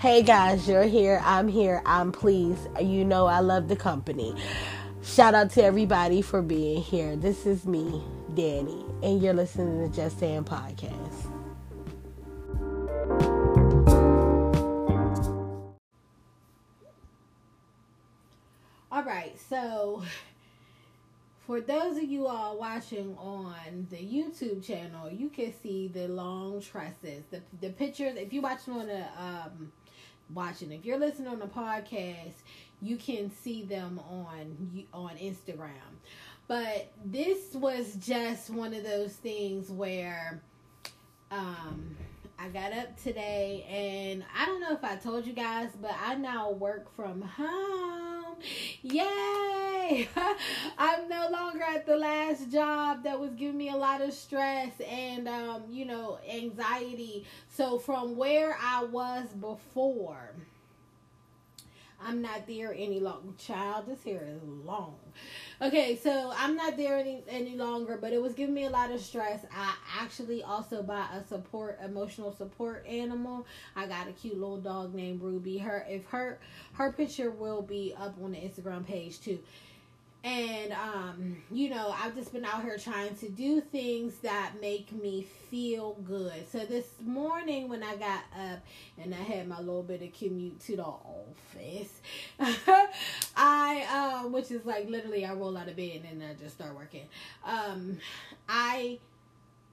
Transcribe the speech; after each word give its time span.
Hey 0.00 0.22
guys, 0.22 0.66
you're 0.66 0.84
here. 0.84 1.20
I'm 1.26 1.46
here. 1.46 1.82
I'm 1.84 2.10
pleased. 2.10 2.66
You 2.80 3.04
know 3.04 3.26
I 3.26 3.40
love 3.40 3.68
the 3.68 3.76
company. 3.76 4.34
Shout 5.02 5.34
out 5.34 5.50
to 5.50 5.62
everybody 5.62 6.22
for 6.22 6.40
being 6.40 6.80
here. 6.80 7.16
This 7.16 7.44
is 7.44 7.66
me, 7.66 8.02
Danny, 8.32 8.82
and 9.02 9.22
you're 9.22 9.34
listening 9.34 9.86
to 9.86 9.94
Just 9.94 10.18
Saying 10.18 10.44
Podcast. 10.44 11.26
All 18.90 19.04
right, 19.04 19.38
so 19.50 20.02
for 21.46 21.60
those 21.60 21.98
of 21.98 22.04
you 22.04 22.26
all 22.26 22.56
watching 22.56 23.18
on 23.18 23.86
the 23.90 23.98
YouTube 23.98 24.64
channel, 24.66 25.10
you 25.10 25.28
can 25.28 25.52
see 25.62 25.88
the 25.88 26.08
long 26.08 26.62
tresses. 26.62 27.24
The 27.30 27.42
the 27.60 27.68
pictures. 27.68 28.16
If 28.16 28.32
you're 28.32 28.42
watching 28.42 28.72
on 28.72 28.86
the 28.86 29.04
um, 29.18 29.72
watching, 30.34 30.72
if 30.72 30.84
you're 30.84 30.98
listening 30.98 31.28
on 31.28 31.38
the 31.38 31.46
podcast, 31.46 32.34
you 32.82 32.96
can 32.96 33.30
see 33.30 33.62
them 33.62 34.00
on 34.10 34.86
on 34.92 35.16
Instagram. 35.16 35.70
But 36.48 36.92
this 37.04 37.54
was 37.54 37.94
just 37.96 38.50
one 38.50 38.74
of 38.74 38.82
those 38.82 39.12
things 39.12 39.70
where 39.70 40.42
um 41.30 41.96
I 42.42 42.48
got 42.48 42.72
up 42.72 42.98
today 43.02 43.66
and 43.68 44.24
I 44.34 44.46
don't 44.46 44.62
know 44.62 44.72
if 44.72 44.82
I 44.82 44.96
told 44.96 45.26
you 45.26 45.34
guys, 45.34 45.68
but 45.78 45.94
I 46.02 46.14
now 46.14 46.50
work 46.52 46.90
from 46.96 47.20
home. 47.20 48.36
Yay! 48.80 50.08
I'm 50.78 51.06
no 51.06 51.28
longer 51.30 51.62
at 51.62 51.84
the 51.84 51.98
last 51.98 52.50
job 52.50 53.04
that 53.04 53.20
was 53.20 53.32
giving 53.32 53.58
me 53.58 53.68
a 53.68 53.76
lot 53.76 54.00
of 54.00 54.14
stress 54.14 54.72
and 54.80 55.28
um, 55.28 55.64
you 55.70 55.84
know, 55.84 56.18
anxiety. 56.32 57.26
So 57.50 57.78
from 57.78 58.16
where 58.16 58.56
I 58.58 58.84
was 58.84 59.26
before, 59.38 60.32
I'm 62.02 62.22
not 62.22 62.46
there 62.46 62.72
any 62.72 63.00
longer. 63.00 63.34
Child, 63.36 63.84
this 63.86 64.02
hair 64.02 64.26
is 64.26 64.42
long. 64.64 64.96
Okay, 65.62 65.94
so 66.02 66.32
I'm 66.34 66.56
not 66.56 66.78
there 66.78 66.96
any 66.96 67.22
any 67.28 67.54
longer, 67.54 67.98
but 68.00 68.14
it 68.14 68.22
was 68.22 68.32
giving 68.32 68.54
me 68.54 68.64
a 68.64 68.70
lot 68.70 68.90
of 68.90 68.98
stress. 68.98 69.44
I 69.54 69.74
actually 70.00 70.42
also 70.42 70.82
bought 70.82 71.10
a 71.12 71.22
support 71.22 71.78
emotional 71.84 72.32
support 72.32 72.86
animal. 72.86 73.46
I 73.76 73.86
got 73.86 74.08
a 74.08 74.12
cute 74.12 74.40
little 74.40 74.56
dog 74.56 74.94
named 74.94 75.20
Ruby. 75.20 75.58
Her 75.58 75.84
if 75.86 76.06
her 76.06 76.38
her 76.72 76.92
picture 76.92 77.30
will 77.30 77.60
be 77.60 77.94
up 77.98 78.14
on 78.22 78.32
the 78.32 78.38
Instagram 78.38 78.86
page 78.86 79.20
too 79.20 79.38
and 80.22 80.72
um 80.72 81.36
you 81.50 81.70
know 81.70 81.94
i've 82.02 82.14
just 82.14 82.32
been 82.32 82.44
out 82.44 82.62
here 82.62 82.76
trying 82.76 83.14
to 83.16 83.28
do 83.28 83.60
things 83.60 84.18
that 84.18 84.52
make 84.60 84.92
me 84.92 85.26
feel 85.50 85.94
good 86.04 86.46
so 86.50 86.58
this 86.66 86.86
morning 87.02 87.68
when 87.68 87.82
i 87.82 87.96
got 87.96 88.22
up 88.38 88.58
and 89.02 89.14
i 89.14 89.18
had 89.18 89.48
my 89.48 89.58
little 89.58 89.82
bit 89.82 90.02
of 90.02 90.12
commute 90.12 90.60
to 90.60 90.76
the 90.76 90.84
office 90.84 92.00
i 93.36 94.22
um 94.24 94.30
which 94.30 94.50
is 94.50 94.64
like 94.66 94.88
literally 94.90 95.24
i 95.24 95.32
roll 95.32 95.56
out 95.56 95.68
of 95.68 95.76
bed 95.76 96.02
and 96.10 96.20
then 96.20 96.30
i 96.30 96.34
just 96.34 96.54
start 96.54 96.74
working 96.74 97.06
um 97.46 97.96
i 98.48 98.98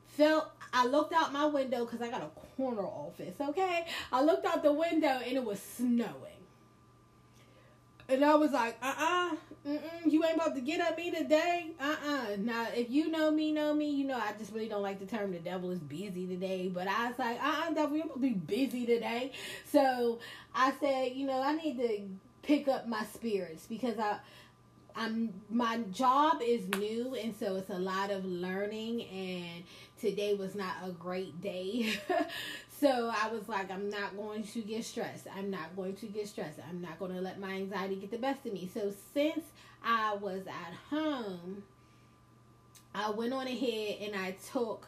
felt 0.08 0.50
I 0.74 0.86
looked 0.86 1.14
out 1.14 1.32
my 1.32 1.46
window 1.46 1.86
because 1.86 2.02
I 2.02 2.10
got 2.10 2.22
a 2.22 2.30
corner 2.58 2.82
office, 2.82 3.36
okay? 3.40 3.86
I 4.12 4.22
looked 4.22 4.46
out 4.46 4.64
the 4.64 4.74
window 4.74 5.22
and 5.26 5.38
it 5.38 5.44
was 5.44 5.62
snowing. 5.62 6.14
And 8.10 8.24
I 8.24 8.36
was 8.36 8.52
like, 8.52 8.78
uh 8.82 8.94
uh-uh, 8.98 9.34
uh, 9.34 9.36
you 10.06 10.24
ain't 10.24 10.36
about 10.36 10.56
to 10.56 10.62
get 10.62 10.80
at 10.80 10.98
me 10.98 11.12
today. 11.12 11.72
Uh 11.80 11.96
uh 12.06 12.26
Now, 12.40 12.68
if 12.74 12.90
you 12.90 13.10
know 13.12 13.32
me, 13.32 13.52
know 13.52 13.74
me, 13.74 13.90
you 13.90 14.06
know 14.06 14.16
I 14.16 14.34
just 14.38 14.54
really 14.54 14.68
don't 14.70 14.82
like 14.82 15.00
the 15.00 15.06
term 15.06 15.32
the 15.32 15.40
devil 15.40 15.72
is 15.72 15.80
busy 15.80 16.26
today. 16.28 16.70
But 16.74 16.88
I 16.88 17.10
was 17.10 17.20
like, 17.20 17.42
uh 17.44 17.64
uh 17.68 17.74
devil, 17.74 17.98
you're 17.98 18.06
about 18.06 18.16
to 18.16 18.20
be 18.22 18.30
busy 18.32 18.86
today. 18.86 19.32
So 19.72 20.20
I 20.56 20.74
said, 20.80 21.14
you 21.14 21.26
know, 21.28 21.42
I 21.42 21.54
need 21.56 21.78
to 21.78 22.02
pick 22.44 22.68
up 22.68 22.88
my 22.88 23.04
spirits 23.06 23.66
because 23.68 23.98
I. 24.00 24.18
I'm 25.00 25.32
my 25.52 25.78
job 25.92 26.42
is 26.42 26.68
new 26.70 27.14
and 27.14 27.36
so 27.40 27.56
it's 27.58 27.70
a 27.70 27.78
lot 27.78 28.10
of 28.10 28.26
learning 28.26 29.04
and 29.04 29.64
today 30.02 30.34
was 30.34 30.56
not 30.56 30.74
a 30.84 30.90
great 30.90 31.40
day. 31.40 32.00
So 32.80 33.12
I 33.12 33.30
was 33.30 33.50
like, 33.50 33.72
I'm 33.72 33.90
not 33.90 34.16
going 34.16 34.44
to 34.44 34.62
get 34.62 34.86
stressed. 34.86 35.28
I'm 35.36 35.50
not 35.50 35.76
going 35.76 35.96
to 35.96 36.06
get 36.06 36.28
stressed. 36.28 36.60
I'm 36.70 36.82
not 36.82 37.00
going 37.00 37.14
to 37.14 37.22
let 37.22 37.40
my 37.40 37.54
anxiety 37.54 37.96
get 37.96 38.12
the 38.12 38.18
best 38.18 38.46
of 38.46 38.54
me. 38.54 38.70
So 38.72 38.94
since 39.14 39.46
I 39.84 40.16
was 40.16 40.42
at 40.46 40.74
home, 40.90 41.64
I 42.94 43.10
went 43.10 43.34
on 43.34 43.48
ahead 43.48 43.98
and 44.02 44.16
I 44.16 44.36
took 44.52 44.88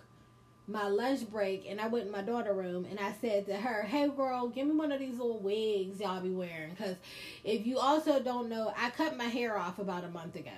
my 0.67 0.87
lunch 0.87 1.27
break 1.31 1.65
and 1.67 1.81
I 1.81 1.87
went 1.87 2.05
in 2.05 2.11
my 2.11 2.21
daughter 2.21 2.53
room 2.53 2.85
and 2.89 2.99
I 2.99 3.11
said 3.21 3.47
to 3.47 3.55
her, 3.55 3.81
"Hey 3.81 4.07
girl, 4.07 4.49
give 4.49 4.67
me 4.67 4.75
one 4.75 4.91
of 4.91 4.99
these 4.99 5.17
little 5.17 5.39
wigs 5.39 5.99
y'all 5.99 6.21
be 6.21 6.29
wearing 6.29 6.75
cuz 6.75 6.95
if 7.43 7.65
you 7.65 7.79
also 7.79 8.19
don't 8.19 8.49
know, 8.49 8.71
I 8.77 8.91
cut 8.91 9.17
my 9.17 9.23
hair 9.25 9.57
off 9.57 9.79
about 9.79 10.03
a 10.03 10.09
month 10.09 10.35
ago. 10.35 10.51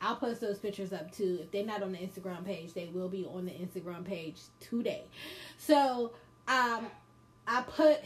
I'll 0.00 0.16
post 0.16 0.40
those 0.40 0.58
pictures 0.58 0.92
up 0.92 1.12
too. 1.12 1.38
If 1.42 1.52
they're 1.52 1.64
not 1.64 1.82
on 1.82 1.92
the 1.92 1.98
Instagram 1.98 2.44
page, 2.44 2.74
they 2.74 2.86
will 2.92 3.08
be 3.08 3.24
on 3.24 3.46
the 3.46 3.52
Instagram 3.52 4.04
page 4.04 4.40
today. 4.60 5.04
So, 5.58 6.12
um, 6.48 6.86
I 7.46 7.62
put 7.62 7.98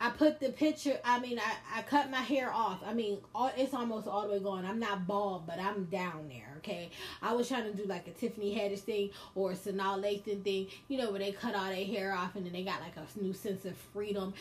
I 0.00 0.10
put 0.10 0.38
the 0.38 0.50
picture. 0.50 0.98
I 1.04 1.18
mean, 1.18 1.40
I, 1.40 1.78
I 1.78 1.82
cut 1.82 2.10
my 2.10 2.18
hair 2.18 2.52
off. 2.52 2.80
I 2.86 2.94
mean, 2.94 3.18
all, 3.34 3.50
it's 3.56 3.74
almost 3.74 4.06
all 4.06 4.22
the 4.22 4.34
way 4.34 4.38
gone. 4.38 4.64
I'm 4.64 4.78
not 4.78 5.06
bald, 5.06 5.46
but 5.46 5.58
I'm 5.58 5.84
down 5.86 6.28
there. 6.28 6.54
Okay, 6.58 6.90
I 7.20 7.32
was 7.32 7.48
trying 7.48 7.64
to 7.64 7.76
do 7.76 7.84
like 7.84 8.06
a 8.06 8.12
Tiffany 8.12 8.54
Haddish 8.54 8.80
thing 8.80 9.10
or 9.34 9.52
a 9.52 9.54
Sanaa 9.54 10.00
Lathan 10.00 10.42
thing. 10.44 10.68
You 10.88 10.98
know, 10.98 11.10
where 11.10 11.18
they 11.18 11.32
cut 11.32 11.54
all 11.54 11.66
their 11.66 11.84
hair 11.84 12.14
off 12.14 12.36
and 12.36 12.46
then 12.46 12.52
they 12.52 12.62
got 12.62 12.80
like 12.80 12.96
a 12.96 13.20
new 13.20 13.32
sense 13.32 13.64
of 13.64 13.76
freedom. 13.76 14.34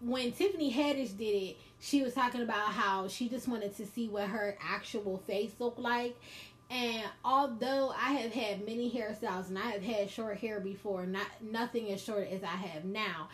When 0.00 0.32
Tiffany 0.32 0.72
Haddish 0.72 1.16
did 1.16 1.24
it, 1.24 1.56
she 1.78 2.02
was 2.02 2.14
talking 2.14 2.42
about 2.42 2.72
how 2.72 3.08
she 3.08 3.28
just 3.28 3.48
wanted 3.48 3.76
to 3.76 3.86
see 3.86 4.08
what 4.08 4.28
her 4.28 4.56
actual 4.60 5.18
face 5.26 5.52
looked 5.58 5.78
like, 5.78 6.16
and 6.72 7.04
although 7.22 7.90
I 7.90 8.12
have 8.14 8.32
had 8.32 8.64
many 8.64 8.90
hairstyles 8.90 9.48
and 9.48 9.58
I 9.58 9.72
have 9.72 9.82
had 9.82 10.08
short 10.08 10.38
hair 10.38 10.58
before, 10.58 11.04
not 11.04 11.26
nothing 11.42 11.92
as 11.92 12.02
short 12.02 12.28
as 12.32 12.42
I 12.42 12.46
have 12.46 12.86
now, 12.86 13.28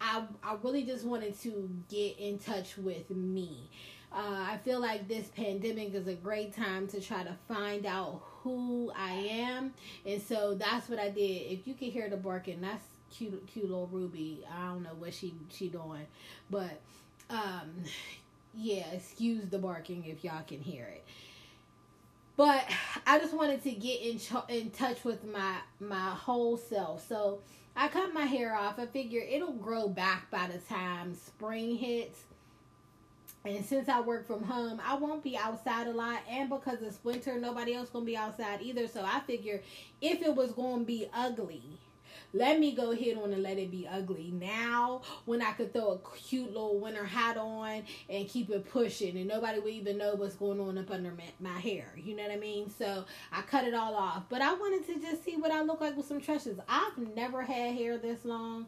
I 0.00 0.24
I 0.42 0.56
really 0.62 0.84
just 0.84 1.04
wanted 1.04 1.38
to 1.42 1.68
get 1.90 2.18
in 2.18 2.38
touch 2.38 2.78
with 2.78 3.10
me. 3.10 3.68
Uh, 4.10 4.46
I 4.52 4.58
feel 4.64 4.80
like 4.80 5.06
this 5.06 5.26
pandemic 5.28 5.92
is 5.92 6.06
a 6.08 6.14
great 6.14 6.56
time 6.56 6.88
to 6.88 7.00
try 7.00 7.24
to 7.24 7.36
find 7.46 7.84
out 7.84 8.22
who 8.42 8.90
I 8.96 9.12
am, 9.12 9.74
and 10.06 10.22
so 10.22 10.54
that's 10.54 10.88
what 10.88 10.98
I 10.98 11.10
did. 11.10 11.52
If 11.52 11.66
you 11.66 11.74
can 11.74 11.90
hear 11.90 12.08
the 12.08 12.16
barking, 12.16 12.62
that's 12.62 12.84
cute, 13.10 13.46
cute 13.48 13.66
little 13.66 13.88
Ruby. 13.88 14.46
I 14.50 14.68
don't 14.68 14.82
know 14.82 14.94
what 14.98 15.12
she 15.12 15.34
she 15.50 15.68
doing, 15.68 16.06
but 16.48 16.80
um, 17.28 17.84
yeah, 18.54 18.86
excuse 18.92 19.44
the 19.50 19.58
barking 19.58 20.06
if 20.06 20.24
y'all 20.24 20.42
can 20.46 20.62
hear 20.62 20.84
it 20.84 21.04
but 22.38 22.64
I 23.06 23.18
just 23.18 23.34
wanted 23.34 23.62
to 23.64 23.72
get 23.72 24.00
in 24.00 24.18
in 24.48 24.70
touch 24.70 25.04
with 25.04 25.26
my 25.26 25.56
my 25.78 26.10
whole 26.10 26.56
self. 26.56 27.06
So 27.06 27.40
I 27.76 27.88
cut 27.88 28.14
my 28.14 28.24
hair 28.24 28.56
off. 28.56 28.78
I 28.78 28.86
figure 28.86 29.20
it'll 29.20 29.52
grow 29.52 29.88
back 29.88 30.30
by 30.30 30.46
the 30.46 30.58
time 30.58 31.14
spring 31.14 31.76
hits. 31.76 32.20
And 33.44 33.64
since 33.64 33.88
I 33.88 34.00
work 34.00 34.26
from 34.26 34.42
home, 34.42 34.80
I 34.84 34.96
won't 34.96 35.22
be 35.22 35.36
outside 35.36 35.86
a 35.86 35.92
lot. 35.92 36.20
And 36.28 36.48
because 36.50 36.82
it's 36.82 36.98
winter, 37.04 37.38
nobody 37.38 37.74
else 37.74 37.88
gonna 37.88 38.04
be 38.04 38.16
outside 38.16 38.62
either. 38.62 38.88
So 38.88 39.04
I 39.04 39.20
figure 39.20 39.62
if 40.00 40.22
it 40.22 40.34
was 40.34 40.52
gonna 40.52 40.84
be 40.84 41.08
ugly, 41.14 41.62
let 42.32 42.58
me 42.58 42.72
go 42.72 42.90
ahead 42.90 43.16
on 43.16 43.32
and 43.32 43.42
let 43.42 43.58
it 43.58 43.70
be 43.70 43.88
ugly 43.90 44.30
now 44.32 45.02
when 45.24 45.42
I 45.42 45.52
could 45.52 45.72
throw 45.72 45.92
a 45.92 46.16
cute 46.16 46.52
little 46.52 46.78
winter 46.78 47.04
hat 47.04 47.36
on 47.36 47.82
and 48.08 48.28
keep 48.28 48.50
it 48.50 48.68
pushing 48.70 49.16
and 49.16 49.26
nobody 49.26 49.60
would 49.60 49.72
even 49.72 49.98
know 49.98 50.14
what's 50.14 50.34
going 50.34 50.60
on 50.60 50.78
up 50.78 50.90
under 50.90 51.10
my, 51.10 51.24
my 51.40 51.58
hair. 51.58 51.92
You 51.96 52.16
know 52.16 52.22
what 52.24 52.32
I 52.32 52.36
mean? 52.36 52.70
So 52.70 53.04
I 53.32 53.42
cut 53.42 53.64
it 53.64 53.74
all 53.74 53.94
off. 53.94 54.24
But 54.28 54.42
I 54.42 54.52
wanted 54.54 54.86
to 54.86 55.00
just 55.00 55.24
see 55.24 55.36
what 55.36 55.50
I 55.50 55.62
look 55.62 55.80
like 55.80 55.96
with 55.96 56.06
some 56.06 56.20
tresses. 56.20 56.58
I've 56.68 56.98
never 57.14 57.42
had 57.42 57.74
hair 57.74 57.98
this 57.98 58.24
long 58.24 58.66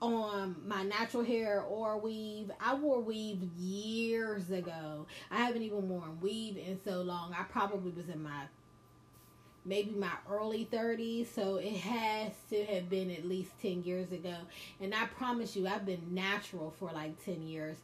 on 0.00 0.56
my 0.66 0.82
natural 0.82 1.22
hair 1.22 1.62
or 1.62 1.96
weave. 1.96 2.50
I 2.60 2.74
wore 2.74 3.00
weave 3.00 3.42
years 3.56 4.50
ago. 4.50 5.06
I 5.30 5.36
haven't 5.36 5.62
even 5.62 5.88
worn 5.88 6.20
weave 6.20 6.56
in 6.56 6.80
so 6.84 7.02
long. 7.02 7.32
I 7.38 7.44
probably 7.44 7.92
was 7.92 8.08
in 8.08 8.20
my 8.22 8.42
maybe 9.64 9.92
my 9.92 10.10
early 10.30 10.68
30s 10.72 11.26
so 11.34 11.56
it 11.56 11.76
has 11.76 12.32
to 12.50 12.64
have 12.64 12.90
been 12.90 13.10
at 13.10 13.24
least 13.24 13.50
10 13.62 13.84
years 13.84 14.12
ago. 14.12 14.34
And 14.80 14.94
i 14.94 15.06
promise 15.06 15.56
you 15.56 15.66
i've 15.66 15.86
been 15.86 16.02
natural 16.10 16.74
for 16.78 16.90
like 16.92 17.24
10 17.24 17.42
years. 17.42 17.76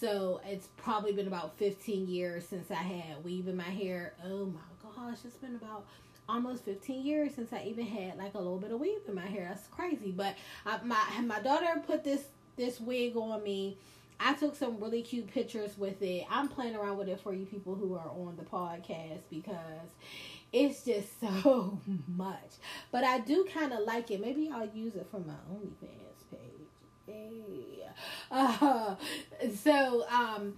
So 0.00 0.40
it's 0.46 0.68
probably 0.76 1.12
been 1.12 1.26
about 1.26 1.56
15 1.58 2.08
years 2.08 2.46
since 2.46 2.70
i 2.70 2.74
had 2.74 3.24
weave 3.24 3.48
in 3.48 3.56
my 3.56 3.62
hair. 3.62 4.14
Oh 4.24 4.46
my 4.46 4.60
gosh 4.96 5.18
it's 5.24 5.36
been 5.36 5.54
about 5.54 5.84
almost 6.28 6.64
15 6.64 7.04
years 7.04 7.34
since 7.34 7.52
i 7.52 7.64
even 7.64 7.84
had 7.84 8.16
like 8.16 8.34
a 8.34 8.38
little 8.38 8.58
bit 8.58 8.70
of 8.70 8.80
weave 8.80 9.00
in 9.08 9.14
my 9.14 9.26
hair. 9.26 9.46
That's 9.48 9.66
crazy. 9.68 10.12
But 10.12 10.36
I, 10.66 10.78
my 10.84 11.20
my 11.22 11.40
daughter 11.40 11.66
put 11.86 12.04
this 12.04 12.24
this 12.56 12.80
wig 12.80 13.16
on 13.16 13.42
me. 13.42 13.76
I 14.22 14.34
took 14.34 14.54
some 14.54 14.78
really 14.78 15.00
cute 15.00 15.28
pictures 15.32 15.78
with 15.78 16.02
it. 16.02 16.26
I'm 16.30 16.48
playing 16.48 16.76
around 16.76 16.98
with 16.98 17.08
it 17.08 17.18
for 17.20 17.32
you 17.32 17.46
people 17.46 17.74
who 17.74 17.94
are 17.94 18.10
on 18.10 18.36
the 18.36 18.44
podcast 18.44 19.20
because 19.30 19.88
it's 20.52 20.84
just 20.84 21.20
so 21.42 21.80
much. 22.08 22.52
But 22.90 23.04
I 23.04 23.18
do 23.20 23.46
kind 23.52 23.72
of 23.72 23.80
like 23.80 24.10
it. 24.10 24.20
Maybe 24.20 24.50
I'll 24.52 24.68
use 24.68 24.94
it 24.94 25.06
for 25.10 25.20
my 25.20 25.34
OnlyFans 25.52 26.30
page. 26.30 26.70
Uh, 28.30 28.94
so, 29.62 30.04
um, 30.08 30.56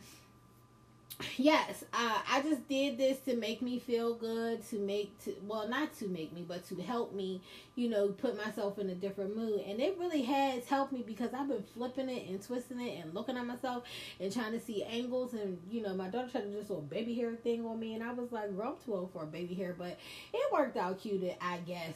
yes, 1.36 1.84
uh, 1.92 2.18
I 2.30 2.42
just 2.42 2.68
did 2.68 2.98
this 2.98 3.18
to 3.20 3.36
make 3.36 3.62
me 3.62 3.78
feel 3.78 4.14
good, 4.14 4.66
to 4.70 4.78
make 4.78 5.16
to 5.24 5.34
well, 5.46 5.68
not 5.68 5.96
to 5.98 6.08
make 6.08 6.32
me, 6.32 6.44
but 6.46 6.66
to 6.68 6.76
help 6.82 7.14
me, 7.14 7.40
you 7.74 7.88
know, 7.88 8.08
put 8.08 8.36
myself 8.36 8.78
in 8.78 8.90
a 8.90 8.94
different 8.94 9.36
mood. 9.36 9.60
And 9.66 9.80
it 9.80 9.96
really 9.98 10.22
has 10.22 10.66
helped 10.66 10.92
me 10.92 11.02
because 11.06 11.34
I've 11.34 11.48
been 11.48 11.64
flipping 11.74 12.08
it 12.08 12.28
and 12.28 12.42
twisting 12.42 12.80
it 12.80 13.02
and 13.02 13.14
looking 13.14 13.36
at 13.36 13.46
myself 13.46 13.84
and 14.20 14.32
trying 14.32 14.52
to 14.52 14.60
see 14.60 14.82
angles. 14.84 15.34
And 15.34 15.58
you 15.70 15.82
know, 15.82 15.94
my 15.94 16.08
daughter 16.08 16.28
tried 16.30 16.42
to 16.42 16.48
do 16.48 16.62
this 16.62 16.70
baby 16.90 17.14
hair 17.14 17.34
thing 17.34 17.64
on 17.66 17.78
me, 17.78 17.94
and 17.94 18.02
I 18.02 18.12
was 18.12 18.32
like, 18.32 18.54
"Girl, 18.56 18.76
I'm 18.78 18.84
too 18.84 18.94
old 18.94 19.12
for 19.12 19.24
a 19.24 19.26
baby 19.26 19.54
hair," 19.54 19.74
but 19.76 19.98
it 20.32 20.52
worked 20.52 20.76
out 20.76 21.00
cute, 21.00 21.24
I 21.40 21.58
guess. 21.58 21.94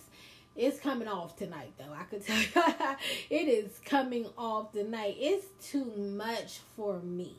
It's 0.57 0.81
coming 0.81 1.07
off 1.07 1.37
tonight, 1.37 1.73
though. 1.79 1.93
I 1.93 2.05
could 2.05 2.27
tell 2.27 2.39
you, 2.39 2.97
it 3.31 3.49
is 3.49 3.79
coming 3.85 4.27
off 4.39 4.73
tonight. 4.73 5.17
It's 5.19 5.47
too 5.71 5.85
much 5.85 6.61
for 6.77 6.99
me, 7.01 7.35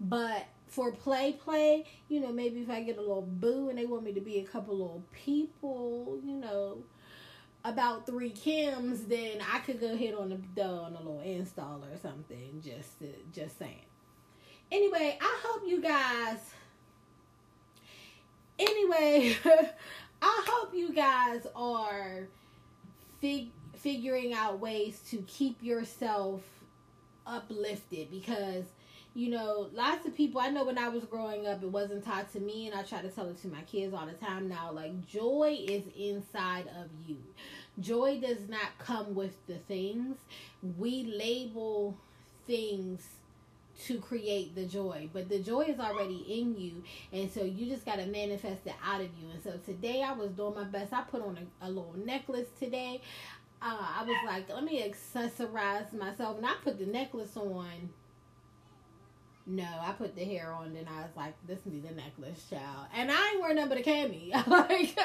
but 0.00 0.46
for 0.68 0.92
play 0.92 1.32
play, 1.32 1.84
you 2.08 2.20
know, 2.20 2.32
maybe 2.32 2.60
if 2.60 2.70
I 2.70 2.82
get 2.82 2.98
a 2.98 3.00
little 3.00 3.22
boo 3.22 3.68
and 3.68 3.78
they 3.78 3.86
want 3.86 4.04
me 4.04 4.12
to 4.12 4.20
be 4.20 4.38
a 4.38 4.44
couple 4.44 4.76
little 4.76 5.02
people, 5.12 6.20
you 6.24 6.34
know, 6.34 6.78
about 7.64 8.06
three 8.06 8.30
Kims, 8.30 9.08
then 9.08 9.38
I 9.52 9.58
could 9.60 9.80
go 9.80 9.96
hit 9.96 10.14
on 10.14 10.28
the 10.54 10.62
on 10.64 10.94
a 10.94 10.98
little 10.98 11.20
install 11.20 11.84
or 11.84 11.96
something. 12.00 12.62
Just 12.64 12.98
to, 13.00 13.08
just 13.32 13.58
saying. 13.58 13.84
Anyway, 14.70 15.18
I 15.20 15.40
hope 15.44 15.62
you 15.66 15.80
guys. 15.80 16.38
Anyway, 18.58 19.36
I 20.22 20.44
hope 20.46 20.74
you 20.74 20.92
guys 20.92 21.46
are 21.54 22.28
fig- 23.20 23.52
figuring 23.76 24.34
out 24.34 24.60
ways 24.60 25.00
to 25.10 25.24
keep 25.26 25.62
yourself 25.62 26.42
uplifted 27.26 28.10
because 28.10 28.64
you 29.18 29.30
know, 29.30 29.68
lots 29.72 30.06
of 30.06 30.14
people 30.14 30.40
I 30.40 30.48
know 30.48 30.62
when 30.62 30.78
I 30.78 30.88
was 30.88 31.02
growing 31.02 31.48
up, 31.48 31.60
it 31.60 31.68
wasn't 31.68 32.04
taught 32.04 32.32
to 32.34 32.40
me, 32.40 32.68
and 32.68 32.78
I 32.78 32.84
try 32.84 33.02
to 33.02 33.08
tell 33.08 33.28
it 33.28 33.42
to 33.42 33.48
my 33.48 33.62
kids 33.62 33.92
all 33.92 34.06
the 34.06 34.12
time 34.12 34.48
now. 34.48 34.70
Like, 34.70 35.08
joy 35.08 35.58
is 35.60 35.82
inside 35.98 36.68
of 36.68 36.86
you. 37.04 37.16
Joy 37.80 38.20
does 38.20 38.48
not 38.48 38.78
come 38.78 39.16
with 39.16 39.34
the 39.48 39.56
things. 39.56 40.18
We 40.78 41.02
label 41.02 41.96
things 42.46 43.04
to 43.86 43.98
create 43.98 44.54
the 44.54 44.66
joy, 44.66 45.10
but 45.12 45.28
the 45.28 45.40
joy 45.40 45.62
is 45.62 45.80
already 45.80 46.24
in 46.28 46.56
you, 46.56 46.84
and 47.12 47.28
so 47.28 47.42
you 47.42 47.66
just 47.66 47.84
got 47.84 47.96
to 47.96 48.06
manifest 48.06 48.66
it 48.66 48.74
out 48.84 49.00
of 49.00 49.08
you. 49.20 49.30
And 49.34 49.42
so 49.42 49.58
today 49.66 50.04
I 50.04 50.12
was 50.12 50.30
doing 50.30 50.54
my 50.54 50.62
best. 50.62 50.92
I 50.92 51.02
put 51.02 51.22
on 51.22 51.36
a, 51.60 51.66
a 51.66 51.68
little 51.68 51.96
necklace 52.04 52.46
today. 52.60 53.00
Uh, 53.60 53.84
I 53.98 54.04
was 54.04 54.16
like, 54.24 54.48
let 54.48 54.62
me 54.62 54.80
accessorize 54.88 55.92
myself, 55.92 56.36
and 56.36 56.46
I 56.46 56.54
put 56.62 56.78
the 56.78 56.86
necklace 56.86 57.36
on 57.36 57.88
no, 59.48 59.64
I 59.64 59.92
put 59.92 60.14
the 60.14 60.24
hair 60.24 60.52
on 60.52 60.76
and 60.76 60.86
I 60.86 61.00
was 61.00 61.16
like, 61.16 61.34
this 61.46 61.58
be 61.60 61.80
the 61.80 61.94
necklace, 61.94 62.44
child. 62.50 62.86
And 62.94 63.10
I 63.10 63.30
ain't 63.30 63.40
wearing 63.40 63.56
nothing 63.56 63.70
but 63.70 63.78
a 63.78 63.82
cami. 63.82 64.30
like, 64.46 64.98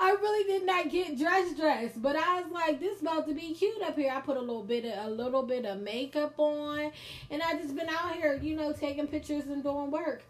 I 0.00 0.10
really 0.10 0.44
did 0.44 0.66
not 0.66 0.90
get 0.90 1.18
dressed 1.18 1.58
dressed. 1.58 2.00
But 2.00 2.16
I 2.16 2.40
was 2.40 2.50
like, 2.50 2.80
this 2.80 3.02
about 3.02 3.28
to 3.28 3.34
be 3.34 3.52
cute 3.52 3.82
up 3.82 3.96
here. 3.96 4.10
I 4.10 4.20
put 4.20 4.38
a 4.38 4.40
little 4.40 4.62
bit 4.62 4.86
of, 4.86 5.06
a 5.06 5.10
little 5.10 5.42
bit 5.42 5.66
of 5.66 5.80
makeup 5.80 6.34
on. 6.38 6.92
And 7.30 7.42
I 7.42 7.58
just 7.60 7.76
been 7.76 7.90
out 7.90 8.14
here, 8.14 8.40
you 8.42 8.56
know, 8.56 8.72
taking 8.72 9.06
pictures 9.06 9.44
and 9.44 9.62
doing 9.62 9.90
work. 9.90 10.22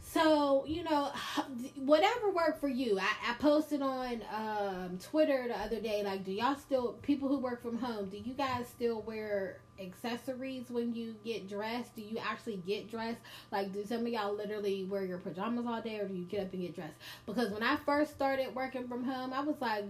So, 0.00 0.64
you 0.66 0.84
know, 0.84 1.12
whatever 1.76 2.30
worked 2.30 2.60
for 2.60 2.68
you. 2.68 2.98
I, 2.98 3.30
I 3.30 3.34
posted 3.34 3.82
on 3.82 4.22
um, 4.34 4.98
Twitter 5.02 5.48
the 5.48 5.58
other 5.58 5.80
day, 5.80 6.02
like, 6.02 6.24
do 6.24 6.32
y'all 6.32 6.56
still, 6.56 6.94
people 7.02 7.28
who 7.28 7.38
work 7.38 7.62
from 7.62 7.76
home, 7.76 8.08
do 8.08 8.16
you 8.16 8.32
guys 8.32 8.66
still 8.68 9.02
wear 9.02 9.58
accessories 9.82 10.70
when 10.70 10.94
you 10.94 11.14
get 11.24 11.48
dressed? 11.48 11.94
Do 11.94 12.02
you 12.02 12.18
actually 12.18 12.62
get 12.66 12.90
dressed? 12.90 13.20
Like, 13.50 13.72
do 13.72 13.84
some 13.84 14.00
of 14.00 14.08
y'all 14.08 14.34
literally 14.34 14.84
wear 14.84 15.04
your 15.04 15.18
pajamas 15.18 15.66
all 15.66 15.82
day 15.82 15.98
or 15.98 16.08
do 16.08 16.14
you 16.14 16.24
get 16.24 16.40
up 16.42 16.52
and 16.52 16.62
get 16.62 16.74
dressed? 16.74 16.94
Because 17.26 17.50
when 17.50 17.62
I 17.62 17.76
first 17.76 18.12
started 18.12 18.54
working 18.54 18.88
from 18.88 19.04
home, 19.04 19.32
I 19.32 19.40
was 19.40 19.56
like, 19.60 19.84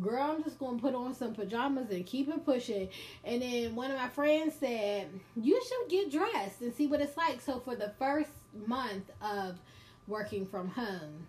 girl, 0.00 0.22
I'm 0.22 0.42
just 0.42 0.58
to 0.58 0.78
put 0.80 0.94
on 0.94 1.14
some 1.14 1.34
pajamas 1.34 1.90
and 1.90 2.06
keep 2.06 2.28
it 2.28 2.44
pushing. 2.44 2.88
And 3.24 3.42
then 3.42 3.74
one 3.74 3.90
of 3.90 3.98
my 3.98 4.08
friends 4.08 4.54
said, 4.58 5.08
you 5.36 5.62
should 5.68 5.90
get 5.90 6.10
dressed 6.10 6.60
and 6.60 6.74
see 6.74 6.86
what 6.86 7.00
it's 7.00 7.16
like. 7.16 7.40
So 7.40 7.60
for 7.60 7.76
the 7.76 7.92
first 7.98 8.30
month 8.66 9.10
of 9.20 9.58
working 10.06 10.46
from 10.46 10.68
home, 10.68 11.26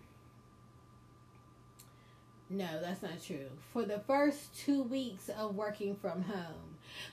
no, 2.48 2.80
that's 2.80 3.02
not 3.02 3.22
true. 3.22 3.48
For 3.72 3.84
the 3.84 3.98
first 4.00 4.56
two 4.56 4.84
weeks 4.84 5.28
of 5.28 5.56
working 5.56 5.96
from 5.96 6.22
home, 6.22 6.65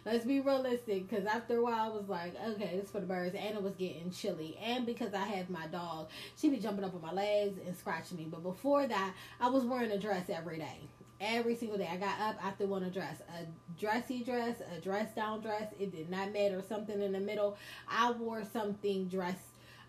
let's 0.05 0.25
be 0.25 0.39
realistic 0.39 1.09
because 1.09 1.25
after 1.25 1.57
a 1.57 1.63
while 1.63 1.91
I 1.91 1.95
was 1.95 2.09
like, 2.09 2.33
okay, 2.49 2.77
this 2.79 2.89
for 2.89 2.99
the 2.99 3.05
birds, 3.05 3.35
and 3.35 3.55
it 3.55 3.61
was 3.61 3.75
getting 3.75 4.11
chilly. 4.11 4.57
And 4.63 4.85
because 4.85 5.13
I 5.13 5.25
have 5.25 5.49
my 5.49 5.67
dog, 5.67 6.09
she 6.37 6.49
be 6.49 6.57
jumping 6.57 6.85
up 6.85 6.95
on 6.95 7.01
my 7.01 7.13
legs 7.13 7.59
and 7.65 7.75
scratching 7.75 8.17
me. 8.17 8.27
But 8.29 8.43
before 8.43 8.87
that, 8.87 9.13
I 9.39 9.49
was 9.49 9.63
wearing 9.63 9.91
a 9.91 9.97
dress 9.97 10.29
every 10.29 10.57
day. 10.57 10.79
Every 11.21 11.55
single 11.55 11.77
day, 11.77 11.87
I 11.89 11.97
got 11.97 12.19
up 12.19 12.43
after 12.43 12.67
one 12.67 12.83
a 12.83 12.89
dress, 12.89 13.21
a 13.21 13.45
dressy 13.79 14.23
dress, 14.23 14.57
a 14.75 14.81
dress 14.81 15.13
down 15.15 15.41
dress. 15.41 15.71
It 15.79 15.95
did 15.95 16.09
not 16.09 16.33
matter. 16.33 16.61
Something 16.67 17.01
in 17.01 17.13
the 17.13 17.19
middle. 17.19 17.57
I 17.89 18.11
wore 18.11 18.43
something 18.51 19.07
dress. 19.07 19.37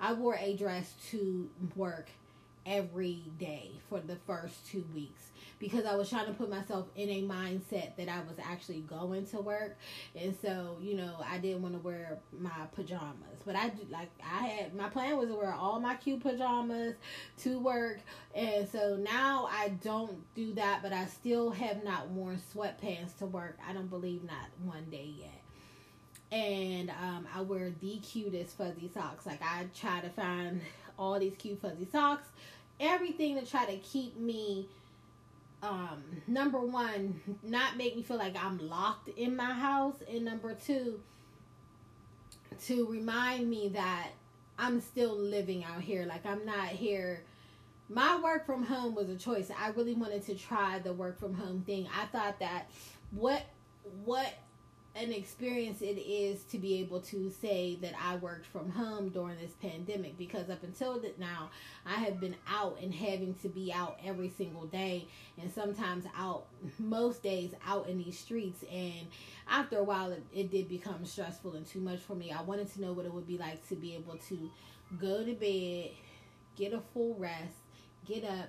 I 0.00 0.12
wore 0.12 0.36
a 0.36 0.54
dress 0.54 0.92
to 1.10 1.48
work 1.74 2.08
every 2.66 3.24
day 3.38 3.72
for 3.88 4.00
the 4.00 4.16
first 4.26 4.66
two 4.66 4.84
weeks 4.94 5.30
because 5.58 5.86
I 5.86 5.94
was 5.94 6.10
trying 6.10 6.26
to 6.26 6.32
put 6.32 6.50
myself 6.50 6.86
in 6.96 7.08
a 7.08 7.22
mindset 7.22 7.96
that 7.96 8.08
I 8.08 8.20
was 8.20 8.38
actually 8.42 8.80
going 8.80 9.26
to 9.28 9.40
work. 9.40 9.76
And 10.14 10.34
so, 10.42 10.76
you 10.80 10.94
know, 10.94 11.14
I 11.24 11.38
didn't 11.38 11.62
want 11.62 11.74
to 11.74 11.80
wear 11.80 12.18
my 12.38 12.50
pajamas. 12.74 13.40
But 13.46 13.56
I 13.56 13.70
like 13.90 14.10
I 14.22 14.46
had 14.46 14.74
my 14.74 14.88
plan 14.88 15.16
was 15.16 15.28
to 15.28 15.34
wear 15.34 15.54
all 15.54 15.80
my 15.80 15.94
cute 15.94 16.20
pajamas 16.20 16.94
to 17.38 17.58
work. 17.58 18.00
And 18.34 18.68
so 18.68 18.96
now 18.96 19.48
I 19.50 19.68
don't 19.82 20.18
do 20.34 20.54
that, 20.54 20.80
but 20.82 20.92
I 20.92 21.06
still 21.06 21.50
have 21.50 21.84
not 21.84 22.08
worn 22.08 22.40
sweatpants 22.54 23.16
to 23.18 23.26
work. 23.26 23.58
I 23.68 23.72
don't 23.72 23.90
believe 23.90 24.24
not 24.24 24.48
one 24.64 24.84
day 24.90 25.12
yet 25.18 25.40
and 26.32 26.90
um, 26.90 27.26
I 27.32 27.42
wear 27.42 27.72
the 27.80 27.98
cutest 27.98 28.58
fuzzy 28.58 28.90
socks. 28.92 29.24
Like 29.24 29.40
I 29.40 29.66
try 29.74 30.00
to 30.00 30.08
find 30.08 30.60
all 30.98 31.18
these 31.18 31.34
cute 31.38 31.60
fuzzy 31.60 31.86
socks, 31.90 32.28
everything 32.80 33.38
to 33.38 33.46
try 33.46 33.66
to 33.66 33.76
keep 33.78 34.16
me 34.16 34.68
um, 35.62 36.02
number 36.26 36.60
one, 36.60 37.20
not 37.42 37.76
make 37.76 37.96
me 37.96 38.02
feel 38.02 38.18
like 38.18 38.36
I'm 38.36 38.58
locked 38.68 39.08
in 39.08 39.34
my 39.34 39.52
house, 39.52 39.96
and 40.10 40.24
number 40.24 40.54
two, 40.54 41.00
to 42.66 42.86
remind 42.86 43.48
me 43.48 43.68
that 43.70 44.08
I'm 44.58 44.80
still 44.80 45.16
living 45.16 45.64
out 45.64 45.80
here. 45.80 46.04
Like 46.04 46.26
I'm 46.26 46.44
not 46.44 46.68
here. 46.68 47.24
My 47.88 48.20
work 48.20 48.46
from 48.46 48.62
home 48.64 48.94
was 48.94 49.08
a 49.08 49.16
choice. 49.16 49.50
I 49.58 49.68
really 49.70 49.94
wanted 49.94 50.24
to 50.26 50.34
try 50.34 50.78
the 50.78 50.92
work 50.92 51.18
from 51.18 51.34
home 51.34 51.62
thing. 51.66 51.88
I 51.98 52.06
thought 52.06 52.38
that 52.40 52.70
what 53.10 53.42
what 54.04 54.32
an 54.96 55.12
experience 55.12 55.82
it 55.82 55.98
is 55.98 56.44
to 56.44 56.58
be 56.58 56.78
able 56.78 57.00
to 57.00 57.28
say 57.28 57.76
that 57.82 57.94
I 58.00 58.16
worked 58.16 58.46
from 58.46 58.70
home 58.70 59.08
during 59.08 59.36
this 59.38 59.52
pandemic 59.60 60.16
because 60.16 60.48
up 60.48 60.62
until 60.62 61.02
now 61.18 61.50
I 61.84 61.94
have 61.94 62.20
been 62.20 62.36
out 62.48 62.78
and 62.80 62.94
having 62.94 63.34
to 63.42 63.48
be 63.48 63.72
out 63.72 63.98
every 64.04 64.28
single 64.28 64.66
day 64.66 65.06
and 65.40 65.52
sometimes 65.52 66.04
out 66.16 66.46
most 66.78 67.24
days 67.24 67.54
out 67.66 67.88
in 67.88 67.98
these 67.98 68.16
streets 68.16 68.64
and 68.72 69.08
after 69.48 69.78
a 69.78 69.84
while 69.84 70.12
it, 70.12 70.22
it 70.32 70.50
did 70.52 70.68
become 70.68 71.04
stressful 71.04 71.54
and 71.54 71.66
too 71.66 71.80
much 71.80 71.98
for 71.98 72.14
me. 72.14 72.30
I 72.30 72.42
wanted 72.42 72.72
to 72.74 72.80
know 72.80 72.92
what 72.92 73.04
it 73.04 73.12
would 73.12 73.26
be 73.26 73.36
like 73.36 73.66
to 73.68 73.74
be 73.74 73.96
able 73.96 74.16
to 74.28 74.50
go 75.00 75.24
to 75.24 75.34
bed, 75.34 75.90
get 76.56 76.72
a 76.72 76.80
full 76.92 77.16
rest, 77.18 77.56
get 78.06 78.24
up, 78.24 78.48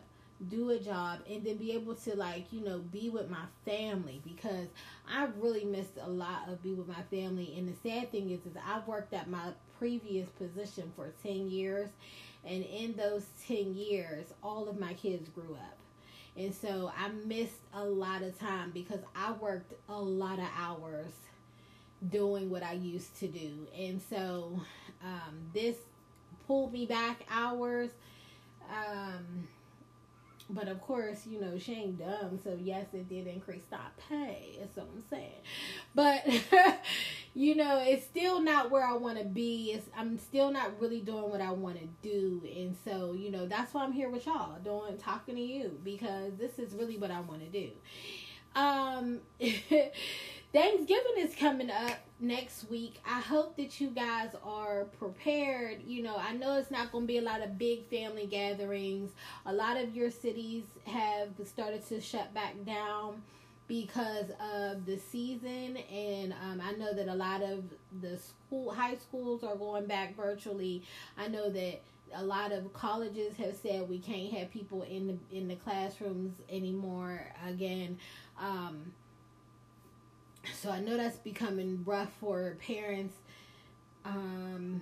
do 0.50 0.70
a 0.72 0.80
job 0.80 1.20
and 1.30 1.46
then 1.46 1.56
be 1.58 1.72
able 1.72 1.96
to 1.96 2.16
like 2.16 2.52
you 2.52 2.62
know 2.62 2.80
be 2.92 3.10
with 3.10 3.30
my 3.30 3.46
family 3.64 4.22
because 4.26 4.68
i 5.10 5.28
really 5.40 5.64
missed 5.64 5.98
a 6.02 6.10
lot 6.10 6.48
of 6.50 6.62
be 6.62 6.74
with 6.74 6.88
my 6.88 7.02
family. 7.10 7.56
And 7.58 7.68
the 7.70 7.90
sad 7.90 8.12
thing 8.12 8.30
is 8.30 8.40
is 8.46 8.58
i've 8.68 8.88
worked 8.88 9.14
at 9.14 9.30
my 9.30 9.52
previous 9.80 10.28
position 10.30 10.92
for 10.96 11.10
10 11.24 11.50
years 11.50 11.90
and 12.46 12.64
in 12.66 12.96
those 12.96 13.26
10 13.48 13.76
years 13.76 14.26
all 14.44 14.68
of 14.68 14.80
my 14.80 14.94
kids 14.94 15.30
grew 15.30 15.54
up. 15.54 15.78
And 16.38 16.54
so 16.54 16.92
i 16.98 17.08
missed 17.26 17.62
a 17.74 17.84
lot 17.84 18.22
of 18.22 18.38
time 18.38 18.72
because 18.74 19.00
i 19.16 19.32
worked 19.32 19.74
a 19.88 20.00
lot 20.00 20.40
of 20.40 20.50
hours 20.58 21.12
doing 22.10 22.50
what 22.50 22.62
i 22.62 22.74
used 22.74 23.18
to 23.20 23.28
do. 23.28 23.52
And 23.78 24.02
so 24.10 24.60
um, 25.02 25.50
this 25.54 25.78
pulled 26.46 26.74
me 26.74 26.86
back 26.86 27.26
hours 27.32 27.90
um, 28.70 29.48
but 30.50 30.68
of 30.68 30.82
course, 30.82 31.26
you 31.26 31.42
know, 31.42 31.58
she 31.58 31.74
ain't 31.74 32.00
dumb. 32.00 32.40
So 32.44 32.58
yes, 32.62 32.86
it 32.94 33.10
did 33.10 33.28
increase 33.28 33.64
stop 33.68 34.00
pay. 34.10 34.58
That's 34.60 34.76
what 34.78 34.88
I'm 34.94 35.04
saying. 35.10 35.42
But 35.94 36.80
you 37.34 37.56
know, 37.56 37.84
it's 37.86 38.06
still 38.06 38.42
not 38.42 38.70
where 38.72 38.86
I 38.86 38.94
want 38.94 39.18
to 39.18 39.26
be. 39.26 39.72
It's, 39.74 39.88
I'm 39.98 40.18
still 40.18 40.52
not 40.52 40.80
really 40.80 41.02
doing 41.02 41.30
what 41.30 41.42
I 41.42 41.52
want 41.52 41.80
to 41.80 41.88
do. 42.08 42.42
And 42.56 42.76
so, 42.86 43.14
you 43.14 43.32
know, 43.32 43.46
that's 43.48 43.74
why 43.74 43.84
I'm 43.84 43.92
here 43.92 44.10
with 44.10 44.26
y'all, 44.26 44.58
doing 44.64 44.98
talking 44.98 45.36
to 45.36 45.42
you 45.42 45.80
because 45.84 46.34
this 46.38 46.60
is 46.60 46.74
really 46.76 46.98
what 46.98 47.12
I 47.12 47.22
want 47.22 47.42
to 47.42 47.50
do. 47.50 47.72
Um 48.56 49.20
Thanksgiving 50.56 51.18
is 51.18 51.36
coming 51.36 51.70
up 51.70 51.98
next 52.22 52.70
week. 52.70 53.02
I 53.06 53.20
hope 53.20 53.58
that 53.58 53.82
you 53.82 53.90
guys 53.90 54.30
are 54.42 54.86
prepared. 54.98 55.84
You 55.86 56.02
know, 56.02 56.16
I 56.16 56.32
know 56.32 56.58
it's 56.58 56.72
not 56.72 56.94
going 56.94 57.04
to 57.04 57.08
be 57.10 57.18
a 57.18 57.22
lot 57.22 57.42
of 57.42 57.58
big 57.58 57.86
family 57.90 58.26
gatherings. 58.26 59.12
A 59.46 59.52
lot 59.52 59.76
of 59.76 59.94
your 59.94 60.10
cities 60.10 60.64
have 60.86 61.32
started 61.44 61.86
to 61.90 62.00
shut 62.00 62.34
back 62.34 62.54
down 62.66 63.22
because 63.68 64.30
of 64.40 64.86
the 64.86 64.98
season 64.98 65.76
and 65.92 66.34
um, 66.34 66.62
i 66.64 66.72
know 66.74 66.94
that 66.94 67.08
a 67.08 67.16
lot 67.16 67.42
of 67.42 67.64
the 68.00 68.16
school 68.16 68.70
high 68.70 68.94
schools 68.94 69.44
are 69.44 69.56
going 69.56 69.88
back 69.88 70.16
virtually 70.16 70.84
i 71.18 71.28
know 71.28 71.50
that 71.50 71.82
a 72.14 72.24
lot 72.24 72.52
of 72.52 72.72
colleges 72.74 73.36
have 73.36 73.56
said 73.56 73.90
we 73.90 73.98
can't 73.98 74.32
have 74.32 74.52
people 74.52 74.84
in 74.84 75.08
the 75.08 75.36
in 75.36 75.48
the 75.48 75.56
classrooms 75.56 76.36
anymore 76.48 77.26
again 77.48 77.98
um, 78.40 78.94
so 80.54 80.70
i 80.70 80.80
know 80.80 80.98
that's 80.98 81.18
becoming 81.18 81.82
rough 81.86 82.12
for 82.20 82.58
parents 82.66 83.16
um, 84.04 84.82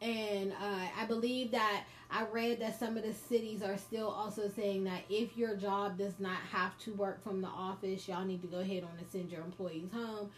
and 0.00 0.52
uh, 0.52 0.86
i 0.98 1.04
believe 1.06 1.50
that 1.50 1.84
I 2.12 2.24
read 2.24 2.60
that 2.60 2.78
some 2.78 2.98
of 2.98 3.04
the 3.04 3.14
cities 3.14 3.62
are 3.62 3.78
still 3.78 4.08
also 4.08 4.50
saying 4.54 4.84
that 4.84 5.02
if 5.08 5.34
your 5.34 5.56
job 5.56 5.96
does 5.96 6.12
not 6.20 6.36
have 6.50 6.78
to 6.80 6.92
work 6.92 7.24
from 7.24 7.40
the 7.40 7.48
office, 7.48 8.06
y'all 8.06 8.24
need 8.26 8.42
to 8.42 8.48
go 8.48 8.58
ahead 8.58 8.84
on 8.84 8.90
and 8.98 9.08
send 9.10 9.32
your 9.32 9.40
employees 9.40 9.90
home. 9.90 10.30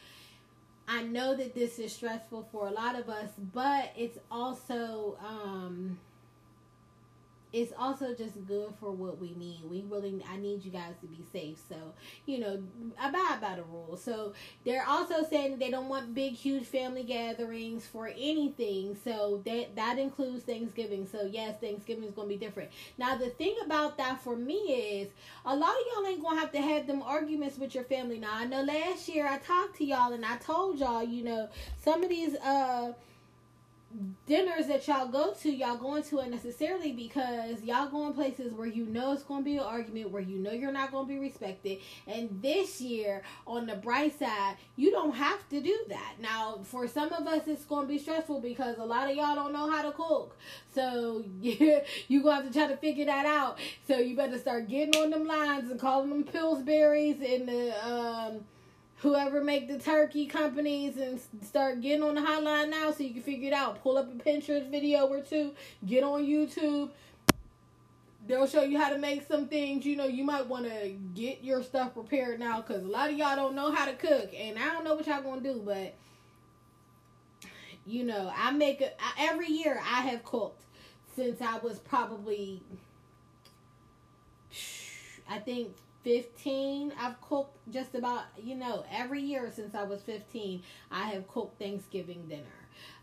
I 0.87 1.03
know 1.03 1.35
that 1.35 1.55
this 1.55 1.81
is 1.81 1.93
stressful 1.93 2.49
for 2.53 2.69
a 2.69 2.71
lot 2.71 2.97
of 2.97 3.09
us, 3.09 3.31
but 3.53 3.91
it's 3.97 4.19
also 4.31 5.19
um, 5.19 5.99
it's 7.55 7.73
also 7.79 8.13
just 8.13 8.45
good 8.47 8.75
for 8.81 8.91
what 8.91 9.21
we 9.21 9.33
need. 9.37 9.61
We 9.71 9.85
really, 9.89 10.21
I 10.29 10.37
need 10.37 10.65
you 10.65 10.73
guys 10.73 10.95
to 11.03 11.07
be 11.07 11.25
safe. 11.33 11.63
So, 11.69 11.77
you 12.27 12.41
know, 12.41 12.61
abide 13.01 13.41
by 13.41 13.55
the 13.55 13.63
rules. 13.63 14.03
So, 14.03 14.33
they're 14.65 14.85
also 14.87 15.25
saying 15.25 15.59
they 15.59 15.71
don't 15.71 15.89
want 15.89 16.17
big, 16.17 16.33
huge 16.33 16.65
family 16.65 17.05
gatherings 17.05 17.87
for 17.87 18.09
anything. 18.09 18.97
So, 19.05 19.41
that, 19.47 19.77
that 19.77 20.01
includes 20.01 20.43
Thanksgiving. 20.43 21.07
So, 21.07 21.23
yes, 21.31 21.55
Thanksgiving 21.61 22.03
is 22.03 22.13
going 22.13 22.29
to 22.29 22.35
be 22.35 22.45
different. 22.45 22.71
Now, 22.99 23.17
the 23.17 23.31
thing 23.31 23.55
about 23.65 23.97
that 23.99 24.21
for 24.21 24.35
me 24.35 24.57
is 25.01 25.09
a 25.47 25.55
lot 25.55 25.71
of 25.71 25.77
y'all 25.95 26.07
ain't 26.09 26.23
going 26.23 26.35
to 26.35 26.41
have 26.41 26.53
to 26.53 26.61
have 26.61 26.89
them 26.89 27.03
arguments 27.03 27.57
with 27.57 27.73
your 27.73 27.85
family. 27.85 28.19
Now, 28.19 28.33
I 28.33 28.47
know 28.47 28.63
last 28.63 29.09
year 29.09 29.29
I 29.29 29.39
talked 29.39 29.77
to 29.77 29.85
y'all 29.85 30.13
and 30.13 30.25
I 30.25 30.39
told 30.39 30.81
y'all, 30.81 31.05
you 31.05 31.23
know, 31.23 31.49
some 31.85 32.03
of 32.03 32.11
these, 32.11 32.35
uh, 32.37 32.95
dinners 34.27 34.67
that 34.67 34.87
y'all 34.89 35.07
go 35.07 35.33
to, 35.33 35.51
y'all 35.51 35.77
going 35.77 36.03
to 36.05 36.19
unnecessarily 36.19 36.93
because 36.93 37.63
y'all 37.63 37.89
going 37.89 38.13
places 38.13 38.53
where 38.53 38.67
you 38.67 38.87
know 38.87 39.13
it's 39.13 39.23
going 39.23 39.41
to 39.41 39.45
be 39.45 39.57
an 39.57 39.63
argument, 39.63 40.11
where 40.11 40.23
you 40.23 40.39
know 40.39 40.53
you're 40.53 40.73
not 40.73 40.91
going 40.91 41.07
to 41.07 41.13
be 41.13 41.19
respected. 41.19 41.79
And 42.07 42.41
this 42.43 42.81
year, 42.81 43.23
on 43.47 43.67
the 43.67 43.77
bright 43.77 44.19
side, 44.19 44.57
you 44.77 44.91
don't 44.91 45.15
have 45.15 45.49
to 45.51 45.61
do 45.61 45.79
that. 45.89 46.15
Now, 46.21 46.61
for 46.65 46.89
some 46.89 47.13
of 47.13 47.27
us, 47.27 47.47
it's 47.47 47.65
going 47.65 47.87
to 47.87 47.89
be 47.89 47.99
stressful 47.99 48.41
because 48.41 48.79
a 48.79 48.85
lot 48.85 49.11
of 49.11 49.17
y'all 49.17 49.35
don't 49.35 49.53
know 49.53 49.71
how 49.71 49.83
to 49.83 49.93
cook. 49.93 50.37
So 50.75 51.25
yeah, 51.41 51.81
you 52.09 52.23
going 52.23 52.39
to 52.39 52.43
have 52.43 52.53
to 52.53 52.59
try 52.59 52.69
to 52.69 52.77
figure 52.77 53.07
that 53.07 53.27
out. 53.27 53.59
So 53.87 53.99
you 53.99 54.17
better 54.17 54.39
start 54.39 54.69
getting 54.69 54.95
on 55.01 55.11
them 55.11 55.27
lines 55.27 55.71
and 55.71 55.79
calling 55.79 56.11
them 56.11 56.25
Pillsbury's 56.25 57.21
and 57.21 57.49
the 57.49 57.87
um 57.87 58.41
whoever 59.05 59.45
make 59.45 59.69
the 59.69 59.79
turkey 59.79 60.25
companies 60.25 60.97
and 60.97 61.21
start 61.43 61.83
getting 61.83 62.03
on 62.03 62.15
the 62.15 62.23
hotline 62.23 62.71
now 62.71 62.91
so 62.91 63.05
you 63.05 63.13
can 63.13 63.23
figure 63.23 63.49
it 63.49 63.53
out. 63.53 63.83
Pull 63.83 63.99
up 63.99 64.09
a 64.09 64.17
Pinterest 64.17 64.69
video 64.71 65.07
or 65.07 65.21
two, 65.21 65.53
get 65.87 66.03
on 66.03 66.25
YouTube. 66.25 66.89
They'll 68.27 68.47
show 68.47 68.63
you 68.63 68.79
how 68.79 68.89
to 68.89 68.97
make 68.97 69.29
some 69.29 69.47
things. 69.47 69.85
You 69.85 69.97
know, 69.97 70.07
you 70.07 70.25
might 70.25 70.47
want 70.47 70.65
to 70.65 70.97
get 71.15 71.45
your 71.45 71.63
stuff 71.63 71.93
prepared 71.93 72.41
now 72.41 72.63
because 72.63 72.83
a 72.83 72.89
lot 72.89 73.11
of 73.11 73.19
y'all 73.19 73.37
don't 73.37 73.55
know 73.55 73.71
how 73.71 73.85
to 73.85 73.93
cook, 73.93 74.31
and 74.35 74.59
I 74.59 74.73
don't 74.73 74.85
know 74.85 74.95
what 74.95 75.07
y'all 75.07 75.21
gonna 75.21 75.43
do, 75.43 75.61
but 75.63 75.95
you 77.85 78.05
know, 78.05 78.33
I 78.35 78.53
make 78.53 78.81
a, 78.81 78.93
every 79.19 79.49
year 79.49 79.79
I 79.85 80.01
have 80.01 80.25
cooked 80.25 80.63
since 81.15 81.43
I 81.43 81.59
was 81.59 81.79
probably 81.79 82.63
I 85.29 85.41
think 85.41 85.75
15 86.05 86.93
i've 87.01 87.21
cooked 87.23 87.57
just 87.71 87.95
about 87.95 88.25
you 88.41 88.55
know 88.55 88.85
every 88.93 89.23
year 89.23 89.51
since 89.55 89.75
i 89.75 89.83
was 89.83 90.03
15 90.03 90.63
i 90.91 91.05
have 91.09 91.27
cooked 91.29 91.59
thanksgiving 91.59 92.27
dinner. 92.29 92.45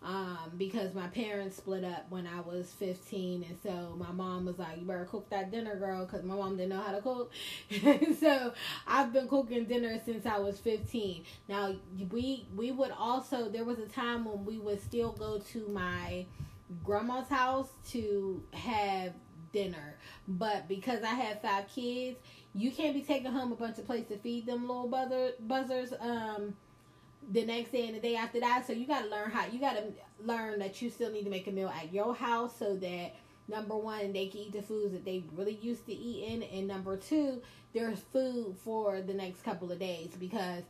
Um, 0.04 0.52
because 0.58 0.94
my 0.94 1.08
parents 1.08 1.58
split 1.58 1.84
up 1.84 2.06
when 2.10 2.28
i 2.28 2.42
was 2.42 2.72
15 2.74 3.44
and 3.44 3.58
so 3.64 3.96
my 3.98 4.12
mom 4.12 4.46
was 4.46 4.60
like 4.60 4.80
you 4.80 4.86
better 4.86 5.06
cook 5.06 5.30
that 5.30 5.50
dinner 5.50 5.76
girl 5.76 6.06
because 6.06 6.24
my 6.24 6.36
mom 6.36 6.58
didn't 6.58 6.70
know 6.70 6.82
how 6.82 6.92
to 6.92 7.02
cook. 7.02 7.32
So 8.20 8.54
i've 8.88 9.14
been 9.14 9.28
cooking 9.28 9.66
dinner 9.66 10.00
since 10.06 10.26
i 10.26 10.38
was 10.38 10.60
15 10.60 11.24
now 11.48 11.74
we 12.12 12.46
we 12.56 12.72
would 12.72 12.92
also 12.92 13.50
there 13.50 13.64
was 13.64 13.80
a 13.80 13.88
time 13.88 14.26
when 14.26 14.46
we 14.46 14.60
would 14.60 14.82
still 14.82 15.12
go 15.14 15.40
to 15.54 15.68
my 15.70 16.26
grandma's 16.84 17.28
house 17.28 17.70
to 17.90 18.44
have 18.54 19.14
dinner 19.52 19.96
but 20.28 20.68
because 20.68 21.04
i 21.04 21.14
have 21.14 21.42
five 21.42 21.68
kids 21.68 22.18
you 22.54 22.72
can't 22.72 22.94
be 22.94 23.02
taking 23.02 23.32
home 23.32 23.52
a 23.52 23.56
bunch 23.56 23.78
of 23.78 23.86
plates 23.86 24.10
to 24.10 24.18
feed 24.18 24.46
them 24.46 24.68
little 24.68 24.88
buzzer, 24.88 25.32
buzzers 25.48 25.94
um 26.00 26.54
the 27.32 27.46
next 27.46 27.72
day 27.72 27.86
and 27.86 27.96
the 27.96 28.00
day 28.00 28.16
after 28.16 28.40
that. 28.40 28.66
So 28.66 28.74
you 28.74 28.88
got 28.88 29.04
to 29.04 29.10
learn 29.10 29.30
how 29.30 29.46
you 29.46 29.60
got 29.60 29.76
to 29.76 29.84
learn 30.24 30.60
that 30.60 30.82
you 30.82 30.90
still 30.90 31.12
need 31.12 31.24
to 31.24 31.30
make 31.30 31.48
a 31.48 31.52
meal 31.52 31.70
at 31.70 31.94
your 31.94 32.16
house 32.16 32.58
so 32.58 32.76
that 32.78 33.16
number 33.48 33.76
one 33.76 34.14
they 34.14 34.28
can 34.28 34.42
eat 34.42 34.54
the 34.54 34.62
foods 34.62 34.94
that 34.94 35.06
they 35.06 35.24
really 35.36 35.60
used 35.62 35.86
to 35.86 35.94
eating, 35.94 36.44
and 36.44 36.68
number 36.68 36.98
two 36.98 37.42
there's 37.74 38.00
food 38.12 38.56
for 38.64 39.02
the 39.02 39.14
next 39.14 39.44
couple 39.44 39.72
of 39.72 39.80
days 39.80 40.10
because 40.20 40.64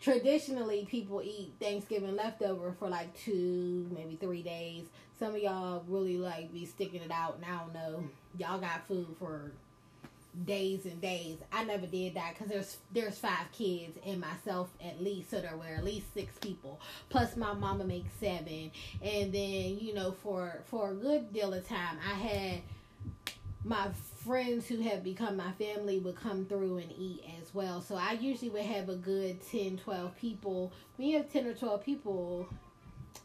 traditionally 0.00 0.86
people 0.90 1.22
eat 1.22 1.52
Thanksgiving 1.60 2.16
leftover 2.16 2.74
for 2.78 2.88
like 2.88 3.16
two, 3.16 3.88
maybe 3.94 4.16
three 4.16 4.42
days. 4.42 4.86
Some 5.18 5.34
of 5.34 5.40
y'all 5.40 5.84
really 5.88 6.16
like 6.16 6.52
be 6.52 6.66
sticking 6.66 7.02
it 7.02 7.10
out, 7.10 7.36
and 7.36 7.44
I 7.44 7.60
don't 7.60 7.74
know. 7.74 8.04
Y'all 8.38 8.58
got 8.58 8.86
food 8.88 9.06
for 9.18 9.52
days 10.44 10.84
and 10.84 11.00
days. 11.00 11.38
I 11.52 11.64
never 11.64 11.86
did 11.86 12.14
that 12.14 12.34
because 12.34 12.48
there's 12.48 12.76
there's 12.92 13.18
five 13.18 13.50
kids 13.52 13.96
and 14.04 14.20
myself 14.20 14.70
at 14.84 15.02
least, 15.02 15.30
so 15.30 15.40
there 15.40 15.56
were 15.56 15.76
at 15.76 15.84
least 15.84 16.12
six 16.14 16.36
people. 16.38 16.80
Plus 17.08 17.36
my 17.36 17.52
mama 17.52 17.84
makes 17.84 18.12
seven, 18.20 18.70
and 19.02 19.32
then 19.32 19.78
you 19.78 19.94
know 19.94 20.12
for 20.22 20.62
for 20.66 20.90
a 20.90 20.94
good 20.94 21.32
deal 21.32 21.52
of 21.54 21.66
time, 21.68 21.98
I 22.04 22.14
had 22.14 22.62
my 23.64 23.88
friends 24.24 24.68
who 24.68 24.80
have 24.80 25.02
become 25.02 25.36
my 25.36 25.52
family 25.52 25.98
would 25.98 26.16
come 26.16 26.44
through 26.46 26.78
and 26.78 26.92
eat 26.98 27.24
as 27.40 27.54
well. 27.54 27.80
So 27.80 27.94
I 27.94 28.12
usually 28.12 28.50
would 28.50 28.62
have 28.62 28.88
a 28.88 28.96
good 28.96 29.38
10, 29.50 29.78
12 29.78 30.16
people. 30.16 30.72
When 30.96 31.08
you 31.08 31.16
have 31.18 31.32
10 31.32 31.46
or 31.46 31.54
12 31.54 31.84
people, 31.84 32.48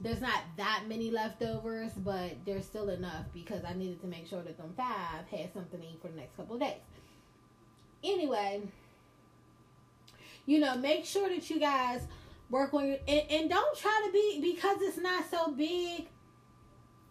there's 0.02 0.22
not 0.22 0.42
that 0.58 0.86
many 0.88 1.12
leftovers, 1.12 1.92
but 1.92 2.32
there's 2.46 2.66
still 2.66 2.90
enough 2.90 3.26
because 3.34 3.64
I 3.66 3.74
needed 3.74 4.02
to 4.02 4.08
make 4.08 4.28
sure 4.28 4.42
that 4.42 4.58
them 4.58 4.74
five 4.78 5.28
had 5.30 5.54
something 5.54 5.80
to 5.80 5.86
eat 5.86 6.00
for 6.02 6.08
the 6.08 6.16
next 6.16 6.38
couple 6.38 6.56
of 6.56 6.62
days 6.62 6.78
anyway, 8.04 8.62
you 10.46 10.60
know, 10.60 10.76
make 10.78 11.06
sure 11.06 11.30
that 11.30 11.50
you 11.50 11.60
guys 11.60 12.02
work 12.50 12.74
on 12.74 12.88
your 12.88 12.98
and, 13.08 13.22
and 13.30 13.50
don't 13.50 13.78
try 13.78 14.04
to 14.06 14.12
be 14.12 14.40
because 14.42 14.78
it's 14.82 14.98
not 14.98 15.30
so 15.30 15.52
big. 15.52 16.08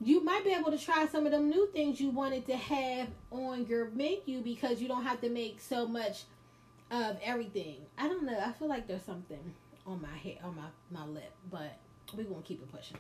You 0.01 0.23
might 0.23 0.45
be 0.45 0.53
able 0.53 0.71
to 0.71 0.79
try 0.79 1.07
some 1.09 1.27
of 1.27 1.33
them 1.33 1.51
new 1.51 1.69
things 1.73 2.01
you 2.01 2.11
wanted 2.11 2.47
to 2.47 2.57
have 2.57 3.09
on 3.33 3.67
your 3.67 3.91
menu 3.91 4.43
because 4.43 4.81
you 4.81 4.87
don't 4.87 5.03
have 5.03 5.21
to 5.23 5.29
make 5.29 5.61
so 5.61 5.89
much 5.89 6.23
of 6.91 7.19
everything. 7.23 7.79
I 7.99 8.07
don't 8.07 8.25
know. 8.25 8.39
I 8.39 8.53
feel 8.53 8.69
like 8.69 8.87
there's 8.87 9.03
something 9.03 9.55
on 9.87 10.01
my 10.01 10.17
head 10.17 10.39
on 10.45 10.55
my 10.55 10.69
my 10.91 11.05
lip, 11.05 11.33
but 11.51 11.79
we're 12.15 12.25
gonna 12.25 12.43
keep 12.43 12.63
it 12.63 12.73
pushing. 12.73 12.99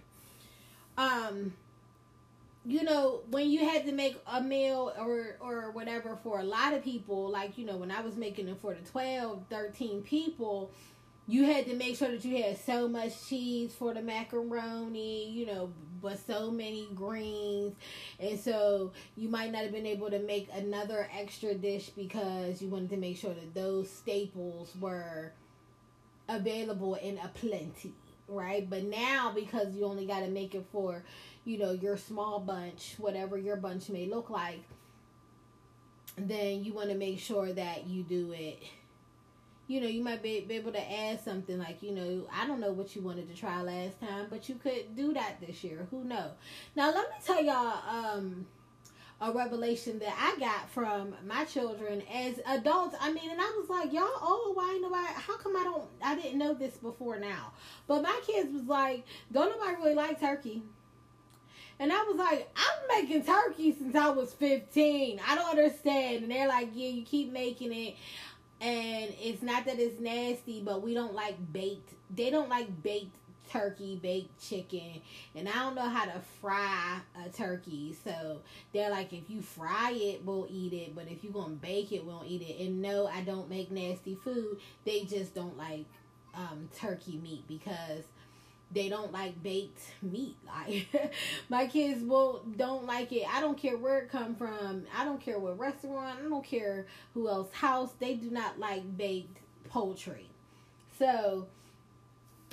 Um 0.96 1.52
you 2.68 2.82
know 2.82 3.20
when 3.30 3.50
you 3.50 3.66
had 3.66 3.86
to 3.86 3.92
make 3.92 4.16
a 4.26 4.42
meal 4.42 4.92
or 4.98 5.36
or 5.40 5.70
whatever 5.70 6.18
for 6.22 6.40
a 6.40 6.42
lot 6.42 6.74
of 6.74 6.84
people 6.84 7.30
like 7.30 7.56
you 7.56 7.64
know 7.64 7.76
when 7.76 7.90
i 7.90 8.00
was 8.00 8.16
making 8.16 8.46
it 8.46 8.58
for 8.60 8.74
the 8.74 8.90
12 8.90 9.42
13 9.48 10.02
people 10.02 10.70
you 11.26 11.44
had 11.44 11.66
to 11.66 11.74
make 11.74 11.96
sure 11.96 12.10
that 12.10 12.24
you 12.24 12.42
had 12.42 12.58
so 12.58 12.88
much 12.88 13.26
cheese 13.26 13.72
for 13.72 13.94
the 13.94 14.02
macaroni 14.02 15.30
you 15.30 15.46
know 15.46 15.72
but 16.02 16.18
so 16.26 16.50
many 16.50 16.86
greens 16.94 17.74
and 18.20 18.38
so 18.38 18.92
you 19.16 19.28
might 19.28 19.50
not 19.50 19.62
have 19.62 19.72
been 19.72 19.86
able 19.86 20.10
to 20.10 20.18
make 20.18 20.48
another 20.54 21.08
extra 21.16 21.54
dish 21.54 21.88
because 21.90 22.60
you 22.60 22.68
wanted 22.68 22.90
to 22.90 22.96
make 22.96 23.16
sure 23.16 23.32
that 23.32 23.54
those 23.54 23.88
staples 23.90 24.72
were 24.80 25.32
available 26.28 26.96
in 26.96 27.18
a 27.18 27.28
plenty 27.28 27.94
right 28.28 28.68
but 28.68 28.84
now 28.84 29.32
because 29.34 29.74
you 29.74 29.84
only 29.84 30.06
got 30.06 30.20
to 30.20 30.28
make 30.28 30.54
it 30.54 30.64
for 30.70 31.02
you 31.48 31.56
know, 31.56 31.72
your 31.72 31.96
small 31.96 32.38
bunch, 32.40 32.94
whatever 32.98 33.38
your 33.38 33.56
bunch 33.56 33.88
may 33.88 34.04
look 34.04 34.28
like, 34.28 34.62
then 36.18 36.62
you 36.62 36.74
want 36.74 36.90
to 36.90 36.94
make 36.94 37.18
sure 37.18 37.50
that 37.54 37.86
you 37.86 38.02
do 38.02 38.32
it. 38.32 38.62
You 39.66 39.80
know, 39.80 39.86
you 39.86 40.04
might 40.04 40.22
be, 40.22 40.40
be 40.40 40.56
able 40.56 40.72
to 40.72 40.92
add 40.92 41.24
something 41.24 41.58
like, 41.58 41.82
you 41.82 41.92
know, 41.92 42.26
I 42.34 42.46
don't 42.46 42.60
know 42.60 42.72
what 42.72 42.94
you 42.94 43.00
wanted 43.00 43.34
to 43.34 43.34
try 43.34 43.62
last 43.62 43.98
time, 43.98 44.26
but 44.28 44.48
you 44.50 44.56
could 44.56 44.94
do 44.94 45.14
that 45.14 45.40
this 45.40 45.64
year. 45.64 45.86
Who 45.90 46.04
knows? 46.04 46.32
Now, 46.76 46.92
let 46.92 47.08
me 47.08 47.16
tell 47.24 47.42
y'all, 47.42 47.78
um, 47.88 48.46
a 49.20 49.32
revelation 49.32 49.98
that 49.98 50.14
I 50.16 50.38
got 50.38 50.70
from 50.70 51.14
my 51.26 51.44
children 51.44 52.02
as 52.12 52.40
adults. 52.46 52.96
I 53.00 53.12
mean, 53.12 53.30
and 53.30 53.40
I 53.40 53.52
was 53.58 53.68
like, 53.68 53.92
y'all, 53.92 54.04
oh, 54.04 54.52
why 54.54 54.78
nobody? 54.80 55.06
How 55.14 55.36
come 55.36 55.56
I 55.56 55.64
don't? 55.64 55.84
I 56.02 56.14
didn't 56.14 56.38
know 56.38 56.54
this 56.54 56.76
before 56.76 57.18
now. 57.18 57.52
But 57.86 58.02
my 58.02 58.20
kids 58.26 58.52
was 58.52 58.64
like, 58.64 59.04
don't 59.32 59.50
nobody 59.50 59.76
really 59.76 59.94
like 59.94 60.20
turkey. 60.20 60.62
And 61.80 61.92
I 61.92 62.02
was 62.04 62.16
like, 62.16 62.48
I'm 62.56 63.02
making 63.02 63.24
turkey 63.24 63.74
since 63.76 63.94
I 63.94 64.10
was 64.10 64.34
15. 64.34 65.20
I 65.26 65.34
don't 65.34 65.50
understand. 65.50 66.22
And 66.22 66.30
they're 66.30 66.48
like, 66.48 66.70
yeah, 66.74 66.88
you 66.88 67.02
keep 67.04 67.32
making 67.32 67.72
it. 67.72 67.96
And 68.60 69.14
it's 69.20 69.42
not 69.42 69.64
that 69.66 69.78
it's 69.78 70.00
nasty, 70.00 70.60
but 70.60 70.82
we 70.82 70.94
don't 70.94 71.14
like 71.14 71.36
baked. 71.52 71.94
They 72.14 72.30
don't 72.30 72.48
like 72.48 72.82
baked 72.82 73.16
turkey, 73.50 73.98
baked 74.02 74.40
chicken, 74.40 75.00
and 75.34 75.48
I 75.48 75.54
don't 75.54 75.74
know 75.74 75.88
how 75.88 76.04
to 76.04 76.20
fry 76.40 77.00
a 77.24 77.28
turkey. 77.30 77.96
So 78.04 78.40
they're 78.72 78.90
like, 78.90 79.12
if 79.12 79.28
you 79.28 79.42
fry 79.42 79.92
it, 79.92 80.24
we'll 80.24 80.46
eat 80.50 80.72
it, 80.72 80.94
but 80.94 81.06
if 81.08 81.24
you're 81.24 81.32
gonna 81.32 81.54
bake 81.54 81.92
it, 81.92 82.04
we 82.04 82.12
won't 82.12 82.28
eat 82.28 82.42
it. 82.42 82.64
And 82.64 82.82
no, 82.82 83.06
I 83.06 83.22
don't 83.22 83.48
make 83.48 83.70
nasty 83.70 84.14
food. 84.14 84.58
They 84.84 85.04
just 85.04 85.34
don't 85.34 85.56
like 85.56 85.86
um, 86.34 86.68
turkey 86.76 87.18
meat 87.22 87.44
because 87.48 88.04
they 88.70 88.88
don't 88.88 89.12
like 89.12 89.42
baked 89.42 89.80
meat. 90.02 90.36
Like 90.46 91.14
my 91.48 91.66
kids 91.66 92.02
will 92.02 92.42
don't 92.56 92.84
like 92.84 93.12
it. 93.12 93.24
I 93.32 93.40
don't 93.40 93.56
care 93.56 93.76
where 93.76 93.98
it 94.00 94.10
come 94.10 94.34
from. 94.34 94.84
I 94.96 95.04
don't 95.04 95.20
care 95.20 95.38
what 95.38 95.58
restaurant. 95.58 96.18
I 96.24 96.28
don't 96.28 96.44
care 96.44 96.86
who 97.14 97.28
else 97.28 97.50
house. 97.52 97.92
They 97.98 98.14
do 98.14 98.30
not 98.30 98.58
like 98.58 98.96
baked 98.96 99.38
poultry. 99.70 100.28
So 100.98 101.46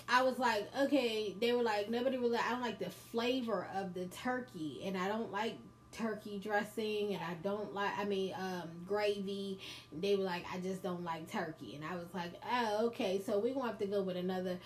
I 0.07 0.21
was 0.21 0.37
like, 0.37 0.67
okay, 0.81 1.35
they 1.39 1.51
were 1.51 1.63
like, 1.63 1.89
nobody 1.89 2.17
really, 2.17 2.37
I 2.37 2.51
don't 2.51 2.61
like 2.61 2.79
the 2.79 2.89
flavor 2.89 3.67
of 3.75 3.93
the 3.93 4.05
turkey, 4.05 4.81
and 4.85 4.97
I 4.97 5.07
don't 5.07 5.31
like 5.31 5.55
turkey 5.91 6.39
dressing, 6.43 7.13
and 7.13 7.23
I 7.23 7.33
don't 7.41 7.73
like, 7.73 7.97
I 7.97 8.05
mean, 8.05 8.33
um, 8.37 8.69
gravy. 8.87 9.59
They 9.91 10.15
were 10.15 10.23
like, 10.23 10.45
I 10.53 10.59
just 10.59 10.83
don't 10.83 11.03
like 11.03 11.31
turkey, 11.31 11.75
and 11.75 11.83
I 11.83 11.95
was 11.95 12.07
like, 12.13 12.33
oh, 12.51 12.85
okay, 12.87 13.21
so 13.25 13.39
we're 13.39 13.53
gonna 13.53 13.67
have 13.67 13.79
to 13.79 13.87
go 13.87 14.01
with 14.01 14.17
another 14.17 14.57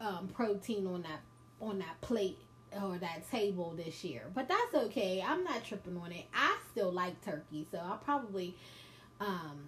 um, 0.00 0.28
protein 0.32 0.86
on 0.86 1.02
that 1.02 1.20
on 1.60 1.80
that 1.80 2.00
plate 2.00 2.38
or 2.80 2.98
that 2.98 3.28
table 3.30 3.74
this 3.76 4.04
year, 4.04 4.22
but 4.32 4.46
that's 4.46 4.74
okay. 4.86 5.24
I'm 5.26 5.42
not 5.42 5.64
tripping 5.64 5.96
on 5.96 6.12
it. 6.12 6.26
I 6.32 6.56
still 6.70 6.92
like 6.92 7.20
turkey, 7.24 7.66
so 7.72 7.78
I'll 7.78 7.96
probably 7.96 8.54
um, 9.20 9.58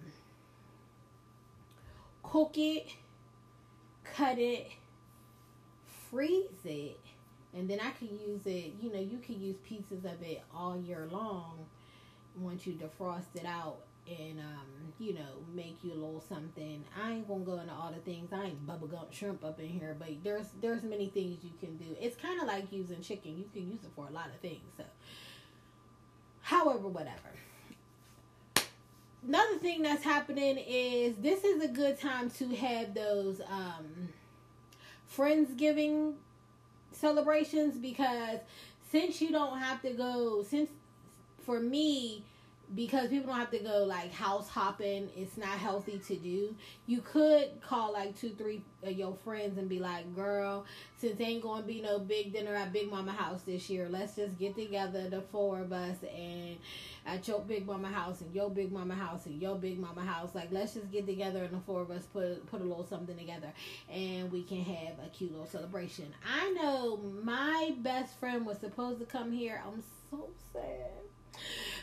cook 2.23 2.57
it, 2.57 2.87
cut 4.05 4.39
it 4.39 4.71
freeze 6.11 6.65
it 6.65 6.99
and 7.53 7.69
then 7.69 7.79
I 7.79 7.91
can 7.91 8.07
use 8.07 8.45
it, 8.45 8.73
you 8.81 8.91
know, 8.91 8.99
you 8.99 9.17
can 9.17 9.41
use 9.41 9.57
pieces 9.67 10.05
of 10.05 10.21
it 10.21 10.41
all 10.55 10.77
year 10.77 11.07
long 11.11 11.65
once 12.37 12.65
you 12.65 12.73
defrost 12.73 13.35
it 13.35 13.45
out 13.45 13.79
and 14.07 14.39
um, 14.39 14.65
you 14.99 15.13
know, 15.13 15.43
make 15.53 15.77
you 15.83 15.91
a 15.91 15.93
little 15.93 16.23
something. 16.27 16.83
I 16.99 17.11
ain't 17.11 17.27
gonna 17.27 17.43
go 17.43 17.59
into 17.59 17.73
all 17.73 17.91
the 17.91 17.99
things. 17.99 18.31
I 18.31 18.45
ain't 18.45 18.65
Bubba 18.65 18.89
Gump 18.89 19.13
shrimp 19.13 19.43
up 19.43 19.59
in 19.59 19.67
here, 19.67 19.95
but 19.97 20.09
there's 20.23 20.47
there's 20.61 20.83
many 20.83 21.07
things 21.09 21.39
you 21.43 21.51
can 21.59 21.77
do. 21.77 21.95
It's 21.99 22.15
kinda 22.15 22.45
like 22.45 22.71
using 22.71 23.01
chicken. 23.01 23.37
You 23.37 23.45
can 23.53 23.69
use 23.69 23.83
it 23.83 23.91
for 23.95 24.07
a 24.07 24.11
lot 24.11 24.27
of 24.27 24.39
things. 24.41 24.63
So 24.77 24.83
however, 26.41 26.87
whatever. 26.87 27.17
Another 29.27 29.59
thing 29.59 29.83
that's 29.83 30.03
happening 30.03 30.57
is 30.57 31.15
this 31.17 31.43
is 31.43 31.63
a 31.63 31.67
good 31.67 31.99
time 31.99 32.31
to 32.31 32.55
have 32.55 32.95
those 32.95 33.39
um 33.41 34.09
Friendsgiving 35.15 36.13
celebrations 36.91 37.77
because 37.77 38.39
since 38.89 39.21
you 39.21 39.31
don't 39.31 39.59
have 39.59 39.81
to 39.81 39.91
go, 39.91 40.43
since 40.43 40.69
for 41.45 41.59
me, 41.59 42.23
because 42.73 43.09
people 43.09 43.27
don't 43.27 43.39
have 43.39 43.51
to 43.51 43.59
go 43.59 43.83
like 43.83 44.13
house 44.13 44.47
hopping, 44.47 45.09
it's 45.15 45.37
not 45.37 45.49
healthy 45.49 45.99
to 46.07 46.15
do. 46.15 46.55
You 46.87 47.01
could 47.01 47.61
call 47.61 47.91
like 47.93 48.17
two, 48.17 48.29
three 48.29 48.63
of 48.83 48.93
your 48.93 49.15
friends 49.23 49.57
and 49.57 49.67
be 49.67 49.79
like, 49.79 50.15
girl, 50.15 50.65
since 50.97 51.19
ain't 51.19 51.43
gonna 51.43 51.63
be 51.63 51.81
no 51.81 51.99
big 51.99 52.33
dinner 52.33 52.55
at 52.55 52.71
Big 52.71 52.89
Mama 52.89 53.11
house 53.11 53.41
this 53.41 53.69
year, 53.69 53.87
let's 53.89 54.15
just 54.15 54.37
get 54.39 54.55
together, 54.55 55.09
the 55.09 55.21
four 55.21 55.59
of 55.59 55.73
us, 55.73 55.97
and 56.15 56.57
at 57.05 57.27
your 57.27 57.39
Big 57.41 57.65
Mama 57.65 57.89
house 57.89 58.21
and 58.21 58.33
your 58.33 58.49
Big 58.49 58.71
Mama 58.71 58.95
house 58.95 59.25
and 59.25 59.41
your 59.41 59.55
Big 59.55 59.77
Mama 59.77 60.05
house. 60.05 60.33
Like, 60.33 60.49
let's 60.51 60.73
just 60.73 60.91
get 60.91 61.05
together 61.05 61.43
and 61.43 61.53
the 61.53 61.61
four 61.61 61.81
of 61.81 61.91
us 61.91 62.03
put 62.13 62.45
put 62.49 62.61
a 62.61 62.63
little 62.63 62.85
something 62.85 63.17
together, 63.17 63.51
and 63.91 64.31
we 64.31 64.43
can 64.43 64.61
have 64.61 64.93
a 65.05 65.09
cute 65.11 65.31
little 65.31 65.47
celebration. 65.47 66.13
I 66.25 66.51
know 66.51 66.97
my 67.23 67.75
best 67.79 68.17
friend 68.19 68.45
was 68.45 68.59
supposed 68.59 68.99
to 68.99 69.05
come 69.05 69.31
here. 69.31 69.61
I'm 69.67 69.83
so 70.09 70.29
sad 70.53 71.10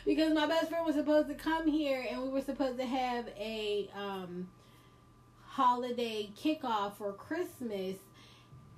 because 0.05 0.33
my 0.33 0.47
best 0.47 0.69
friend 0.69 0.85
was 0.85 0.95
supposed 0.95 1.27
to 1.29 1.35
come 1.35 1.67
here 1.67 2.05
and 2.09 2.21
we 2.23 2.29
were 2.29 2.41
supposed 2.41 2.77
to 2.77 2.85
have 2.85 3.27
a 3.37 3.89
um, 3.95 4.47
holiday 5.45 6.29
kickoff 6.41 6.95
for 6.95 7.13
Christmas. 7.13 7.97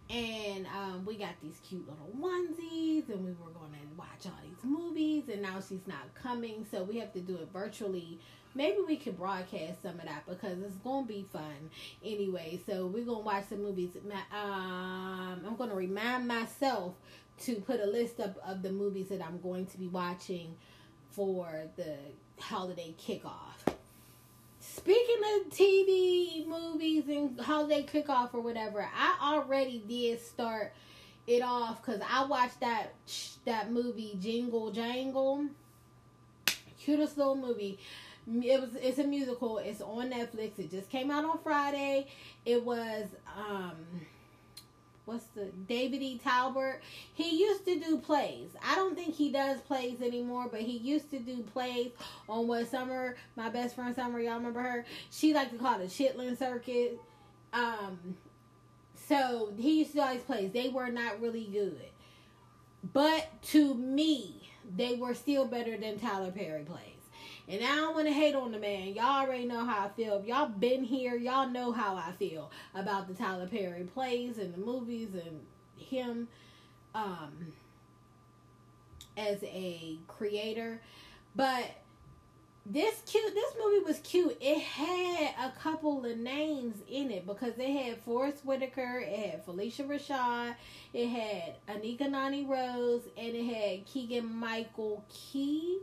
And 0.09 0.67
um, 0.67 1.05
we 1.05 1.15
got 1.15 1.35
these 1.41 1.57
cute 1.63 1.87
little 1.87 2.09
onesies, 2.19 3.07
and 3.07 3.23
we 3.23 3.31
were 3.31 3.51
going 3.51 3.71
to 3.71 3.95
watch 3.95 4.25
all 4.25 4.33
these 4.43 4.61
movies. 4.61 5.29
And 5.31 5.41
now 5.41 5.61
she's 5.61 5.87
not 5.87 6.13
coming, 6.15 6.65
so 6.69 6.83
we 6.83 6.97
have 6.97 7.13
to 7.13 7.21
do 7.21 7.37
it 7.37 7.47
virtually. 7.53 8.19
Maybe 8.53 8.79
we 8.85 8.97
could 8.97 9.17
broadcast 9.17 9.81
some 9.81 9.99
of 9.99 10.05
that 10.05 10.25
because 10.27 10.61
it's 10.61 10.75
gonna 10.77 11.07
be 11.07 11.25
fun 11.31 11.69
anyway. 12.03 12.59
So 12.65 12.87
we're 12.87 13.05
gonna 13.05 13.19
watch 13.19 13.45
some 13.47 13.63
movies. 13.63 13.91
Um, 14.33 15.41
I'm 15.47 15.55
gonna 15.57 15.75
remind 15.75 16.27
myself 16.27 16.95
to 17.41 17.55
put 17.55 17.79
a 17.79 17.85
list 17.85 18.19
up 18.19 18.37
of 18.45 18.61
the 18.61 18.71
movies 18.71 19.09
that 19.09 19.21
I'm 19.21 19.39
going 19.41 19.65
to 19.67 19.77
be 19.77 19.87
watching 19.87 20.55
for 21.11 21.67
the 21.75 21.95
holiday 22.39 22.93
kickoff. 22.99 23.73
Speaking 24.59 25.21
of 25.35 25.49
TV, 25.51 26.45
movies, 26.45 27.05
and 27.07 27.39
holiday 27.39 27.83
kickoff 27.83 28.33
or 28.33 28.41
whatever, 28.41 28.87
I 28.95 29.33
already 29.33 29.83
did 29.87 30.21
start 30.21 30.73
it 31.27 31.41
off 31.41 31.83
because 31.83 32.01
I 32.07 32.25
watched 32.25 32.59
that 32.59 32.93
that 33.45 33.71
movie 33.71 34.17
Jingle 34.19 34.71
Jangle. 34.71 35.47
Cutest 36.83 37.17
little 37.17 37.35
movie. 37.35 37.79
It 38.27 38.61
was 38.61 38.75
it's 38.75 38.99
a 38.99 39.03
musical. 39.03 39.57
It's 39.57 39.81
on 39.81 40.11
Netflix. 40.11 40.59
It 40.59 40.69
just 40.69 40.89
came 40.89 41.09
out 41.09 41.25
on 41.25 41.39
Friday. 41.39 42.07
It 42.45 42.63
was 42.63 43.07
um 43.35 43.75
what's 45.05 45.25
the 45.35 45.45
David 45.67 46.01
E. 46.01 46.19
Talbert. 46.23 46.81
He 47.13 47.37
used 47.43 47.65
to 47.65 47.79
do 47.79 47.97
plays. 47.97 48.49
I 48.63 48.75
don't 48.75 48.95
think 48.95 49.15
he 49.15 49.31
does 49.31 49.59
plays 49.61 50.01
anymore, 50.01 50.47
but 50.51 50.61
he 50.61 50.77
used 50.77 51.09
to 51.11 51.19
do 51.19 51.43
plays 51.53 51.91
on 52.29 52.47
what 52.47 52.69
Summer, 52.69 53.15
my 53.35 53.49
best 53.49 53.75
friend 53.75 53.95
Summer, 53.95 54.19
y'all 54.19 54.35
remember 54.35 54.61
her? 54.61 54.85
She 55.09 55.33
liked 55.33 55.51
to 55.51 55.57
call 55.57 55.79
it 55.79 55.89
Chitlin 55.89 56.37
Circuit. 56.37 56.99
Um, 57.53 58.15
so 59.07 59.53
he 59.57 59.79
used 59.79 59.91
to 59.91 59.97
do 59.97 60.01
all 60.03 60.13
these 60.13 60.23
plays. 60.23 60.51
They 60.51 60.69
were 60.69 60.89
not 60.89 61.21
really 61.21 61.45
good, 61.51 61.81
but 62.93 63.41
to 63.43 63.73
me, 63.75 64.49
they 64.75 64.95
were 64.95 65.13
still 65.13 65.45
better 65.45 65.75
than 65.77 65.99
Tyler 65.99 66.31
Perry 66.31 66.63
plays. 66.63 66.90
And 67.47 67.63
I 67.63 67.75
don't 67.75 67.95
want 67.95 68.07
to 68.07 68.13
hate 68.13 68.35
on 68.35 68.51
the 68.51 68.59
man. 68.59 68.93
Y'all 68.93 69.25
already 69.25 69.45
know 69.45 69.65
how 69.65 69.85
I 69.85 69.89
feel. 69.89 70.23
Y'all 70.25 70.47
been 70.47 70.83
here, 70.83 71.15
y'all 71.15 71.49
know 71.49 71.71
how 71.71 71.95
I 71.95 72.11
feel 72.17 72.51
about 72.75 73.07
the 73.07 73.13
Tyler 73.13 73.47
Perry 73.47 73.83
plays 73.83 74.37
and 74.37 74.53
the 74.53 74.59
movies 74.59 75.09
and 75.13 75.41
him 75.77 76.27
um, 76.95 77.47
as 79.17 79.43
a 79.43 79.97
creator. 80.07 80.81
But 81.35 81.65
this 82.65 83.01
cute 83.07 83.33
this 83.33 83.53
movie 83.63 83.83
was 83.83 83.99
cute. 83.99 84.37
It 84.39 84.61
had 84.61 85.33
a 85.39 85.51
couple 85.59 86.05
of 86.05 86.17
names 86.17 86.75
in 86.87 87.09
it 87.09 87.25
because 87.25 87.53
it 87.57 87.69
had 87.69 87.97
Forest 88.01 88.45
Whitaker, 88.45 89.03
it 89.03 89.17
had 89.17 89.45
Phylicia 89.45 89.87
Rashad, 89.87 90.55
it 90.93 91.07
had 91.07 91.55
Anika 91.67 92.09
Noni 92.09 92.45
Rose, 92.45 93.01
and 93.17 93.35
it 93.35 93.45
had 93.45 93.85
Keegan 93.87 94.31
Michael 94.31 95.03
Key 95.09 95.79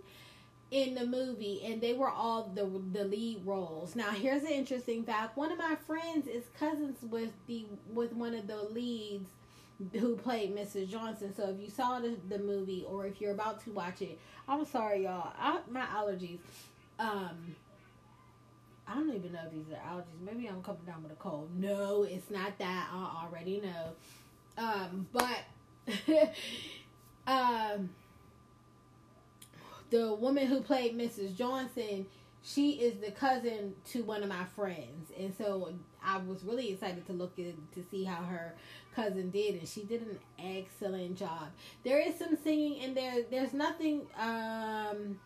in 0.71 0.95
the 0.95 1.07
movie 1.07 1.63
and 1.65 1.81
they 1.81 1.95
were 1.95 2.11
all 2.11 2.51
the 2.55 2.65
the 2.93 3.05
lead 3.05 3.41
roles. 3.45 3.97
Now 3.97 4.11
here's 4.11 4.43
an 4.43 4.51
interesting 4.51 5.03
fact. 5.05 5.37
One 5.37 5.51
of 5.51 5.59
my 5.59 5.77
friends 5.87 6.27
is 6.27 6.45
cousins 6.59 6.99
with 7.03 7.31
the 7.47 7.67
with 7.93 8.13
one 8.13 8.35
of 8.35 8.47
the 8.47 8.63
leads 8.63 9.31
who 9.93 10.17
played 10.17 10.55
Mrs. 10.55 10.89
Johnson. 10.89 11.33
So 11.37 11.51
if 11.51 11.61
you 11.61 11.71
saw 11.71 12.01
the, 12.01 12.17
the 12.29 12.39
movie 12.39 12.85
or 12.89 13.07
if 13.07 13.21
you're 13.21 13.33
about 13.33 13.63
to 13.65 13.71
watch 13.71 14.03
it, 14.03 14.19
I'm 14.49 14.65
sorry 14.67 15.05
y'all. 15.05 15.33
I, 15.39 15.61
my 15.71 15.87
allergies. 15.87 16.39
Um 16.99 17.55
I 18.87 18.95
don't 18.95 19.15
even 19.15 19.33
know 19.33 19.41
if 19.45 19.53
these 19.53 19.67
are 19.75 19.95
allergies. 19.95 20.21
Maybe 20.25 20.47
I'm 20.49 20.63
coming 20.63 20.83
down 20.87 21.03
with 21.03 21.13
a 21.13 21.17
cold. 21.17 21.51
No, 21.59 22.05
it's 22.05 22.31
not 22.31 22.59
that. 22.59 22.89
I 22.91 23.25
already 23.25 23.61
know. 23.61 23.93
Um, 24.57 25.07
but 25.13 25.45
um 27.27 27.91
the 29.91 30.15
woman 30.15 30.47
who 30.47 30.61
played 30.61 30.97
Mrs. 30.97 31.37
Johnson, 31.37 32.07
she 32.43 32.73
is 32.73 32.99
the 33.01 33.11
cousin 33.11 33.75
to 33.91 34.03
one 34.05 34.23
of 34.23 34.29
my 34.29 34.45
friends, 34.57 35.11
and 35.19 35.35
so 35.37 35.73
I 36.03 36.19
was 36.19 36.45
really 36.45 36.73
excited 36.73 37.07
to 37.07 37.13
look 37.13 37.37
to 37.37 37.55
see 37.91 38.05
how 38.05 38.23
her 38.23 38.55
cousin 38.95 39.31
did, 39.31 39.57
and 39.57 39.69
she 39.69 39.83
did 39.83 40.03
an 40.03 40.19
excellent 40.39 41.17
job. 41.17 41.49
There 41.85 42.01
is 42.01 42.19
some 42.19 42.37
singing 42.37 42.77
in 42.79 42.95
there. 42.95 43.23
There's 43.31 43.53
nothing. 43.53 44.07
Um, 44.19 45.19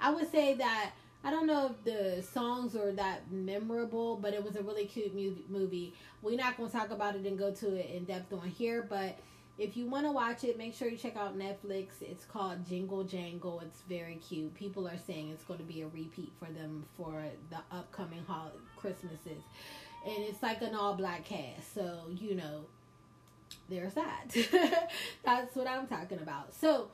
I 0.00 0.10
would 0.10 0.30
say 0.30 0.54
that 0.54 0.92
I 1.22 1.30
don't 1.30 1.46
know 1.46 1.70
if 1.70 1.84
the 1.84 2.22
songs 2.22 2.76
are 2.76 2.92
that 2.92 3.30
memorable, 3.30 4.16
but 4.16 4.34
it 4.34 4.44
was 4.44 4.56
a 4.56 4.62
really 4.62 4.84
cute 4.84 5.14
movie. 5.50 5.94
We're 6.20 6.36
not 6.36 6.56
going 6.58 6.70
to 6.70 6.76
talk 6.76 6.90
about 6.90 7.16
it 7.16 7.24
and 7.24 7.38
go 7.38 7.50
to 7.50 7.74
it 7.74 7.90
in 7.94 8.04
depth 8.04 8.32
on 8.32 8.48
here, 8.48 8.86
but 8.88 9.18
if 9.58 9.76
you 9.76 9.86
want 9.86 10.04
to 10.06 10.12
watch 10.12 10.42
it, 10.42 10.58
make 10.58 10.74
sure 10.74 10.88
you 10.88 10.96
check 10.96 11.16
out 11.16 11.38
Netflix. 11.38 11.86
It's 12.00 12.24
called 12.24 12.66
Jingle 12.66 13.04
Jangle. 13.04 13.60
It's 13.60 13.82
very 13.88 14.16
cute. 14.16 14.54
People 14.54 14.88
are 14.88 14.98
saying 15.06 15.30
it's 15.30 15.44
going 15.44 15.60
to 15.60 15.64
be 15.64 15.82
a 15.82 15.86
repeat 15.86 16.32
for 16.38 16.46
them 16.46 16.84
for 16.96 17.22
the 17.50 17.58
upcoming 17.70 18.24
hol- 18.26 18.52
Christmases. 18.76 19.42
And 20.04 20.18
it's 20.24 20.42
like 20.42 20.60
an 20.62 20.74
all 20.74 20.94
black 20.94 21.24
cast. 21.24 21.72
So, 21.74 22.00
you 22.10 22.34
know, 22.34 22.64
there's 23.68 23.94
that. 23.94 24.90
That's 25.24 25.54
what 25.54 25.68
I'm 25.68 25.86
talking 25.86 26.18
about. 26.18 26.52
So, 26.54 26.88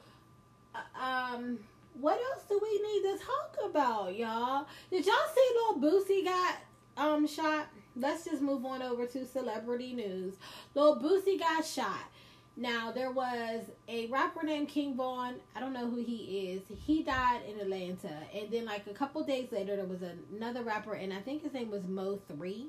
uh, 0.74 1.02
um, 1.02 1.58
what 1.98 2.20
else 2.32 2.44
do 2.48 2.60
we 2.62 2.82
need 2.82 3.12
to 3.12 3.24
talk 3.24 3.70
about, 3.70 4.16
y'all? 4.16 4.66
Did 4.90 5.06
y'all 5.06 5.14
see 5.34 5.50
little 5.54 5.80
Boosie 5.80 6.24
got 6.24 6.56
um 6.96 7.26
shot? 7.26 7.68
Let's 7.96 8.24
just 8.24 8.40
move 8.40 8.64
on 8.64 8.82
over 8.82 9.06
to 9.06 9.26
celebrity 9.26 9.92
news. 9.94 10.34
Little 10.74 10.96
Boosie 10.96 11.38
got 11.38 11.64
shot. 11.64 12.09
Now 12.56 12.90
there 12.92 13.10
was 13.10 13.62
a 13.88 14.06
rapper 14.06 14.44
named 14.44 14.68
King 14.68 14.96
Von. 14.96 15.36
I 15.54 15.60
don't 15.60 15.72
know 15.72 15.88
who 15.88 15.96
he 15.96 16.50
is. 16.50 16.62
He 16.84 17.02
died 17.02 17.40
in 17.48 17.60
Atlanta, 17.60 18.12
and 18.34 18.50
then 18.50 18.66
like 18.66 18.86
a 18.86 18.94
couple 18.94 19.22
days 19.22 19.48
later, 19.50 19.76
there 19.76 19.86
was 19.86 20.02
another 20.32 20.62
rapper, 20.62 20.94
and 20.94 21.12
I 21.12 21.20
think 21.20 21.42
his 21.42 21.52
name 21.52 21.70
was 21.70 21.84
Mo 21.86 22.20
Three, 22.28 22.66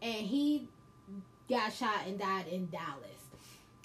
and 0.00 0.26
he 0.26 0.68
got 1.50 1.72
shot 1.72 2.06
and 2.06 2.18
died 2.18 2.46
in 2.48 2.68
Dallas 2.70 3.16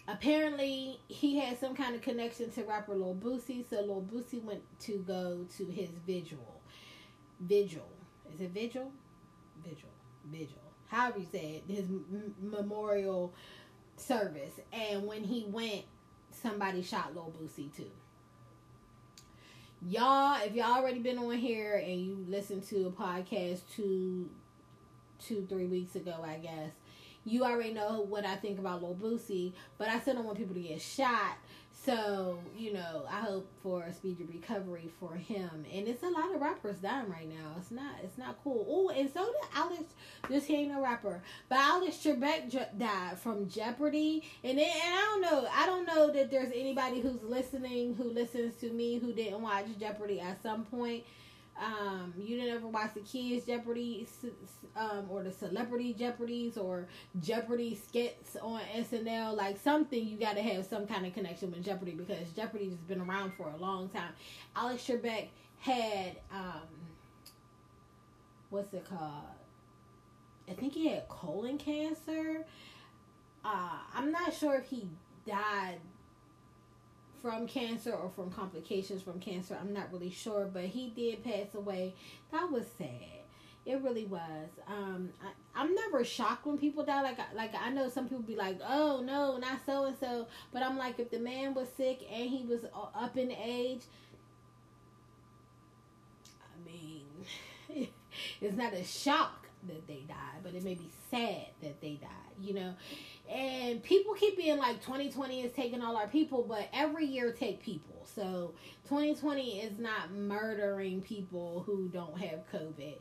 apparently 0.08 1.00
he 1.08 1.40
had 1.40 1.60
some 1.60 1.76
kind 1.76 1.96
of 1.96 2.02
connection 2.02 2.52
to 2.52 2.64
rapper 2.64 2.96
Lil 2.96 3.16
Boosie, 3.16 3.64
so 3.70 3.82
Lil 3.82 4.06
Boosie 4.12 4.44
went 4.44 4.62
to 4.82 4.98
go 5.00 5.46
to 5.58 5.66
his 5.66 5.90
vigil. 6.06 6.62
Vigil. 7.40 7.88
Is 8.34 8.42
it 8.42 8.52
vigil? 8.52 8.92
Vigil. 9.64 9.90
Vigil. 10.26 10.58
However 10.88 11.20
you 11.20 11.28
say 11.32 11.62
it, 11.68 11.74
his 11.74 11.86
m- 11.86 12.36
memorial 12.42 13.34
service. 13.98 14.54
And 14.74 15.06
when 15.06 15.24
he 15.24 15.46
went, 15.48 15.84
somebody 16.32 16.82
shot 16.82 17.14
Lil 17.16 17.34
Boosie 17.40 17.76
too. 17.76 17.92
Y'all, 19.84 20.40
if 20.44 20.54
y'all 20.54 20.78
already 20.78 21.00
been 21.00 21.18
on 21.18 21.38
here 21.38 21.76
and 21.76 22.00
you 22.00 22.24
listened 22.30 22.64
to 22.68 22.86
a 22.86 22.92
podcast 22.92 23.62
two, 23.76 24.30
two, 25.20 25.46
three 25.50 25.66
weeks 25.66 25.96
ago, 25.96 26.16
I 26.24 26.38
guess, 26.38 26.72
you 27.26 27.44
already 27.44 27.74
know 27.74 28.06
what 28.08 28.26
I 28.26 28.36
think 28.36 28.60
about 28.60 28.84
Lil 28.84 28.96
Boosie, 28.96 29.54
but 29.78 29.88
I 29.88 30.00
still 30.00 30.16
don't 30.16 30.26
want 30.26 30.38
people 30.38 30.56
to 30.56 30.62
get 30.62 30.82
shot. 30.82 31.38
So, 31.84 32.38
you 32.56 32.74
know, 32.74 33.06
I 33.10 33.22
hope 33.22 33.50
for 33.64 33.84
a 33.84 33.94
speedy 33.94 34.24
recovery 34.24 34.92
for 35.00 35.16
him. 35.16 35.66
And 35.74 35.88
it's 35.88 36.04
a 36.04 36.10
lot 36.10 36.34
of 36.34 36.40
rappers 36.40 36.78
dying 36.78 37.10
right 37.10 37.28
now. 37.28 37.56
It's 37.58 37.72
not 37.72 37.96
it's 38.04 38.20
not 38.20 38.38
cool. 38.44 38.66
Oh, 38.70 38.90
and 38.90 39.12
so 39.12 39.26
did 39.26 39.50
Alex 39.56 39.84
this 40.30 40.46
he 40.46 40.58
ain't 40.58 40.78
a 40.78 40.80
rapper. 40.80 41.24
But 41.50 41.58
Alex 41.58 41.98
Trebek 41.98 42.78
died 42.78 43.18
from 43.18 43.50
Jeopardy. 43.50 44.24
And 44.44 44.60
it, 44.60 44.68
and 44.68 44.94
I 44.94 45.02
don't 45.02 45.22
know. 45.22 45.48
I 45.52 45.66
don't 45.66 45.88
know 45.88 46.12
that 46.12 46.30
there's 46.30 46.52
anybody 46.54 47.02
who's 47.02 47.24
listening 47.24 47.96
who 47.96 48.12
listens 48.12 48.54
to 48.62 48.70
me 48.70 49.00
who 49.00 49.12
didn't 49.12 49.42
watch 49.42 49.66
Jeopardy 49.80 50.20
at 50.20 50.42
some 50.44 50.66
point. 50.66 51.04
Um, 51.60 52.14
you 52.18 52.38
didn't 52.38 52.56
ever 52.56 52.68
watch 52.68 52.94
the 52.96 53.02
Kids 53.02 53.46
Jeopardy 53.46 54.08
um, 54.76 55.06
or 55.10 55.22
the 55.24 55.32
Celebrity 55.32 55.94
Jeopardies 55.94 56.58
or 56.58 56.88
Jeopardy 57.22 57.76
skits 57.76 58.36
on 58.42 58.62
SNL. 58.76 59.36
Like 59.36 59.60
something 59.60 60.08
you 60.08 60.18
got 60.18 60.36
to 60.36 60.42
have 60.42 60.66
some 60.66 60.88
kind 60.88 61.06
of 61.06 61.14
connection 61.14 61.52
with 61.52 61.64
Jeopardy 61.64 61.92
because 61.92 62.32
Jeopardy 62.36 62.70
has 62.70 62.80
been 62.80 63.02
around 63.02 63.34
for 63.34 63.50
a 63.50 63.58
long 63.58 63.90
time. 63.90 64.14
Alex 64.56 64.84
Trebek 64.88 65.28
had 65.60 66.18
um, 66.32 66.68
what's 68.50 68.74
it 68.74 68.86
called? 68.90 69.24
I 70.50 70.54
think 70.54 70.74
he 70.74 70.88
had 70.88 71.08
colon 71.08 71.58
cancer. 71.58 72.46
Uh, 73.44 73.78
I'm 73.94 74.12
not 74.12 74.34
sure 74.34 74.56
if 74.56 74.66
he 74.66 74.88
died 75.28 75.80
from 77.22 77.48
cancer 77.48 77.92
or 77.92 78.10
from 78.10 78.32
complications 78.32 79.02
from 79.02 79.20
cancer. 79.20 79.58
I'm 79.60 79.74
not 79.74 79.92
really 79.92 80.10
sure, 80.10 80.50
but 80.52 80.66
he 80.66 80.90
did 80.90 81.24
pass 81.24 81.54
away. 81.54 81.94
That 82.32 82.52
was 82.52 82.66
sad. 82.78 83.22
It 83.64 83.80
really 83.82 84.06
was. 84.06 84.50
Um, 84.68 85.10
I, 85.56 85.62
am 85.62 85.76
never 85.76 86.04
shocked 86.04 86.48
when 86.48 86.58
people 86.58 86.84
die. 86.84 87.04
Like, 87.04 87.20
like 87.36 87.52
I 87.54 87.70
know 87.70 87.90
some 87.90 88.10
people 88.10 88.24
be 88.24 88.36
like, 88.36 88.60
"Oh 88.68 89.04
no, 89.06 89.38
not 89.38 89.60
so 89.68 89.86
and 89.86 89.96
so," 90.00 90.28
but 90.52 90.64
I'm 90.64 90.80
like, 90.80 91.00
if 91.00 91.12
the 91.12 91.20
man 91.20 91.54
was 91.54 91.68
sick 91.78 92.00
and 92.12 92.28
he 92.28 92.44
was 92.44 92.66
up 92.74 93.18
in 93.18 93.32
age, 93.32 93.82
I 96.42 96.68
mean, 96.68 97.06
it's 98.42 98.58
not 98.58 98.74
a 98.74 98.84
shock 98.84 99.48
that 99.68 99.88
they 99.88 100.06
died, 100.08 100.42
but 100.42 100.56
it 100.56 100.64
may 100.64 100.74
be 100.74 100.90
sad 101.12 101.46
that 101.62 101.80
they 101.82 102.00
died. 102.02 102.31
You 102.42 102.54
know, 102.56 102.74
and 103.30 103.82
people 103.82 104.14
keep 104.14 104.38
being 104.38 104.58
like 104.58 104.82
2020 104.82 105.42
is 105.42 105.54
taking 105.54 105.82
all 105.82 105.96
our 105.96 106.08
people, 106.08 106.44
but 106.48 106.68
every 106.74 107.06
year 107.06 107.32
take 107.32 107.62
people. 107.62 108.06
So 108.14 108.54
2020 108.90 109.62
is 109.62 109.80
not 109.80 110.12
murdering 110.12 111.02
people 111.02 111.64
who 111.66 111.88
don't 111.88 112.18
have 112.18 112.40
COVID, 112.52 112.96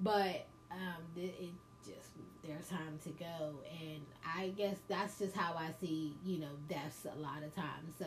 but 0.00 0.46
um, 0.70 1.02
it, 1.16 1.34
it 1.40 1.50
just 1.84 2.10
there's 2.46 2.68
time 2.68 2.98
to 3.04 3.10
go, 3.10 3.54
and 3.80 4.00
I 4.24 4.48
guess 4.48 4.76
that's 4.88 5.18
just 5.18 5.34
how 5.34 5.54
I 5.54 5.70
see 5.80 6.14
you 6.24 6.38
know 6.38 6.52
deaths 6.68 7.04
a 7.04 7.18
lot 7.18 7.42
of 7.42 7.54
times. 7.54 7.94
So 7.98 8.06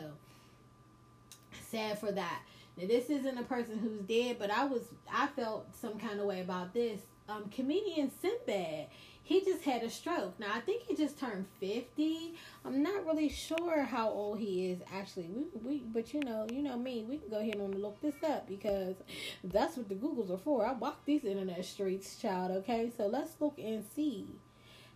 sad 1.70 1.98
for 1.98 2.12
that. 2.12 2.40
Now 2.76 2.86
this 2.86 3.10
isn't 3.10 3.38
a 3.38 3.42
person 3.42 3.78
who's 3.78 4.00
dead, 4.00 4.36
but 4.38 4.50
I 4.50 4.64
was 4.64 4.82
I 5.12 5.26
felt 5.28 5.66
some 5.76 5.98
kind 5.98 6.20
of 6.20 6.26
way 6.26 6.40
about 6.40 6.72
this. 6.74 7.00
Um, 7.28 7.50
comedian 7.50 8.10
Sinbad 8.22 8.86
he 9.26 9.44
just 9.44 9.64
had 9.64 9.82
a 9.82 9.90
stroke. 9.90 10.38
Now 10.38 10.52
I 10.54 10.60
think 10.60 10.84
he 10.84 10.94
just 10.94 11.18
turned 11.18 11.46
fifty. 11.58 12.34
I'm 12.64 12.80
not 12.80 13.04
really 13.04 13.28
sure 13.28 13.82
how 13.82 14.08
old 14.08 14.38
he 14.38 14.70
is 14.70 14.78
actually. 14.94 15.28
We, 15.28 15.46
we 15.64 15.78
but 15.78 16.14
you 16.14 16.20
know 16.20 16.46
you 16.48 16.62
know 16.62 16.78
me. 16.78 17.04
We 17.08 17.18
can 17.18 17.28
go 17.28 17.40
ahead 17.40 17.56
and 17.56 17.82
look 17.82 18.00
this 18.00 18.14
up 18.22 18.48
because 18.48 18.94
that's 19.42 19.76
what 19.76 19.88
the 19.88 19.96
Googles 19.96 20.30
are 20.30 20.38
for. 20.38 20.64
I 20.64 20.74
walk 20.74 21.04
these 21.04 21.24
internet 21.24 21.64
streets, 21.64 22.16
child. 22.16 22.52
Okay, 22.52 22.92
so 22.96 23.08
let's 23.08 23.32
look 23.40 23.58
and 23.58 23.84
see 23.96 24.26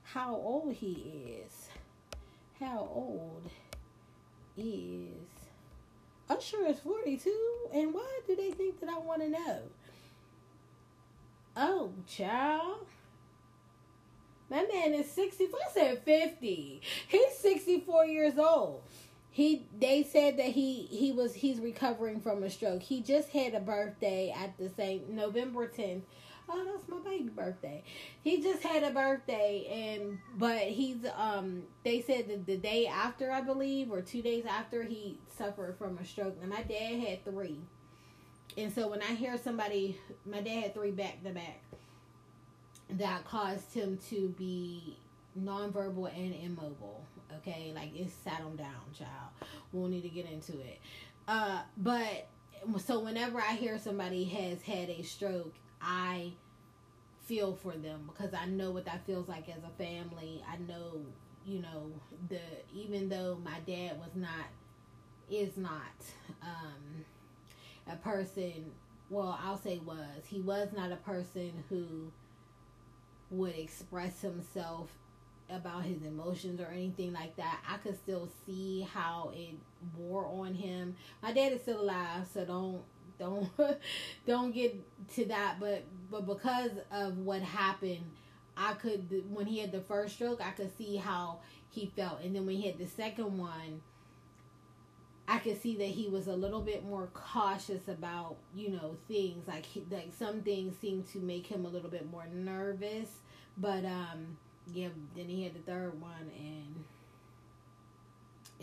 how 0.04 0.36
old 0.36 0.74
he 0.74 1.42
is. 1.44 1.68
How 2.60 2.88
old 2.94 3.50
is 4.56 5.08
Usher 6.28 6.64
is 6.68 6.78
42, 6.78 7.36
and 7.74 7.92
why 7.92 8.20
do 8.28 8.36
they 8.36 8.52
think 8.52 8.78
that 8.78 8.90
I 8.90 8.98
want 8.98 9.22
to 9.22 9.28
know? 9.28 9.62
Oh, 11.56 11.90
child. 12.06 12.86
My 14.50 14.62
man 14.64 14.94
is 14.94 15.08
64. 15.12 15.58
I 15.64 15.72
said 15.72 16.02
50. 16.02 16.82
He's 17.06 17.38
64 17.38 18.06
years 18.06 18.36
old. 18.36 18.82
He 19.30 19.66
they 19.78 20.02
said 20.02 20.38
that 20.38 20.46
he 20.46 20.88
he 20.90 21.12
was 21.12 21.34
he's 21.34 21.60
recovering 21.60 22.20
from 22.20 22.42
a 22.42 22.50
stroke. 22.50 22.82
He 22.82 23.00
just 23.00 23.28
had 23.28 23.54
a 23.54 23.60
birthday 23.60 24.34
at 24.36 24.58
the 24.58 24.68
same 24.70 25.04
November 25.10 25.68
10th. 25.68 26.02
Oh, 26.48 26.64
that's 26.64 26.88
my 26.88 26.98
baby 27.08 27.28
birthday. 27.28 27.84
He 28.24 28.42
just 28.42 28.64
had 28.64 28.82
a 28.82 28.90
birthday 28.90 29.98
and 30.00 30.18
but 30.36 30.62
he's 30.62 30.96
um 31.16 31.62
they 31.84 32.02
said 32.02 32.26
that 32.28 32.44
the 32.44 32.56
day 32.56 32.88
after 32.88 33.30
I 33.30 33.40
believe 33.40 33.92
or 33.92 34.02
2 34.02 34.20
days 34.20 34.44
after 34.46 34.82
he 34.82 35.18
suffered 35.38 35.76
from 35.78 35.96
a 35.98 36.04
stroke. 36.04 36.36
And 36.40 36.50
my 36.50 36.62
dad 36.62 36.98
had 36.98 37.24
3. 37.24 37.56
And 38.58 38.72
so 38.74 38.88
when 38.88 39.00
I 39.00 39.14
hear 39.14 39.38
somebody 39.38 39.96
my 40.26 40.40
dad 40.40 40.64
had 40.64 40.74
3 40.74 40.90
back 40.90 41.22
to 41.22 41.30
back 41.30 41.62
that 42.98 43.24
caused 43.24 43.72
him 43.72 43.98
to 44.10 44.28
be 44.38 44.96
nonverbal 45.38 46.14
and 46.16 46.34
immobile. 46.34 47.04
Okay, 47.38 47.72
like 47.74 47.94
it 47.94 48.10
sat 48.24 48.40
him 48.40 48.56
down, 48.56 48.82
child. 48.96 49.50
We'll 49.72 49.88
need 49.88 50.02
to 50.02 50.08
get 50.08 50.26
into 50.30 50.52
it. 50.52 50.80
Uh, 51.28 51.60
but 51.76 52.26
so 52.84 53.00
whenever 53.00 53.40
I 53.40 53.54
hear 53.54 53.78
somebody 53.78 54.24
has 54.24 54.62
had 54.62 54.90
a 54.90 55.02
stroke, 55.02 55.54
I 55.80 56.32
feel 57.24 57.54
for 57.54 57.72
them 57.72 58.10
because 58.12 58.34
I 58.34 58.46
know 58.46 58.72
what 58.72 58.84
that 58.86 59.06
feels 59.06 59.28
like 59.28 59.48
as 59.48 59.62
a 59.62 59.82
family. 59.82 60.42
I 60.50 60.56
know, 60.56 61.00
you 61.46 61.60
know, 61.60 61.92
the 62.28 62.40
even 62.74 63.08
though 63.08 63.38
my 63.44 63.60
dad 63.66 63.98
was 63.98 64.10
not 64.14 64.46
is 65.30 65.56
not 65.56 65.94
um 66.42 67.04
a 67.88 67.96
person 67.96 68.72
well, 69.10 69.36
I'll 69.44 69.58
say 69.58 69.80
was. 69.84 70.24
He 70.24 70.40
was 70.40 70.68
not 70.74 70.92
a 70.92 70.96
person 70.96 71.52
who 71.68 72.12
would 73.30 73.54
express 73.56 74.20
himself 74.20 74.90
about 75.48 75.82
his 75.82 76.02
emotions 76.02 76.60
or 76.60 76.66
anything 76.66 77.12
like 77.12 77.36
that, 77.36 77.60
I 77.68 77.78
could 77.78 77.96
still 77.96 78.28
see 78.46 78.86
how 78.92 79.32
it 79.34 79.54
wore 79.96 80.26
on 80.26 80.54
him. 80.54 80.96
My 81.22 81.32
dad 81.32 81.52
is 81.52 81.62
still 81.62 81.80
alive, 81.80 82.26
so 82.32 82.44
don't 82.44 82.82
don't 83.20 83.48
don't 84.26 84.52
get 84.52 84.74
to 85.14 85.26
that 85.26 85.56
but 85.60 85.84
but 86.10 86.26
because 86.26 86.70
of 86.90 87.18
what 87.18 87.42
happened 87.42 88.10
i 88.56 88.72
could 88.74 89.22
when 89.30 89.46
he 89.46 89.58
had 89.58 89.70
the 89.70 89.82
first 89.82 90.14
stroke 90.14 90.40
i 90.40 90.50
could 90.50 90.76
see 90.76 90.96
how 90.96 91.38
he 91.68 91.92
felt 91.94 92.20
and 92.22 92.34
then 92.34 92.46
when 92.46 92.56
he 92.56 92.66
had 92.66 92.78
the 92.78 92.86
second 92.86 93.36
one 93.38 93.82
i 95.30 95.38
could 95.38 95.60
see 95.60 95.76
that 95.76 95.84
he 95.84 96.08
was 96.08 96.26
a 96.26 96.34
little 96.34 96.60
bit 96.60 96.84
more 96.84 97.08
cautious 97.14 97.88
about 97.88 98.36
you 98.54 98.68
know 98.68 98.96
things 99.08 99.46
like 99.48 99.64
he, 99.64 99.82
like 99.90 100.10
some 100.18 100.42
things 100.42 100.74
seemed 100.80 101.06
to 101.10 101.18
make 101.18 101.46
him 101.46 101.64
a 101.64 101.68
little 101.68 101.90
bit 101.90 102.10
more 102.10 102.26
nervous 102.34 103.08
but 103.56 103.84
um 103.84 104.36
yeah 104.74 104.88
then 105.16 105.26
he 105.26 105.44
had 105.44 105.54
the 105.54 105.60
third 105.60 105.98
one 106.00 106.30
and 106.38 106.84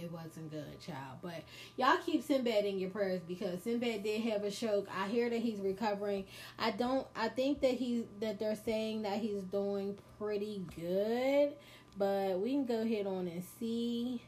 it 0.02 0.12
wasn't 0.12 0.52
good, 0.52 0.80
child. 0.80 1.18
But 1.22 1.44
y'all 1.76 1.98
keep 2.06 2.24
Sinbad 2.24 2.66
in 2.66 2.80
your 2.80 2.90
prayers 2.90 3.22
because 3.28 3.64
Sinbad 3.64 4.04
did 4.04 4.22
have 4.22 4.44
a 4.44 4.52
stroke. 4.52 4.88
I 4.96 5.08
hear 5.08 5.30
that 5.30 5.40
he's 5.40 5.60
recovering. 5.60 6.26
I 6.60 6.72
don't. 6.72 7.08
I 7.16 7.30
think 7.30 7.62
that 7.62 7.72
he's 7.72 8.04
that 8.20 8.40
they're 8.40 8.56
saying 8.56 9.04
that 9.04 9.20
he's 9.20 9.44
doing 9.44 9.98
pretty 10.20 10.64
good. 10.76 11.54
But 11.98 12.40
we 12.40 12.52
can 12.52 12.66
go 12.66 12.82
ahead 12.82 13.08
on 13.08 13.28
and 13.28 13.44
see 13.60 14.22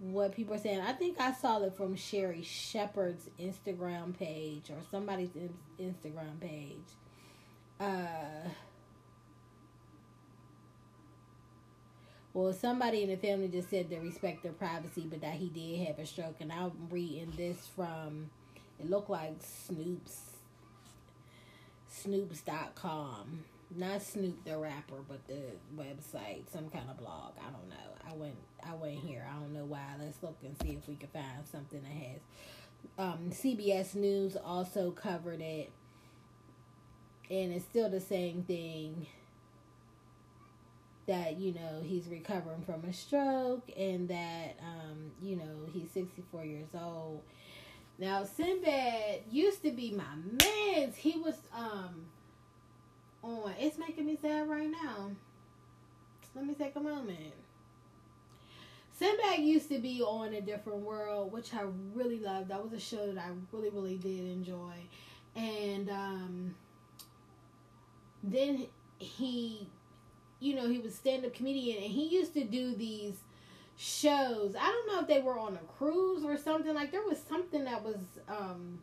what 0.00 0.32
people 0.32 0.54
are 0.54 0.58
saying. 0.58 0.80
I 0.80 0.92
think 0.92 1.20
I 1.20 1.32
saw 1.32 1.62
it 1.62 1.76
from 1.76 1.94
Sherri 1.94 2.42
Shepherd's 2.42 3.28
Instagram 3.38 4.18
page 4.18 4.70
or 4.70 4.78
somebody's 4.90 5.30
Instagram 5.78 6.40
page. 6.40 6.78
Uh 7.78 8.48
Well, 12.32 12.52
somebody 12.52 13.02
in 13.02 13.08
the 13.10 13.16
family 13.16 13.48
just 13.48 13.70
said 13.70 13.90
they 13.90 13.98
respect 13.98 14.44
their 14.44 14.52
privacy, 14.52 15.04
but 15.10 15.20
that 15.20 15.34
he 15.34 15.48
did 15.48 15.86
have 15.88 15.98
a 15.98 16.06
stroke. 16.06 16.36
And 16.40 16.52
I'm 16.52 16.72
reading 16.88 17.32
this 17.36 17.68
from, 17.74 18.30
it 18.78 18.88
looked 18.88 19.10
like 19.10 19.40
Snoops, 19.42 20.16
Snoops.com. 21.92 23.44
Not 23.76 24.02
Snoop 24.02 24.44
the 24.44 24.58
rapper, 24.58 24.96
but 25.08 25.26
the 25.26 25.42
website, 25.76 26.50
some 26.52 26.70
kind 26.70 26.88
of 26.88 26.98
blog. 26.98 27.32
I 27.38 27.50
don't 27.50 27.68
know. 27.68 27.99
I 28.10 28.16
went, 28.16 28.36
I 28.66 28.74
went 28.74 28.98
here. 28.98 29.26
I 29.30 29.38
don't 29.38 29.52
know 29.52 29.64
why. 29.64 29.84
Let's 30.00 30.22
look 30.22 30.36
and 30.42 30.56
see 30.62 30.76
if 30.80 30.88
we 30.88 30.96
can 30.96 31.08
find 31.08 31.46
something 31.50 31.80
that 31.82 31.92
has. 31.92 32.20
Um, 32.98 33.30
CBS 33.30 33.94
News 33.94 34.36
also 34.36 34.90
covered 34.90 35.40
it, 35.40 35.70
and 37.30 37.52
it's 37.52 37.64
still 37.64 37.90
the 37.90 38.00
same 38.00 38.42
thing 38.42 39.06
that 41.06 41.38
you 41.38 41.52
know 41.52 41.82
he's 41.82 42.06
recovering 42.06 42.62
from 42.62 42.84
a 42.88 42.92
stroke 42.92 43.68
and 43.76 44.08
that 44.08 44.56
um, 44.62 45.10
you 45.20 45.34
know 45.34 45.66
he's 45.72 45.90
64 45.90 46.44
years 46.44 46.68
old 46.74 47.20
now 47.98 48.22
sinbad 48.22 49.20
used 49.28 49.60
to 49.62 49.72
be 49.72 49.90
my 49.90 50.04
man 50.14 50.92
he 50.92 51.18
was 51.18 51.34
um 51.52 52.06
on 53.24 53.52
it's 53.58 53.76
making 53.76 54.06
me 54.06 54.16
sad 54.22 54.48
right 54.48 54.70
now 54.70 55.10
let 56.36 56.46
me 56.46 56.54
take 56.54 56.76
a 56.76 56.80
moment 56.80 57.32
sinbad 59.00 59.40
used 59.40 59.68
to 59.68 59.78
be 59.78 60.02
on 60.02 60.34
a 60.34 60.40
different 60.40 60.80
world 60.80 61.32
which 61.32 61.54
i 61.54 61.62
really 61.94 62.20
loved 62.20 62.48
that 62.48 62.62
was 62.62 62.72
a 62.72 62.80
show 62.80 63.12
that 63.12 63.18
i 63.18 63.30
really 63.52 63.70
really 63.70 63.96
did 63.96 64.26
enjoy 64.26 64.74
and 65.34 65.90
um 65.90 66.54
then 68.22 68.66
he 68.98 69.66
you 70.40 70.54
know, 70.54 70.68
he 70.68 70.78
was 70.78 70.94
stand 70.94 71.24
up 71.24 71.34
comedian 71.34 71.82
and 71.82 71.92
he 71.92 72.08
used 72.08 72.32
to 72.34 72.44
do 72.44 72.74
these 72.74 73.14
shows. 73.76 74.54
I 74.58 74.66
don't 74.66 74.86
know 74.88 75.00
if 75.00 75.06
they 75.06 75.20
were 75.20 75.38
on 75.38 75.54
a 75.54 75.72
cruise 75.78 76.24
or 76.24 76.36
something. 76.36 76.74
Like 76.74 76.90
there 76.90 77.02
was 77.02 77.18
something 77.28 77.64
that 77.64 77.84
was 77.84 77.98
um 78.28 78.80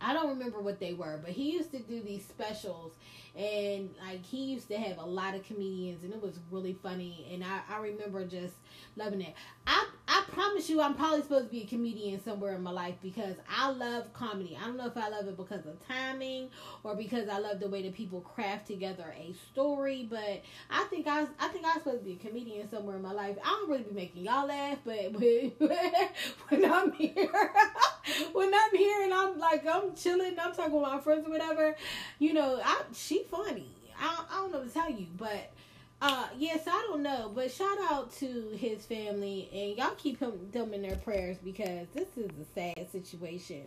I 0.00 0.12
don't 0.12 0.30
remember 0.30 0.60
what 0.60 0.80
they 0.80 0.94
were, 0.94 1.20
but 1.22 1.30
he 1.30 1.52
used 1.52 1.70
to 1.70 1.78
do 1.78 2.02
these 2.02 2.24
specials 2.24 2.92
and 3.36 3.90
like 4.06 4.24
he 4.24 4.44
used 4.44 4.68
to 4.68 4.76
have 4.76 4.98
a 4.98 5.04
lot 5.04 5.34
of 5.34 5.42
comedians 5.44 6.04
and 6.04 6.12
it 6.12 6.20
was 6.20 6.38
really 6.50 6.76
funny 6.82 7.26
and 7.32 7.42
I, 7.42 7.60
I 7.74 7.78
remember 7.78 8.24
just 8.26 8.54
loving 8.96 9.22
it. 9.22 9.34
I 9.66 9.88
I 10.08 10.24
promise 10.32 10.68
you 10.68 10.80
I'm 10.80 10.94
probably 10.94 11.22
supposed 11.22 11.46
to 11.46 11.50
be 11.50 11.62
a 11.62 11.66
comedian 11.66 12.22
somewhere 12.22 12.54
in 12.54 12.62
my 12.62 12.70
life 12.70 12.96
because 13.02 13.36
I 13.48 13.70
love 13.70 14.12
comedy. 14.12 14.58
I 14.60 14.66
don't 14.66 14.76
know 14.76 14.86
if 14.86 14.96
I 14.96 15.08
love 15.08 15.26
it 15.26 15.36
because 15.36 15.64
of 15.66 15.86
timing 15.86 16.50
or 16.84 16.94
because 16.94 17.28
I 17.28 17.38
love 17.38 17.60
the 17.60 17.68
way 17.68 17.82
that 17.82 17.94
people 17.94 18.20
craft 18.20 18.66
together 18.66 19.14
a 19.16 19.34
story, 19.50 20.06
but 20.10 20.42
I 20.70 20.84
think 20.90 21.06
I 21.06 21.26
I 21.38 21.48
think 21.48 21.64
I'm 21.64 21.78
supposed 21.78 22.00
to 22.00 22.04
be 22.04 22.12
a 22.12 22.16
comedian 22.16 22.68
somewhere 22.68 22.96
in 22.96 23.02
my 23.02 23.12
life. 23.12 23.36
I 23.42 23.48
don't 23.48 23.70
really 23.70 23.84
be 23.84 23.94
making 23.94 24.24
y'all 24.24 24.46
laugh, 24.46 24.78
but 24.84 25.12
when, 26.48 26.64
I'm 26.64 26.92
here 26.92 27.52
when 28.32 28.52
I'm 28.54 28.76
here 28.76 29.04
and 29.04 29.14
I'm 29.14 29.38
like 29.38 29.66
I'm 29.66 29.94
chilling, 29.94 30.36
I'm 30.38 30.52
talking 30.54 30.72
with 30.72 30.82
my 30.82 30.98
friends 30.98 31.26
or 31.26 31.30
whatever, 31.30 31.76
you 32.18 32.34
know, 32.34 32.60
I 32.62 32.82
she 32.92 33.21
funny. 33.30 33.68
I, 33.98 34.24
I 34.30 34.36
don't 34.36 34.52
know 34.52 34.64
to 34.64 34.70
tell 34.70 34.90
you, 34.90 35.06
but 35.16 35.52
uh 36.00 36.26
yes, 36.36 36.66
I 36.66 36.86
don't 36.88 37.02
know, 37.02 37.30
but 37.34 37.50
shout 37.50 37.78
out 37.90 38.12
to 38.16 38.50
his 38.56 38.84
family 38.84 39.48
and 39.52 39.78
y'all 39.78 39.94
keep 39.96 40.18
him 40.20 40.32
them 40.50 40.74
in 40.74 40.82
their 40.82 40.96
prayers 40.96 41.38
because 41.42 41.86
this 41.94 42.08
is 42.16 42.30
a 42.40 42.44
sad 42.54 42.90
situation. 42.90 43.64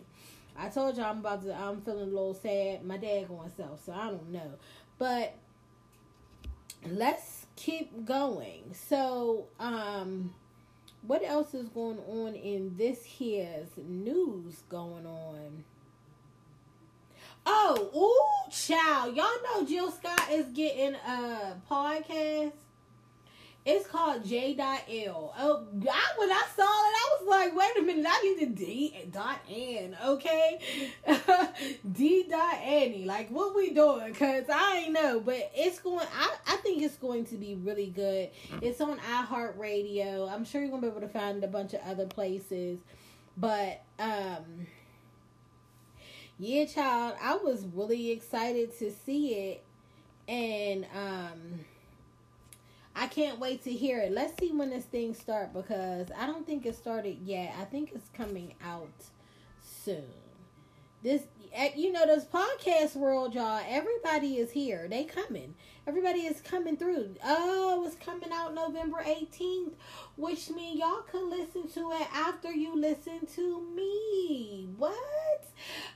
I 0.58 0.68
told 0.68 0.96
y'all 0.96 1.06
I'm 1.06 1.18
about 1.18 1.42
to 1.44 1.54
I'm 1.54 1.80
feeling 1.82 2.02
a 2.02 2.06
little 2.06 2.34
sad. 2.34 2.84
My 2.84 2.96
dad 2.96 3.28
going 3.28 3.50
self, 3.56 3.84
so 3.84 3.92
I 3.92 4.10
don't 4.10 4.30
know. 4.30 4.52
But 4.98 5.34
let's 6.86 7.46
keep 7.56 8.04
going. 8.04 8.74
So, 8.74 9.46
um 9.58 10.34
what 11.06 11.22
else 11.22 11.54
is 11.54 11.68
going 11.68 11.98
on 12.08 12.34
in 12.34 12.76
this 12.76 13.04
here's 13.04 13.68
news 13.76 14.62
going 14.68 15.06
on? 15.06 15.64
Child. 18.66 19.14
Y'all 19.14 19.26
know 19.44 19.64
Jill 19.64 19.92
Scott 19.92 20.28
is 20.28 20.46
getting 20.46 20.96
a 20.96 21.56
podcast. 21.70 22.50
It's 23.64 23.86
called 23.86 24.24
J. 24.24 24.56
L. 24.58 25.32
Oh, 25.38 25.66
I, 25.88 26.12
when 26.16 26.30
I 26.32 26.42
saw 26.56 26.62
it, 26.62 26.66
I 26.66 27.16
was 27.20 27.28
like, 27.28 27.56
wait 27.56 27.78
a 27.78 27.82
minute, 27.82 28.06
I 28.08 28.22
need 28.22 28.40
the 28.40 28.64
D 28.64 29.08
dot 29.12 29.38
N, 29.48 29.96
okay? 30.04 30.58
D 31.92 32.26
dot 32.28 32.54
Annie. 32.54 33.04
Like, 33.04 33.28
what 33.30 33.54
we 33.54 33.70
doing? 33.70 34.12
Cause 34.14 34.44
I 34.52 34.82
ain't 34.84 34.92
know, 34.92 35.20
but 35.20 35.52
it's 35.54 35.78
going. 35.78 36.06
I 36.18 36.34
I 36.48 36.56
think 36.56 36.82
it's 36.82 36.96
going 36.96 37.24
to 37.26 37.36
be 37.36 37.54
really 37.54 37.90
good. 37.94 38.30
It's 38.62 38.80
on 38.80 38.98
iHeartRadio. 38.98 40.28
I'm 40.28 40.44
sure 40.44 40.60
you're 40.60 40.70
gonna 40.70 40.82
be 40.82 40.88
able 40.88 41.02
to 41.02 41.08
find 41.08 41.44
a 41.44 41.48
bunch 41.48 41.72
of 41.74 41.82
other 41.86 42.06
places, 42.06 42.80
but 43.36 43.82
um 44.00 44.66
yeah, 46.38 46.66
child, 46.66 47.16
I 47.22 47.36
was 47.36 47.64
really 47.74 48.10
excited 48.10 48.78
to 48.78 48.90
see 48.90 49.34
it, 49.34 49.64
and 50.28 50.86
um, 50.94 51.60
I 52.94 53.06
can't 53.06 53.38
wait 53.38 53.64
to 53.64 53.72
hear 53.72 54.00
it. 54.00 54.12
Let's 54.12 54.38
see 54.38 54.52
when 54.52 54.70
this 54.70 54.84
thing 54.84 55.14
start 55.14 55.54
because 55.54 56.08
I 56.16 56.26
don't 56.26 56.46
think 56.46 56.66
it 56.66 56.76
started 56.76 57.18
yet. 57.24 57.54
I 57.58 57.64
think 57.64 57.92
it's 57.94 58.10
coming 58.10 58.54
out 58.62 58.88
soon. 59.62 60.04
This, 61.02 61.22
Eh, 61.58 61.70
you 61.74 61.90
know, 61.90 62.04
this 62.04 62.24
podcast 62.24 62.96
world, 62.96 63.34
y'all. 63.34 63.62
Everybody 63.66 64.36
is 64.36 64.50
here. 64.50 64.88
They 64.90 65.04
coming. 65.04 65.54
Everybody 65.86 66.18
is 66.26 66.42
coming 66.42 66.76
through. 66.76 67.14
Oh, 67.24 67.82
it's 67.86 67.96
coming 67.96 68.28
out 68.30 68.52
November 68.54 69.02
18th, 69.02 69.72
which 70.18 70.50
means 70.50 70.78
y'all 70.78 71.00
can 71.10 71.30
listen 71.30 71.66
to 71.68 71.92
it 71.92 72.08
after 72.12 72.52
you 72.52 72.76
listen 72.76 73.26
to 73.36 73.62
me. 73.74 74.68
What? 74.76 75.46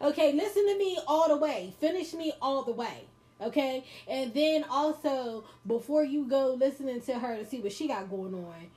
Okay, 0.00 0.32
listen 0.32 0.66
to 0.66 0.78
me 0.78 0.98
all 1.06 1.28
the 1.28 1.36
way. 1.36 1.74
Finish 1.78 2.14
me 2.14 2.32
all 2.40 2.62
the 2.62 2.72
way. 2.72 3.04
Okay? 3.42 3.84
And 4.08 4.32
then 4.32 4.64
also, 4.70 5.44
before 5.66 6.04
you 6.04 6.24
go 6.24 6.54
listening 6.54 7.02
to 7.02 7.18
her 7.18 7.36
to 7.36 7.44
see 7.44 7.60
what 7.60 7.72
she 7.72 7.86
got 7.86 8.08
going 8.08 8.32
on, 8.32 8.70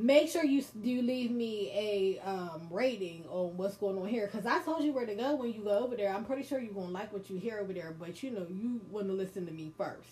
make 0.00 0.28
sure 0.30 0.44
you 0.44 0.62
do 0.82 1.02
leave 1.02 1.30
me 1.30 1.70
a 1.74 2.28
um, 2.28 2.68
rating 2.70 3.24
on 3.28 3.56
what's 3.56 3.76
going 3.76 3.98
on 3.98 4.08
here 4.08 4.28
because 4.30 4.46
I 4.46 4.60
told 4.60 4.82
you 4.82 4.92
where 4.92 5.06
to 5.06 5.14
go 5.14 5.34
when 5.36 5.52
you 5.52 5.62
go 5.62 5.78
over 5.78 5.96
there. 5.96 6.12
I'm 6.12 6.24
pretty 6.24 6.42
sure 6.42 6.58
you're 6.58 6.72
gonna 6.72 6.90
like 6.90 7.12
what 7.12 7.28
you 7.28 7.38
hear 7.38 7.58
over 7.58 7.72
there, 7.72 7.94
but 7.98 8.22
you 8.22 8.30
know 8.30 8.46
you 8.48 8.80
want 8.90 9.06
to 9.08 9.12
listen 9.12 9.46
to 9.46 9.52
me 9.52 9.72
first, 9.76 10.08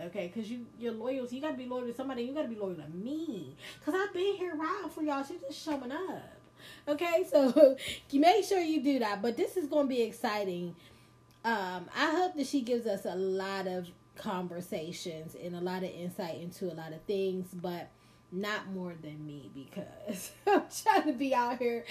okay? 0.00 0.32
Because 0.34 0.50
you 0.50 0.66
you're 0.78 0.92
loyal, 0.92 1.26
so 1.26 1.34
you 1.34 1.42
gotta 1.42 1.56
be 1.56 1.66
loyal 1.66 1.86
to 1.86 1.94
somebody. 1.94 2.22
You 2.22 2.34
gotta 2.34 2.48
be 2.48 2.56
loyal 2.56 2.74
to 2.74 2.88
me 2.88 3.54
because 3.78 3.94
I've 3.94 4.12
been 4.12 4.36
here 4.36 4.54
riding 4.54 4.90
for 4.90 5.02
y'all. 5.02 5.22
She's 5.22 5.40
just 5.40 5.64
showing 5.64 5.92
up, 5.92 6.40
okay? 6.88 7.26
So 7.30 7.76
make 8.12 8.44
sure 8.44 8.60
you 8.60 8.82
do 8.82 8.98
that. 8.98 9.22
But 9.22 9.36
this 9.36 9.56
is 9.56 9.68
gonna 9.68 9.88
be 9.88 10.02
exciting. 10.02 10.74
Um, 11.44 11.88
I 11.96 12.10
hope 12.10 12.34
that 12.36 12.46
she 12.46 12.60
gives 12.60 12.86
us 12.86 13.06
a 13.06 13.14
lot 13.14 13.66
of 13.66 13.88
conversations 14.16 15.34
and 15.42 15.56
a 15.56 15.60
lot 15.60 15.82
of 15.82 15.90
insight 15.90 16.38
into 16.40 16.70
a 16.70 16.74
lot 16.74 16.92
of 16.92 17.00
things, 17.02 17.48
but 17.54 17.88
not 18.32 18.70
more 18.72 18.94
than 19.02 19.24
me 19.26 19.50
because 19.54 20.30
I'm 20.46 20.62
trying 20.82 21.04
to 21.04 21.12
be 21.12 21.34
out 21.34 21.58
here. 21.58 21.84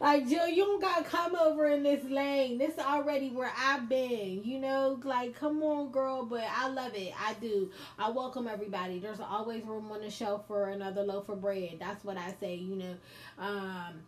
Like, 0.00 0.28
Jill, 0.28 0.48
you 0.48 0.64
don't 0.64 0.80
got 0.80 1.04
to 1.04 1.10
come 1.10 1.34
over 1.34 1.66
in 1.66 1.82
this 1.82 2.04
lane. 2.04 2.58
This 2.58 2.74
is 2.74 2.78
already 2.78 3.30
where 3.30 3.52
I've 3.58 3.88
been, 3.88 4.42
you 4.44 4.58
know? 4.58 5.00
Like, 5.02 5.34
come 5.34 5.62
on, 5.62 5.90
girl. 5.90 6.24
But 6.24 6.44
I 6.48 6.68
love 6.68 6.94
it. 6.94 7.12
I 7.20 7.34
do. 7.34 7.70
I 7.98 8.10
welcome 8.10 8.46
everybody. 8.46 8.98
There's 8.98 9.20
always 9.20 9.64
room 9.64 9.90
on 9.90 10.00
the 10.00 10.10
shelf 10.10 10.46
for 10.46 10.70
another 10.70 11.02
loaf 11.02 11.28
of 11.28 11.40
bread. 11.40 11.76
That's 11.80 12.04
what 12.04 12.16
I 12.16 12.34
say, 12.40 12.54
you 12.54 12.76
know? 12.76 12.94
Um, 13.38 14.02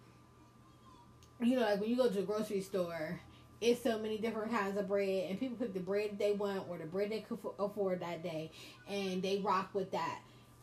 you 1.40 1.56
know, 1.56 1.62
like 1.62 1.80
when 1.80 1.90
you 1.90 1.96
go 1.96 2.08
to 2.08 2.18
a 2.20 2.22
grocery 2.22 2.60
store, 2.60 3.20
it's 3.60 3.82
so 3.82 3.98
many 3.98 4.18
different 4.18 4.50
kinds 4.50 4.76
of 4.76 4.88
bread, 4.88 5.30
and 5.30 5.38
people 5.38 5.56
pick 5.56 5.72
the 5.72 5.80
bread 5.80 6.18
they 6.18 6.32
want 6.32 6.64
or 6.68 6.78
the 6.78 6.84
bread 6.84 7.10
they 7.10 7.20
could 7.20 7.38
afford 7.58 8.00
that 8.00 8.22
day, 8.22 8.50
and 8.88 9.22
they 9.22 9.38
rock 9.38 9.70
with 9.72 9.92
that. 9.92 10.20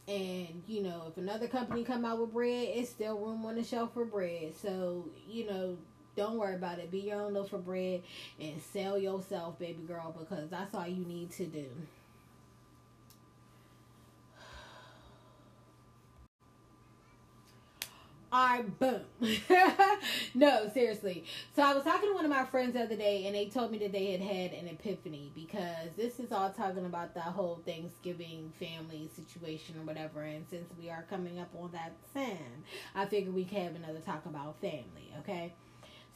And 0.09 0.63
you 0.67 0.81
know, 0.81 1.03
if 1.07 1.17
another 1.17 1.47
company 1.47 1.83
come 1.83 2.03
out 2.03 2.19
with 2.19 2.33
bread, 2.33 2.69
it's 2.73 2.89
still 2.89 3.17
room 3.19 3.45
on 3.45 3.55
the 3.55 3.63
shelf 3.63 3.93
for 3.93 4.05
bread. 4.05 4.53
So 4.59 5.05
you 5.27 5.45
know, 5.45 5.77
don't 6.15 6.39
worry 6.39 6.55
about 6.55 6.79
it. 6.79 6.89
Be 6.89 7.01
your 7.01 7.21
own 7.21 7.33
loaf 7.33 7.49
for 7.49 7.59
bread 7.59 8.01
and 8.39 8.59
sell 8.59 8.97
yourself, 8.97 9.59
baby 9.59 9.83
girl, 9.83 10.15
because 10.17 10.49
that's 10.49 10.73
all 10.73 10.87
you 10.87 11.05
need 11.05 11.31
to 11.33 11.45
do. 11.45 11.67
Right, 18.31 18.63
boom. 18.79 19.01
no, 20.35 20.69
seriously. 20.71 21.23
So 21.55 21.63
I 21.63 21.73
was 21.73 21.83
talking 21.83 22.09
to 22.09 22.13
one 22.13 22.25
of 22.25 22.29
my 22.29 22.45
friends 22.45 22.73
the 22.73 22.81
other 22.83 22.95
day, 22.95 23.25
and 23.25 23.35
they 23.35 23.47
told 23.47 23.71
me 23.71 23.79
that 23.79 23.91
they 23.91 24.11
had 24.11 24.21
had 24.21 24.53
an 24.53 24.67
epiphany 24.67 25.31
because 25.33 25.89
this 25.97 26.19
is 26.19 26.31
all 26.31 26.51
talking 26.51 26.85
about 26.85 27.15
the 27.15 27.21
whole 27.21 27.59
Thanksgiving 27.65 28.53
family 28.59 29.09
situation 29.15 29.75
or 29.79 29.83
whatever. 29.83 30.21
And 30.21 30.45
since 30.47 30.69
we 30.79 30.91
are 30.91 31.05
coming 31.09 31.39
up 31.39 31.49
on 31.59 31.71
that 31.71 31.93
sin, 32.13 32.37
I 32.93 33.07
figured 33.07 33.33
we 33.33 33.45
could 33.45 33.57
have 33.57 33.75
another 33.75 33.99
talk 33.99 34.25
about 34.27 34.61
family. 34.61 35.11
Okay. 35.19 35.53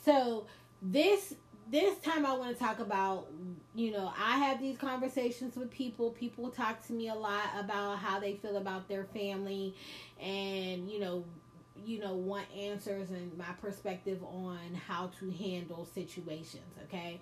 So 0.06 0.46
this 0.82 1.34
this 1.72 1.98
time 2.00 2.26
I 2.26 2.34
want 2.34 2.58
to 2.58 2.64
talk 2.64 2.80
about, 2.80 3.28
you 3.74 3.92
know, 3.92 4.12
I 4.18 4.38
have 4.38 4.60
these 4.60 4.78
conversations 4.78 5.56
with 5.56 5.72
people. 5.72 6.12
People 6.12 6.50
talk 6.50 6.86
to 6.88 6.94
me 6.94 7.08
a 7.08 7.16
lot 7.16 7.46
about 7.58 8.00
how 8.00 8.20
they 8.20 8.36
feel 8.36 8.58
about 8.58 8.90
their 8.90 9.06
family 9.06 9.74
and, 10.22 10.92
you 10.92 11.00
know, 11.00 11.24
you 11.86 12.00
know, 12.00 12.14
want 12.14 12.46
answers 12.56 13.10
and 13.10 13.38
my 13.38 13.52
perspective 13.62 14.24
on 14.24 14.58
how 14.88 15.12
to 15.20 15.32
handle 15.32 15.88
situations, 15.94 16.78
okay? 16.84 17.20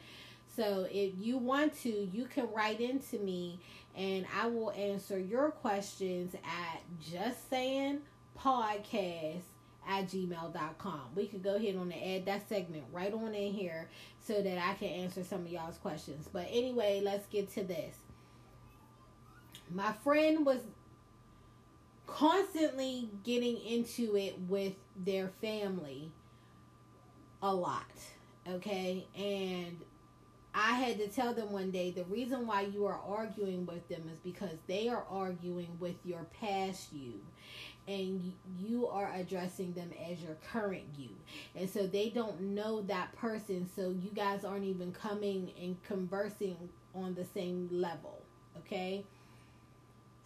So 0.55 0.87
if 0.91 1.13
you 1.17 1.37
want 1.37 1.79
to, 1.81 1.89
you 1.89 2.25
can 2.25 2.51
write 2.51 2.81
into 2.81 3.17
me 3.19 3.59
and 3.95 4.25
I 4.37 4.47
will 4.47 4.71
answer 4.71 5.19
your 5.19 5.51
questions 5.51 6.35
at 6.35 6.81
just 7.01 7.49
saying 7.49 8.01
podcast 8.37 9.41
at 9.87 10.07
gmail.com. 10.07 11.01
We 11.15 11.27
could 11.27 11.43
go 11.43 11.55
ahead 11.55 11.75
on 11.75 11.91
and 11.91 12.03
add 12.03 12.25
that 12.25 12.47
segment 12.47 12.83
right 12.91 13.13
on 13.13 13.33
in 13.33 13.53
here 13.53 13.89
so 14.25 14.41
that 14.41 14.57
I 14.57 14.73
can 14.75 14.89
answer 14.89 15.23
some 15.23 15.41
of 15.41 15.51
y'all's 15.51 15.77
questions. 15.77 16.27
But 16.31 16.47
anyway, 16.49 17.01
let's 17.03 17.25
get 17.27 17.51
to 17.55 17.63
this. 17.63 17.95
My 19.69 19.93
friend 20.03 20.45
was 20.45 20.59
constantly 22.17 23.09
getting 23.23 23.57
into 23.57 24.15
it 24.15 24.37
with 24.47 24.73
their 24.95 25.29
family 25.41 26.11
a 27.41 27.53
lot. 27.53 27.85
Okay? 28.47 29.05
And 29.17 29.77
I 30.53 30.73
had 30.73 30.97
to 30.97 31.07
tell 31.07 31.33
them 31.33 31.51
one 31.51 31.71
day 31.71 31.91
the 31.91 32.03
reason 32.05 32.45
why 32.45 32.61
you 32.61 32.85
are 32.85 32.99
arguing 33.07 33.65
with 33.65 33.87
them 33.87 34.03
is 34.11 34.19
because 34.19 34.57
they 34.67 34.89
are 34.89 35.05
arguing 35.09 35.77
with 35.79 35.95
your 36.03 36.25
past 36.39 36.91
you 36.91 37.13
and 37.87 38.33
you 38.59 38.87
are 38.87 39.11
addressing 39.15 39.73
them 39.73 39.91
as 40.09 40.21
your 40.21 40.35
current 40.51 40.83
you. 40.97 41.09
And 41.55 41.69
so 41.69 41.87
they 41.87 42.09
don't 42.09 42.39
know 42.41 42.81
that 42.83 43.15
person, 43.15 43.69
so 43.75 43.89
you 43.89 44.11
guys 44.13 44.43
aren't 44.43 44.65
even 44.65 44.91
coming 44.91 45.51
and 45.59 45.81
conversing 45.83 46.57
on 46.93 47.15
the 47.15 47.25
same 47.25 47.69
level, 47.71 48.21
okay? 48.57 49.03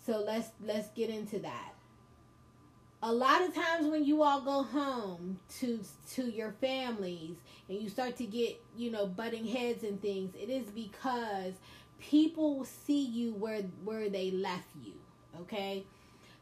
So 0.06 0.24
let's 0.26 0.50
let's 0.64 0.90
get 0.90 1.10
into 1.10 1.40
that 1.40 1.75
a 3.06 3.14
lot 3.14 3.42
of 3.42 3.54
times 3.54 3.88
when 3.88 4.04
you 4.04 4.24
all 4.24 4.42
go 4.42 4.64
home 4.64 5.40
to 5.60 5.80
to 6.14 6.24
your 6.24 6.52
families 6.60 7.38
and 7.70 7.80
you 7.80 7.88
start 7.88 8.18
to 8.18 8.26
get 8.26 8.60
you 8.76 8.92
know 8.92 9.06
butting 9.06 9.46
heads 9.46 9.84
and 9.84 10.02
things 10.02 10.34
it 10.36 10.50
is 10.50 10.66
because 10.72 11.54
people 12.00 12.66
see 12.66 13.06
you 13.06 13.34
where 13.36 13.62
where 13.84 14.10
they 14.10 14.32
left 14.32 14.70
you 14.84 14.94
okay? 15.42 15.84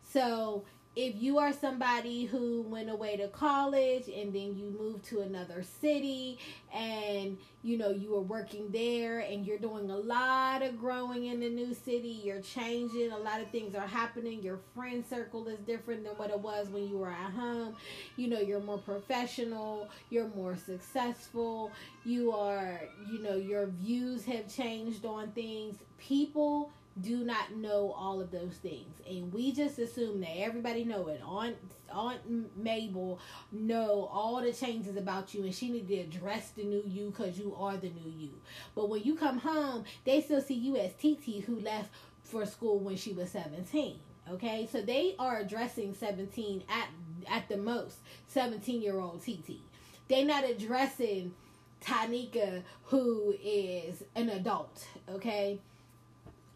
So 0.03 0.63
if 0.95 1.15
you 1.15 1.39
are 1.39 1.51
somebody 1.51 2.25
who 2.25 2.61
went 2.63 2.89
away 2.89 3.17
to 3.17 3.27
college 3.29 4.07
and 4.07 4.33
then 4.33 4.55
you 4.55 4.75
moved 4.79 5.03
to 5.05 5.21
another 5.21 5.63
city 5.81 6.37
and 6.73 7.37
you 7.63 7.77
know 7.77 7.89
you 7.89 8.11
were 8.11 8.21
working 8.21 8.69
there 8.71 9.19
and 9.19 9.45
you're 9.45 9.57
doing 9.57 9.89
a 9.89 9.97
lot 9.97 10.61
of 10.61 10.79
growing 10.79 11.25
in 11.25 11.39
the 11.39 11.49
new 11.49 11.73
city 11.73 12.21
you're 12.23 12.41
changing 12.41 13.11
a 13.11 13.17
lot 13.17 13.41
of 13.41 13.49
things 13.49 13.75
are 13.75 13.87
happening 13.87 14.41
your 14.41 14.59
friend 14.75 15.03
circle 15.09 15.47
is 15.47 15.59
different 15.59 16.03
than 16.03 16.13
what 16.13 16.29
it 16.29 16.39
was 16.39 16.67
when 16.69 16.87
you 16.87 16.97
were 16.97 17.09
at 17.09 17.31
home 17.31 17.75
you 18.17 18.27
know 18.27 18.39
you're 18.39 18.59
more 18.61 18.77
professional 18.79 19.89
you're 20.09 20.29
more 20.35 20.55
successful 20.55 21.71
you 22.05 22.31
are 22.31 22.81
you 23.11 23.19
know 23.19 23.35
your 23.35 23.67
views 23.67 24.25
have 24.25 24.53
changed 24.53 25.05
on 25.05 25.31
things. 25.31 25.75
People 25.97 26.71
do 27.01 27.23
not 27.23 27.55
know 27.55 27.93
all 27.97 28.21
of 28.21 28.31
those 28.31 28.55
things. 28.61 29.01
And 29.09 29.33
we 29.33 29.51
just 29.51 29.79
assume 29.79 30.21
that 30.21 30.37
everybody 30.37 30.83
know 30.83 31.07
it. 31.07 31.21
Aunt 31.25 31.57
aunt 31.91 32.21
mabel 32.57 33.19
know 33.51 34.09
all 34.11 34.41
the 34.41 34.51
changes 34.51 34.97
about 34.97 35.33
you 35.33 35.43
and 35.43 35.53
she 35.53 35.69
need 35.69 35.87
to 35.87 35.95
address 35.99 36.49
the 36.49 36.63
new 36.63 36.83
you 36.87 37.11
because 37.11 37.37
you 37.37 37.55
are 37.57 37.77
the 37.77 37.89
new 37.89 38.11
you. 38.17 38.31
But 38.75 38.89
when 38.89 39.03
you 39.03 39.15
come 39.15 39.39
home 39.39 39.83
they 40.03 40.21
still 40.21 40.41
see 40.41 40.55
you 40.55 40.75
as 40.77 40.91
tt 40.93 41.43
who 41.43 41.59
left 41.59 41.89
for 42.23 42.45
school 42.45 42.79
when 42.79 42.95
she 42.95 43.13
was 43.13 43.29
17 43.29 43.99
okay? 44.31 44.67
So 44.71 44.81
they 44.81 45.15
are 45.19 45.37
addressing 45.39 45.93
17 45.93 46.63
at 46.67 46.87
at 47.29 47.47
the 47.47 47.57
most 47.57 47.97
17 48.27 48.81
year 48.81 48.99
old 48.99 49.21
tt 49.23 49.59
they 50.07 50.23
not 50.23 50.43
addressing 50.43 51.33
tanika 51.81 52.63
who 52.85 53.35
is 53.43 54.03
an 54.15 54.29
adult 54.29 54.87
okay 55.09 55.59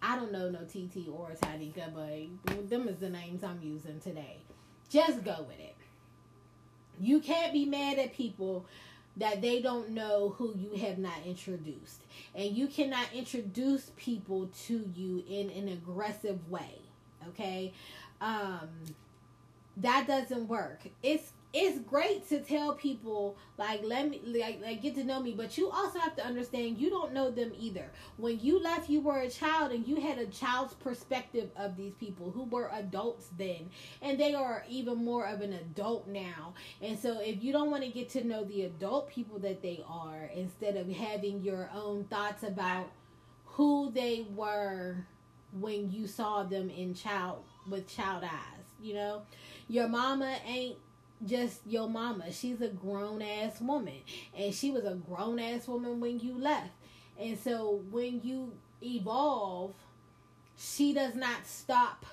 I 0.01 0.15
don't 0.15 0.31
know 0.31 0.49
no 0.49 0.59
TT 0.59 1.09
or 1.09 1.31
Tanika, 1.41 1.93
but 1.93 2.69
them 2.69 2.87
is 2.87 2.97
the 2.97 3.09
names 3.09 3.43
I'm 3.43 3.59
using 3.61 3.99
today. 3.99 4.37
Just 4.89 5.23
go 5.23 5.45
with 5.47 5.59
it. 5.59 5.75
You 6.99 7.19
can't 7.19 7.53
be 7.53 7.65
mad 7.65 7.99
at 7.99 8.13
people 8.13 8.65
that 9.17 9.41
they 9.41 9.61
don't 9.61 9.89
know 9.89 10.35
who 10.37 10.55
you 10.55 10.79
have 10.79 10.97
not 10.97 11.25
introduced. 11.25 12.03
And 12.35 12.55
you 12.55 12.67
cannot 12.67 13.07
introduce 13.13 13.91
people 13.95 14.49
to 14.67 14.89
you 14.95 15.23
in 15.27 15.49
an 15.49 15.67
aggressive 15.69 16.49
way. 16.49 16.79
Okay? 17.29 17.73
Um 18.21 18.69
that 19.77 20.07
doesn't 20.07 20.47
work. 20.47 20.81
It's 21.03 21.31
it's 21.59 21.79
great 21.79 22.29
to 22.29 22.39
tell 22.39 22.73
people 22.73 23.35
like 23.57 23.81
let 23.83 24.07
me 24.07 24.21
like, 24.25 24.61
like 24.61 24.79
get 24.79 24.93
to 24.93 25.03
know 25.03 25.19
me 25.19 25.33
but 25.33 25.57
you 25.57 25.71
also 25.71 25.97
have 25.97 26.15
to 26.15 26.23
understand 26.23 26.77
you 26.77 26.87
don't 26.87 27.13
know 27.13 27.31
them 27.31 27.51
either. 27.57 27.89
When 28.17 28.39
you 28.39 28.61
left 28.61 28.89
you 28.89 29.01
were 29.01 29.21
a 29.21 29.29
child 29.29 29.71
and 29.71 29.87
you 29.87 29.95
had 29.95 30.19
a 30.19 30.27
child's 30.27 30.75
perspective 30.75 31.49
of 31.55 31.75
these 31.75 31.95
people 31.95 32.29
who 32.29 32.43
were 32.43 32.69
adults 32.73 33.29
then 33.39 33.71
and 34.03 34.19
they 34.19 34.35
are 34.35 34.65
even 34.69 35.03
more 35.03 35.25
of 35.25 35.41
an 35.41 35.53
adult 35.53 36.07
now. 36.07 36.53
And 36.79 36.97
so 36.99 37.19
if 37.21 37.43
you 37.43 37.51
don't 37.51 37.71
want 37.71 37.83
to 37.83 37.89
get 37.89 38.09
to 38.09 38.23
know 38.23 38.43
the 38.43 38.65
adult 38.65 39.09
people 39.09 39.39
that 39.39 39.63
they 39.63 39.83
are 39.89 40.29
instead 40.35 40.77
of 40.77 40.87
having 40.91 41.41
your 41.41 41.71
own 41.73 42.03
thoughts 42.03 42.43
about 42.43 42.91
who 43.45 43.91
they 43.91 44.27
were 44.35 45.07
when 45.59 45.89
you 45.89 46.05
saw 46.05 46.43
them 46.43 46.69
in 46.69 46.93
child 46.93 47.43
with 47.67 47.87
child 47.87 48.23
eyes 48.23 48.57
you 48.81 48.93
know? 48.93 49.23
Your 49.67 49.87
mama 49.87 50.37
ain't 50.45 50.77
just 51.25 51.61
your 51.65 51.89
mama. 51.89 52.31
She's 52.31 52.61
a 52.61 52.69
grown 52.69 53.21
ass 53.21 53.59
woman. 53.61 54.01
And 54.37 54.53
she 54.53 54.71
was 54.71 54.85
a 54.85 54.95
grown 54.95 55.39
ass 55.39 55.67
woman 55.67 55.99
when 55.99 56.19
you 56.19 56.37
left. 56.37 56.71
And 57.19 57.37
so 57.37 57.81
when 57.91 58.21
you 58.23 58.53
evolve, 58.81 59.73
she 60.57 60.93
does 60.93 61.15
not 61.15 61.45
stop 61.45 62.05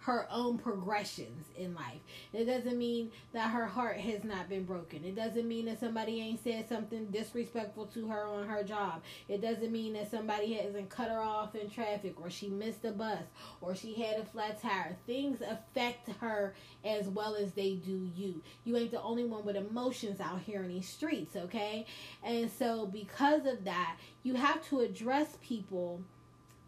her 0.00 0.26
own 0.30 0.58
progressions 0.58 1.46
in 1.56 1.74
life. 1.74 2.00
It 2.32 2.44
doesn't 2.44 2.78
mean 2.78 3.10
that 3.32 3.50
her 3.50 3.66
heart 3.66 3.98
has 3.98 4.24
not 4.24 4.48
been 4.48 4.64
broken. 4.64 5.04
It 5.04 5.16
doesn't 5.16 5.46
mean 5.46 5.66
that 5.66 5.80
somebody 5.80 6.20
ain't 6.20 6.42
said 6.42 6.68
something 6.68 7.06
disrespectful 7.06 7.86
to 7.86 8.08
her 8.08 8.24
on 8.24 8.46
her 8.46 8.62
job. 8.62 9.02
It 9.28 9.42
doesn't 9.42 9.72
mean 9.72 9.94
that 9.94 10.10
somebody 10.10 10.54
hasn't 10.54 10.88
cut 10.88 11.08
her 11.08 11.20
off 11.20 11.54
in 11.54 11.68
traffic 11.68 12.20
or 12.20 12.30
she 12.30 12.48
missed 12.48 12.84
a 12.84 12.92
bus 12.92 13.22
or 13.60 13.74
she 13.74 13.94
had 13.94 14.20
a 14.20 14.24
flat 14.24 14.62
tire. 14.62 14.96
Things 15.06 15.40
affect 15.40 16.10
her 16.20 16.54
as 16.84 17.08
well 17.08 17.34
as 17.34 17.52
they 17.52 17.74
do 17.74 18.08
you. 18.14 18.40
You 18.64 18.76
ain't 18.76 18.92
the 18.92 19.02
only 19.02 19.24
one 19.24 19.44
with 19.44 19.56
emotions 19.56 20.20
out 20.20 20.40
here 20.40 20.62
in 20.62 20.68
these 20.68 20.88
streets, 20.88 21.36
okay? 21.36 21.86
And 22.22 22.50
so 22.50 22.86
because 22.86 23.46
of 23.46 23.64
that, 23.64 23.96
you 24.22 24.34
have 24.34 24.66
to 24.68 24.80
address 24.80 25.36
people 25.42 26.00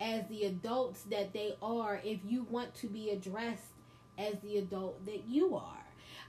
as 0.01 0.27
the 0.29 0.45
adults 0.45 1.03
that 1.11 1.33
they 1.33 1.55
are 1.63 2.01
if 2.05 2.21
you 2.27 2.45
want 2.51 2.75
to 2.75 2.87
be 2.87 3.11
addressed 3.11 3.73
as 4.19 4.35
the 4.43 4.59
adult 4.59 5.05
that 5.07 5.25
you 5.29 5.55
are. 5.57 5.77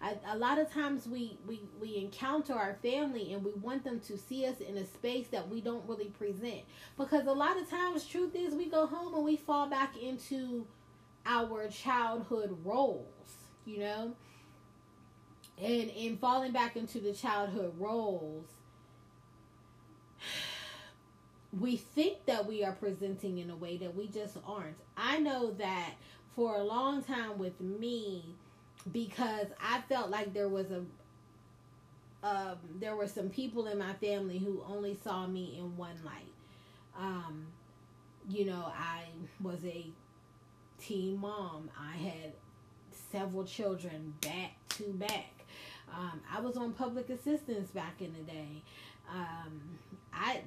I, 0.02 0.16
a 0.32 0.38
lot 0.38 0.58
of 0.58 0.72
times 0.72 1.08
we, 1.08 1.38
we, 1.48 1.62
we 1.80 1.98
encounter 1.98 2.54
our 2.54 2.76
family 2.82 3.34
and 3.34 3.44
we 3.44 3.54
want 3.54 3.84
them 3.84 4.00
to 4.02 4.18
see 4.18 4.46
us 4.46 4.60
in 4.60 4.78
a 4.78 4.86
space 4.86 5.28
that 5.28 5.48
we 5.48 5.62
don't 5.62 5.88
really 5.88 6.10
present. 6.10 6.62
Because 6.98 7.28
a 7.28 7.32
lot 7.32 7.60
of 7.60 7.70
times, 7.70 8.06
truth 8.06 8.36
is, 8.36 8.56
we 8.56 8.66
go 8.66 8.88
home 8.88 9.14
and 9.14 9.24
we 9.24 9.38
fall 9.38 9.70
back 9.70 9.96
into 10.02 10.66
our 11.26 11.68
childhood 11.68 12.58
roles, 12.64 13.06
you 13.66 13.80
know? 13.80 14.16
and 15.62 15.92
in 15.92 16.18
falling 16.18 16.52
back 16.52 16.76
into 16.76 17.00
the 17.00 17.14
childhood 17.14 17.74
roles 17.78 18.48
we 21.60 21.78
think 21.78 22.26
that 22.26 22.46
we 22.46 22.64
are 22.64 22.72
presenting 22.72 23.40
in 23.40 23.50
a 23.50 23.56
way 23.56 23.78
that 23.78 23.96
we 23.96 24.08
just 24.08 24.38
aren't. 24.48 24.78
I 24.96 25.20
know 25.20 25.52
that 25.54 25.92
for 26.36 26.56
a 26.56 26.64
long 26.64 27.04
time 27.04 27.38
with 27.38 27.60
me 27.60 28.24
because 28.92 29.48
i 29.62 29.80
felt 29.90 30.10
like 30.10 30.34
there 30.34 30.48
was 30.48 30.72
a 30.72 30.84
um, 32.24 32.58
there 32.80 32.96
were 32.96 33.08
some 33.08 33.30
people 33.30 33.66
in 33.66 33.80
my 33.80 33.94
family 33.94 34.38
who 34.38 34.64
only 34.68 34.96
saw 35.04 35.26
me 35.26 35.56
in 35.58 35.76
one 35.76 35.96
light. 36.06 36.32
Um, 36.98 37.48
you 38.30 38.46
know 38.46 38.72
i 38.78 39.04
was 39.42 39.58
a 39.66 39.86
teen 40.80 41.18
mom. 41.18 41.70
I 41.80 41.96
had 41.96 42.34
several 43.12 43.44
children 43.44 44.14
back 44.22 44.52
to 44.70 44.84
back. 44.94 45.46
Um, 45.94 46.22
I 46.32 46.40
was 46.42 46.58
on 46.58 46.74
public 46.74 47.10
assistance 47.10 47.70
back 47.72 48.02
in 48.02 48.14
the 48.14 48.32
day. 48.32 48.62
Um, 49.14 49.62
I 50.14 50.42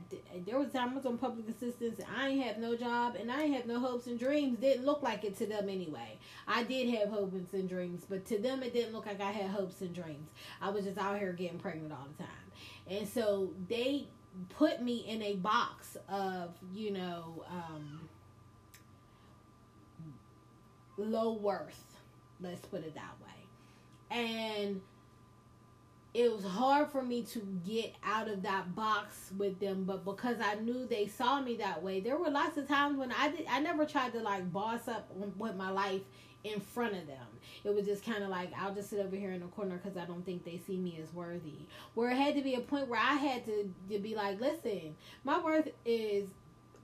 there 0.47 0.59
was 0.59 0.71
time 0.73 0.91
I 0.91 0.97
was 0.97 1.07
on 1.07 1.19
public 1.19 1.49
assistance. 1.49 2.01
I 2.17 2.29
ain't 2.29 2.45
have 2.45 2.59
no 2.59 2.77
job, 2.77 3.17
and 3.19 3.31
I 3.31 3.43
ain't 3.43 3.55
have 3.55 3.67
no 3.67 3.81
hopes 3.81 4.07
and 4.07 4.19
dreams. 4.19 4.59
Didn't 4.59 4.85
look 4.85 5.03
like 5.03 5.25
it 5.25 5.37
to 5.39 5.47
them 5.47 5.69
anyway. 5.69 6.19
I 6.47 6.65
did 6.65 6.89
have 6.95 7.09
hopes 7.09 7.53
and 7.53 7.69
dreams, 7.69 8.05
but 8.09 8.27
to 8.27 8.39
them 8.39 8.63
it 8.63 8.73
didn't 8.73 8.93
look 8.93 9.07
like 9.07 9.21
I 9.21 9.31
had 9.31 9.51
hopes 9.51 9.81
and 9.81 9.95
dreams. 9.95 10.29
I 10.61 10.71
was 10.71 10.85
just 10.85 10.99
out 10.99 11.19
here 11.19 11.33
getting 11.33 11.59
pregnant 11.59 11.93
all 11.93 12.07
the 12.17 12.25
time, 12.25 12.99
and 12.99 13.09
so 13.09 13.51
they 13.69 14.07
put 14.51 14.83
me 14.83 15.05
in 15.09 15.23
a 15.23 15.37
box 15.37 15.97
of 16.09 16.51
you 16.75 16.91
know 16.91 17.45
um, 17.51 18.09
low 20.97 21.33
worth. 21.33 21.83
Let's 22.41 22.67
put 22.67 22.85
it 22.85 22.95
that 22.95 23.15
way, 23.25 24.19
and 24.19 24.81
it 26.15 26.33
was 26.33 26.45
hard 26.45 26.89
for 26.89 27.03
me 27.03 27.23
to 27.23 27.41
get 27.67 27.93
out 28.05 28.29
of 28.29 28.43
that 28.43 28.75
box 28.75 29.33
with 29.37 29.59
them 29.59 29.85
but 29.85 30.05
because 30.05 30.37
i 30.41 30.55
knew 30.55 30.87
they 30.87 31.07
saw 31.09 31.41
me 31.41 31.57
that 31.57 31.83
way 31.83 32.01
there 32.01 32.17
were 32.17 32.31
lots 32.31 32.57
of 32.57 32.67
times 32.69 32.97
when 32.97 33.13
i 33.13 33.29
did 33.29 33.45
i 33.51 33.59
never 33.61 33.85
tried 33.85 34.13
to 34.13 34.21
like 34.21 34.51
boss 34.53 34.87
up 34.89 35.11
with 35.17 35.57
my 35.57 35.71
life 35.71 36.03
in 36.45 36.61
front 36.61 36.95
of 36.95 37.07
them. 37.07 37.27
It 37.65 37.75
was 37.75 37.87
just 37.87 38.05
kind 38.05 38.23
of 38.23 38.29
like 38.29 38.53
i'll 38.59 38.75
just 38.75 38.91
sit 38.91 39.01
over 39.01 39.17
here 39.17 39.33
in 39.33 39.41
the 39.41 39.47
corner 39.47 39.81
because 39.83 39.97
i 39.97 40.05
don't 40.05 40.25
think 40.25 40.45
they 40.45 40.61
see 40.67 40.77
me 40.77 41.01
as 41.03 41.13
worthy. 41.13 41.67
Where 41.95 42.11
it 42.11 42.17
had 42.17 42.37
to 42.37 42.43
be 42.43 42.55
a 42.55 42.61
point 42.61 42.89
where 42.89 43.01
i 43.01 43.15
had 43.15 43.45
to, 43.47 43.73
to 43.91 43.99
be 43.99 44.15
like 44.15 44.41
listen 44.41 44.95
my 45.25 45.43
worth 45.43 45.69
is 45.85 46.29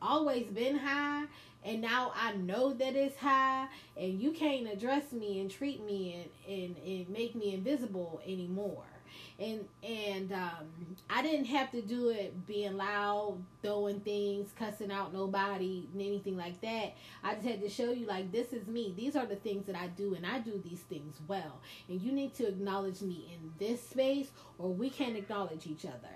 always 0.03 0.47
been 0.47 0.79
high 0.79 1.27
and 1.63 1.83
now 1.83 2.11
I 2.17 2.33
know 2.33 2.73
that 2.73 2.97
it's 2.97 3.19
high 3.19 3.67
and 3.95 4.19
you 4.19 4.33
can't 4.33 4.67
address 4.67 5.13
me 5.13 5.41
and 5.41 5.51
treat 5.51 5.85
me 5.85 6.27
and, 6.49 6.55
and, 6.59 6.77
and 6.79 7.09
make 7.11 7.35
me 7.35 7.53
invisible 7.53 8.23
anymore 8.25 8.90
and 9.39 9.65
and 9.83 10.33
um, 10.33 10.97
I 11.09 11.23
didn't 11.23 11.47
have 11.47 11.71
to 11.73 11.83
do 11.83 12.11
it 12.11 12.47
being 12.47 12.77
loud, 12.77 13.39
throwing 13.63 14.01
things, 14.01 14.51
cussing 14.59 14.91
out 14.93 15.13
nobody, 15.13 15.89
anything 15.95 16.37
like 16.37 16.61
that. 16.61 16.95
I 17.23 17.35
just 17.35 17.47
had 17.47 17.61
to 17.63 17.69
show 17.69 17.91
you 17.91 18.07
like 18.07 18.33
this 18.33 18.53
is 18.53 18.67
me. 18.67 18.95
These 18.97 19.17
are 19.17 19.27
the 19.27 19.37
things 19.37 19.67
that 19.67 19.77
I 19.77 19.89
do, 19.89 20.15
and 20.15 20.27
I 20.27 20.41
do 20.41 20.61
these 20.65 20.81
things 20.81 21.17
well. 21.27 21.61
And 21.89 22.01
you 22.01 22.13
need 22.13 22.35
to 22.35 22.49
acknowledge 22.49 23.01
me 23.01 23.31
in 23.33 23.53
this 23.59 23.83
space, 23.83 24.31
or 24.59 24.69
we 24.69 24.91
can't 24.91 25.17
acknowledge 25.17 25.67
each 25.67 25.85
other. 25.85 26.15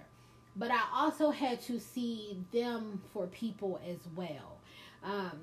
But 0.57 0.70
I 0.70 0.82
also 0.95 1.30
had 1.30 1.61
to 1.62 1.80
see 1.80 2.38
them 2.53 3.03
for 3.12 3.26
people 3.26 3.80
as 3.88 3.99
well. 4.14 4.59
Um, 5.03 5.40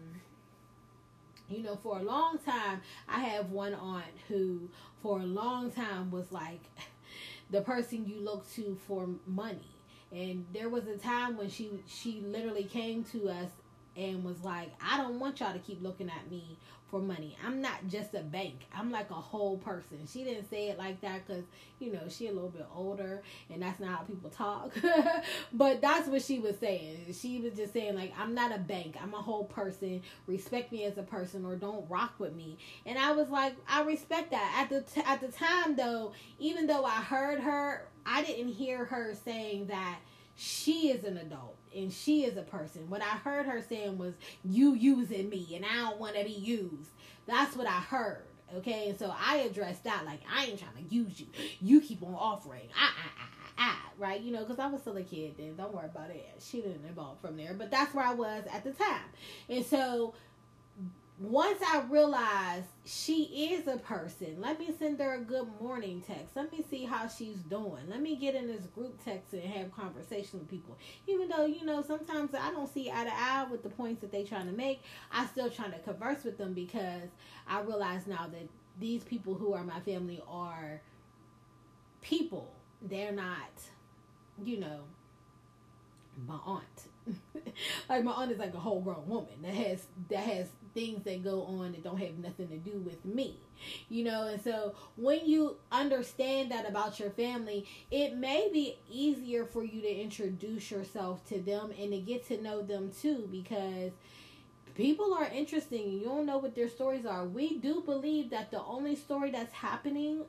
you 1.50 1.64
know, 1.64 1.78
for 1.84 2.00
a 2.00 2.04
long 2.04 2.40
time, 2.40 2.82
I 3.10 3.20
have 3.20 3.52
one 3.52 3.74
aunt 3.74 4.06
who, 4.28 4.70
for 5.02 5.20
a 5.20 5.26
long 5.26 5.72
time, 5.72 6.10
was 6.10 6.32
like 6.32 6.62
the 7.52 7.62
person 7.62 8.06
you 8.08 8.20
look 8.20 8.50
to 8.54 8.78
for 8.88 9.08
money. 9.28 9.60
And 10.12 10.46
there 10.54 10.70
was 10.70 10.88
a 10.88 10.98
time 10.98 11.38
when 11.38 11.50
she 11.50 11.72
she 11.88 12.22
literally 12.22 12.64
came 12.64 13.04
to 13.06 13.30
us 13.30 13.50
and 13.96 14.24
was 14.24 14.44
like, 14.44 14.72
I 14.82 14.98
don't 14.98 15.20
want 15.20 15.40
y'all 15.40 15.54
to 15.54 15.60
keep 15.60 15.82
looking 15.82 16.10
at 16.10 16.30
me 16.32 16.58
for 16.92 17.00
money. 17.00 17.38
I'm 17.44 17.62
not 17.62 17.88
just 17.88 18.14
a 18.14 18.20
bank. 18.20 18.68
I'm 18.76 18.92
like 18.92 19.10
a 19.10 19.16
whole 19.16 19.58
person. 19.58 20.00
She 20.06 20.26
didn't 20.26 20.50
say 20.50 20.68
it 20.68 20.78
like 20.78 21.00
that 21.02 21.26
because, 21.26 21.46
you 21.80 21.92
know, 21.94 22.02
she 22.10 22.28
a 22.28 22.34
little 22.34 22.50
bit 22.50 22.68
older 22.76 23.24
and 23.50 23.62
that's 23.62 23.80
not 23.80 23.90
how 23.90 24.04
people 24.04 24.30
talk. 24.30 24.74
but 25.54 25.82
that's 25.82 26.08
what 26.10 26.22
she 26.22 26.40
was 26.40 26.58
saying. 26.60 27.06
She 27.14 27.40
was 27.40 27.54
just 27.54 27.72
saying 27.74 27.96
like, 27.96 28.14
I'm 28.20 28.36
not 28.36 28.54
a 28.54 28.60
bank. 28.60 28.98
I'm 29.02 29.14
a 29.14 29.22
whole 29.22 29.46
person. 29.46 30.02
Respect 30.28 30.72
me 30.72 30.84
as 30.84 30.98
a 30.98 31.04
person 31.04 31.46
or 31.46 31.56
don't 31.56 31.90
rock 31.90 32.14
with 32.20 32.36
me. 32.36 32.58
And 32.86 33.00
I 33.00 33.14
was 33.14 33.30
like, 33.30 33.56
I 33.68 33.84
respect 33.84 34.32
that. 34.32 34.58
At 34.62 34.70
the, 34.70 34.82
t- 34.82 35.08
at 35.08 35.22
the 35.22 35.30
time 35.30 35.78
though, 35.78 36.12
even 36.38 36.68
though 36.68 36.84
I 36.84 37.02
heard 37.02 37.40
her, 37.40 37.88
I 38.06 38.24
didn't 38.24 38.54
hear 38.54 38.86
her 38.86 39.16
saying 39.24 39.68
that 39.68 40.00
she 40.36 40.90
is 40.90 41.06
an 41.06 41.18
adult 41.18 41.56
and 41.76 41.92
she 41.92 42.24
is 42.24 42.38
a 42.38 42.42
person. 42.42 42.90
What 42.90 43.02
I 43.02 43.18
heard 43.18 43.46
her 43.46 43.62
saying 43.62 43.98
was, 43.98 44.14
You 44.44 44.74
using 44.74 45.30
me 45.30 45.48
and 45.56 45.66
I 45.66 45.90
don't 45.90 46.00
want 46.00 46.16
to 46.16 46.24
be 46.24 46.32
used. 46.32 46.92
That's 47.28 47.56
what 47.56 47.68
I 47.68 47.80
heard. 47.80 48.24
Okay, 48.58 48.90
and 48.90 49.00
so 49.00 49.14
I 49.18 49.38
addressed 49.38 49.86
that 49.86 50.04
like 50.06 50.20
I 50.30 50.46
ain't 50.46 50.60
trying 50.60 50.76
to 50.76 50.94
use 50.94 51.20
you. 51.20 51.28
You 51.62 51.80
keep 51.80 52.04
on 52.04 52.14
offering. 52.16 52.68
Ah 52.78 52.94
ah, 52.98 53.30
ah 53.58 53.92
right? 53.98 54.20
You 54.20 54.34
know, 54.34 54.40
because 54.40 54.60
I 54.60 54.68
was 54.68 54.82
still 54.82 54.98
a 54.98 55.04
kid 55.04 55.36
then. 55.38 55.56
Don't 55.56 55.74
worry 55.74 55.86
about 55.86 56.10
it. 56.10 56.28
She 56.40 56.58
didn't 56.58 56.86
evolve 56.90 57.22
from 57.22 57.38
there, 57.38 57.54
but 57.54 57.72
that's 57.72 57.94
where 57.94 58.06
I 58.06 58.14
was 58.14 58.44
at 58.52 58.66
the 58.66 58.72
time. 58.72 59.06
And 59.48 59.66
so 59.66 60.16
once 61.22 61.62
I 61.62 61.82
realized 61.82 62.66
she 62.84 63.52
is 63.54 63.68
a 63.68 63.78
person, 63.78 64.38
let 64.40 64.58
me 64.58 64.74
send 64.80 65.00
her 65.00 65.14
a 65.14 65.20
good 65.20 65.48
morning 65.62 66.02
text. 66.06 66.36
Let 66.36 66.52
me 66.52 66.66
see 66.68 66.84
how 66.84 67.08
she's 67.08 67.38
doing. 67.48 67.84
Let 67.88 68.02
me 68.02 68.16
get 68.16 68.34
in 68.34 68.48
this 68.48 68.66
group 68.74 69.00
text 69.06 69.32
and 69.34 69.44
have 69.44 69.72
conversation 69.72 70.40
with 70.40 70.50
people. 70.50 70.76
Even 71.06 71.30
though, 71.30 71.46
you 71.46 71.64
know, 71.64 71.84
sometimes 71.84 72.34
I 72.34 72.50
don't 72.50 72.74
see 72.74 72.90
eye 72.90 73.04
to 73.04 73.14
eye 73.14 73.46
with 73.52 73.62
the 73.62 73.70
points 73.70 74.02
that 74.02 74.12
they're 74.12 74.26
trying 74.26 74.48
to 74.48 74.52
make, 74.52 74.82
I 75.12 75.28
still 75.28 75.52
trying 75.52 75.74
to 75.74 75.80
converse 75.80 76.24
with 76.24 76.40
them 76.40 76.54
because 76.54 77.10
I 77.48 77.62
realize 77.62 78.08
now 78.08 78.28
that 78.32 78.50
these 78.80 79.04
people 79.04 79.36
who 79.36 79.54
are 79.54 79.64
my 79.64 79.80
family 79.82 80.24
are 80.28 80.82
people. 82.02 82.52
They're 82.82 83.12
not, 83.12 83.52
you 84.44 84.60
know, 84.60 84.80
my 86.28 86.40
aunt. 86.46 86.64
like 87.90 88.04
my 88.04 88.12
aunt 88.12 88.32
is 88.32 88.40
like 88.40 88.56
a 88.56 88.60
whole 88.60 88.82
grown 88.82 89.08
woman 89.08 89.34
that 89.44 89.54
has 89.54 89.86
that 90.10 90.20
has 90.20 90.48
things 90.74 91.04
that 91.04 91.24
go 91.24 91.44
on 91.44 91.72
that 91.72 91.84
don't 91.84 91.98
have 91.98 92.18
nothing 92.18 92.48
to 92.48 92.58
do 92.58 92.78
with 92.80 93.04
me 93.06 93.36
you 93.90 94.04
know 94.04 94.28
and 94.28 94.42
so 94.42 94.74
when 94.98 95.26
you 95.26 95.56
understand 95.72 96.52
that 96.52 96.68
about 96.68 97.00
your 97.00 97.10
family 97.12 97.66
it 97.92 98.16
may 98.16 98.50
be 98.52 98.78
easier 98.90 99.46
for 99.46 99.64
you 99.64 99.82
to 99.82 100.02
introduce 100.02 100.72
yourself 100.72 101.26
to 101.28 101.40
them 101.40 101.72
and 101.80 101.92
to 101.92 102.00
get 102.00 102.28
to 102.28 102.42
know 102.42 102.62
them 102.62 102.92
too 103.02 103.28
because 103.32 103.92
people 104.76 105.14
are 105.14 105.30
interesting 105.34 105.92
you 105.92 106.04
don't 106.04 106.26
know 106.26 106.38
what 106.38 106.56
their 106.56 106.70
stories 106.70 107.06
are 107.06 107.26
we 107.26 107.58
do 107.58 107.82
believe 107.82 108.30
that 108.30 108.52
the 108.52 108.62
only 108.64 108.96
story 108.96 109.32
that's 109.32 109.54
happening 109.54 110.24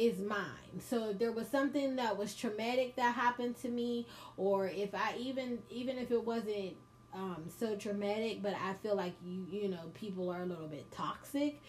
is 0.00 0.18
mine. 0.18 0.80
So 0.80 1.10
if 1.10 1.18
there 1.18 1.30
was 1.30 1.46
something 1.48 1.96
that 1.96 2.16
was 2.16 2.34
traumatic 2.34 2.96
that 2.96 3.14
happened 3.14 3.60
to 3.62 3.68
me, 3.68 4.06
or 4.38 4.66
if 4.66 4.94
I 4.94 5.14
even 5.18 5.58
even 5.68 5.98
if 5.98 6.10
it 6.10 6.24
wasn't 6.24 6.74
um, 7.12 7.44
so 7.58 7.76
traumatic, 7.76 8.42
but 8.42 8.54
I 8.54 8.74
feel 8.82 8.94
like 8.96 9.14
you 9.24 9.46
you 9.50 9.68
know 9.68 9.90
people 9.94 10.30
are 10.30 10.42
a 10.42 10.46
little 10.46 10.68
bit 10.68 10.90
toxic. 10.92 11.60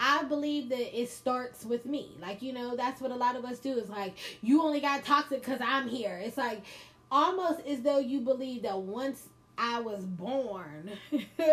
I 0.00 0.24
believe 0.24 0.68
that 0.70 1.00
it 1.00 1.08
starts 1.08 1.64
with 1.64 1.86
me. 1.86 2.16
Like 2.20 2.42
you 2.42 2.52
know 2.52 2.76
that's 2.76 3.00
what 3.00 3.10
a 3.10 3.16
lot 3.16 3.36
of 3.36 3.44
us 3.44 3.58
do. 3.58 3.78
Is 3.78 3.88
like 3.88 4.14
you 4.42 4.62
only 4.62 4.80
got 4.80 5.04
toxic 5.04 5.40
because 5.40 5.60
I'm 5.62 5.88
here. 5.88 6.20
It's 6.22 6.36
like 6.36 6.62
almost 7.10 7.60
as 7.66 7.82
though 7.82 7.98
you 7.98 8.20
believe 8.20 8.62
that 8.62 8.78
once 8.78 9.28
I 9.56 9.80
was 9.80 10.04
born, 10.04 10.90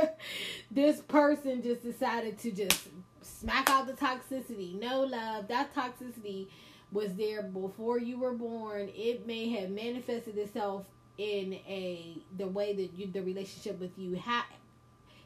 this 0.72 1.02
person 1.02 1.62
just 1.62 1.84
decided 1.84 2.40
to 2.40 2.52
just 2.52 2.88
smack 3.22 3.70
out 3.70 3.88
the 3.88 3.94
toxicity. 3.94 4.80
No 4.80 5.02
love. 5.02 5.48
That 5.48 5.74
toxicity 5.76 6.48
was 6.92 7.14
there 7.14 7.44
before 7.44 8.00
you 8.00 8.20
were 8.20 8.34
born. 8.34 8.90
It 8.96 9.26
may 9.28 9.50
have 9.50 9.70
manifested 9.70 10.38
itself 10.38 10.86
in 11.22 11.54
a 11.68 12.18
the 12.36 12.48
way 12.48 12.74
that 12.74 12.98
you 12.98 13.06
the 13.06 13.22
relationship 13.22 13.80
with 13.80 13.92
you 13.96 14.18
ha- 14.18 14.48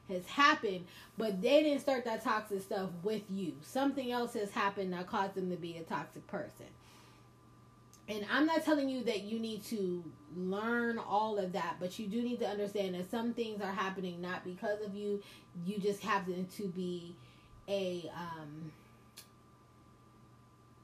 has 0.10 0.26
happened, 0.28 0.86
but 1.18 1.42
they 1.42 1.64
didn't 1.64 1.80
start 1.80 2.04
that 2.04 2.22
toxic 2.22 2.62
stuff 2.62 2.90
with 3.02 3.24
you. 3.30 3.54
Something 3.62 4.12
else 4.12 4.34
has 4.34 4.52
happened 4.52 4.92
that 4.92 5.08
caused 5.08 5.36
them 5.36 5.50
to 5.50 5.56
be 5.56 5.78
a 5.78 5.84
toxic 5.84 6.28
person. 6.28 6.66
And 8.10 8.26
I'm 8.30 8.46
not 8.46 8.66
telling 8.66 8.90
you 8.90 9.04
that 9.06 9.24
you 9.24 9.40
need 9.40 9.64
to 9.66 10.04
learn 10.36 11.00
all 11.00 11.40
of 11.40 11.54
that, 11.54 11.78
but 11.80 11.98
you 11.98 12.08
do 12.08 12.22
need 12.22 12.40
to 12.42 12.48
understand 12.48 12.94
that 12.96 13.10
some 13.10 13.34
things 13.34 13.62
are 13.62 13.72
happening 13.72 14.22
not 14.22 14.44
because 14.44 14.82
of 14.82 14.94
you. 14.94 15.24
You 15.66 15.80
just 15.80 16.02
happen 16.02 16.46
to 16.58 16.68
be 16.68 17.16
a 17.68 18.12
um, 18.14 18.72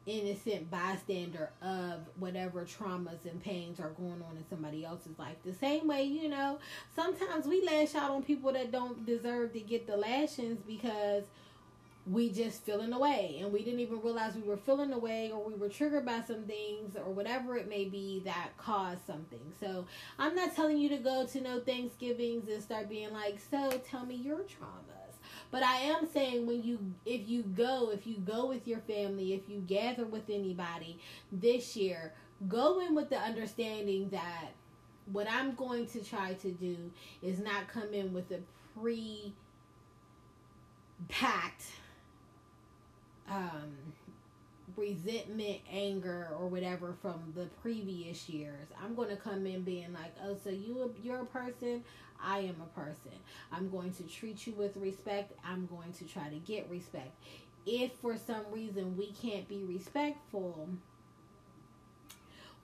innocent 0.05 0.69
bystander 0.71 1.51
of 1.61 1.99
whatever 2.17 2.65
traumas 2.65 3.25
and 3.25 3.41
pains 3.41 3.79
are 3.79 3.91
going 3.91 4.21
on 4.27 4.37
in 4.37 4.43
somebody 4.49 4.83
else's 4.83 5.17
life. 5.19 5.35
The 5.45 5.53
same 5.53 5.87
way, 5.87 6.03
you 6.03 6.27
know, 6.27 6.59
sometimes 6.95 7.45
we 7.45 7.63
lash 7.63 7.95
out 7.95 8.11
on 8.11 8.23
people 8.23 8.51
that 8.53 8.71
don't 8.71 9.05
deserve 9.05 9.53
to 9.53 9.59
get 9.59 9.85
the 9.87 9.97
lashings 9.97 10.59
because 10.65 11.23
we 12.09 12.31
just 12.31 12.65
feeling 12.65 12.93
away 12.93 13.37
and 13.41 13.53
we 13.53 13.63
didn't 13.63 13.79
even 13.79 14.01
realize 14.01 14.33
we 14.35 14.41
were 14.41 14.57
feeling 14.57 14.91
away 14.91 15.31
or 15.31 15.43
we 15.43 15.53
were 15.53 15.69
triggered 15.69 16.05
by 16.05 16.21
some 16.21 16.43
things 16.43 16.95
or 16.95 17.11
whatever 17.11 17.55
it 17.57 17.69
may 17.69 17.85
be 17.85 18.21
that 18.25 18.49
caused 18.57 19.05
something. 19.05 19.53
So 19.59 19.85
I'm 20.17 20.35
not 20.35 20.55
telling 20.55 20.77
you 20.77 20.89
to 20.89 20.97
go 20.97 21.27
to 21.27 21.41
no 21.41 21.59
Thanksgivings 21.59 22.49
and 22.49 22.61
start 22.61 22.89
being 22.89 23.13
like, 23.13 23.39
so 23.51 23.79
tell 23.87 24.05
me 24.05 24.15
your 24.15 24.39
traumas. 24.39 24.90
But 25.51 25.63
I 25.63 25.77
am 25.77 26.07
saying 26.11 26.47
when 26.47 26.63
you 26.63 26.79
if 27.05 27.27
you 27.27 27.43
go, 27.43 27.91
if 27.91 28.07
you 28.07 28.17
go 28.17 28.47
with 28.47 28.67
your 28.67 28.79
family, 28.79 29.33
if 29.33 29.49
you 29.49 29.59
gather 29.67 30.05
with 30.05 30.29
anybody 30.29 30.97
this 31.31 31.75
year, 31.75 32.13
go 32.47 32.79
in 32.79 32.95
with 32.95 33.09
the 33.09 33.17
understanding 33.17 34.09
that 34.09 34.51
what 35.11 35.27
I'm 35.29 35.53
going 35.55 35.87
to 35.87 36.03
try 36.03 36.33
to 36.35 36.51
do 36.51 36.77
is 37.21 37.39
not 37.39 37.67
come 37.67 37.93
in 37.93 38.13
with 38.13 38.31
a 38.31 38.39
pre 38.79 39.33
packed 41.09 41.65
um, 43.29 43.73
resentment, 44.75 45.59
anger, 45.71 46.29
or 46.39 46.47
whatever 46.47 46.95
from 47.01 47.33
the 47.35 47.45
previous 47.61 48.29
years. 48.29 48.67
I'm 48.83 48.95
going 48.95 49.09
to 49.09 49.15
come 49.15 49.45
in 49.45 49.63
being 49.63 49.93
like, 49.93 50.15
oh, 50.23 50.37
so 50.43 50.49
you 50.49 50.93
you're 51.03 51.21
a 51.21 51.25
person. 51.25 51.83
I 52.23 52.39
am 52.39 52.55
a 52.61 52.79
person. 52.79 53.11
I'm 53.51 53.69
going 53.69 53.93
to 53.93 54.03
treat 54.03 54.45
you 54.45 54.53
with 54.53 54.77
respect. 54.77 55.33
I'm 55.43 55.65
going 55.67 55.93
to 55.93 56.05
try 56.05 56.29
to 56.29 56.35
get 56.35 56.69
respect. 56.69 57.11
If 57.65 57.93
for 57.93 58.17
some 58.17 58.43
reason 58.51 58.97
we 58.97 59.11
can't 59.11 59.47
be 59.47 59.63
respectful, 59.63 60.69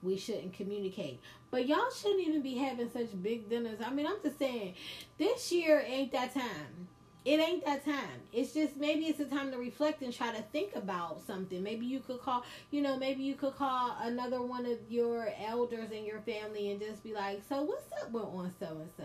we 0.02 0.16
shouldn't 0.16 0.52
communicate. 0.52 1.20
But 1.50 1.66
y'all 1.66 1.90
shouldn't 1.90 2.26
even 2.26 2.42
be 2.42 2.56
having 2.56 2.90
such 2.90 3.20
big 3.20 3.48
dinners. 3.48 3.78
I 3.84 3.90
mean, 3.90 4.06
I'm 4.06 4.22
just 4.22 4.38
saying, 4.38 4.74
this 5.18 5.50
year 5.50 5.82
ain't 5.86 6.12
that 6.12 6.34
time 6.34 6.88
it 7.28 7.40
ain't 7.40 7.62
that 7.66 7.84
time. 7.84 8.22
It's 8.32 8.54
just 8.54 8.78
maybe 8.78 9.04
it's 9.04 9.20
a 9.20 9.26
time 9.26 9.50
to 9.50 9.58
reflect 9.58 10.00
and 10.00 10.14
try 10.14 10.30
to 10.34 10.40
think 10.50 10.74
about 10.74 11.20
something. 11.26 11.62
Maybe 11.62 11.84
you 11.84 12.00
could 12.00 12.22
call, 12.22 12.42
you 12.70 12.80
know, 12.80 12.96
maybe 12.96 13.22
you 13.22 13.34
could 13.34 13.54
call 13.54 13.94
another 14.00 14.40
one 14.40 14.64
of 14.64 14.78
your 14.88 15.28
elders 15.46 15.90
in 15.90 16.06
your 16.06 16.20
family 16.20 16.70
and 16.70 16.80
just 16.80 17.04
be 17.04 17.12
like, 17.12 17.42
"So 17.46 17.64
what's 17.64 17.92
up 18.02 18.10
with 18.12 18.24
on 18.24 18.50
so 18.58 18.68
and 18.68 18.90
so?" 18.96 19.04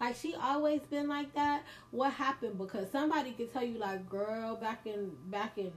Like 0.00 0.16
she 0.16 0.34
always 0.34 0.80
been 0.80 1.08
like 1.08 1.34
that. 1.34 1.62
What 1.90 2.14
happened? 2.14 2.56
Because 2.56 2.90
somebody 2.90 3.32
could 3.32 3.52
tell 3.52 3.64
you, 3.64 3.78
like, 3.78 4.08
girl, 4.08 4.56
back 4.56 4.86
in 4.86 5.14
back 5.26 5.58
in 5.58 5.72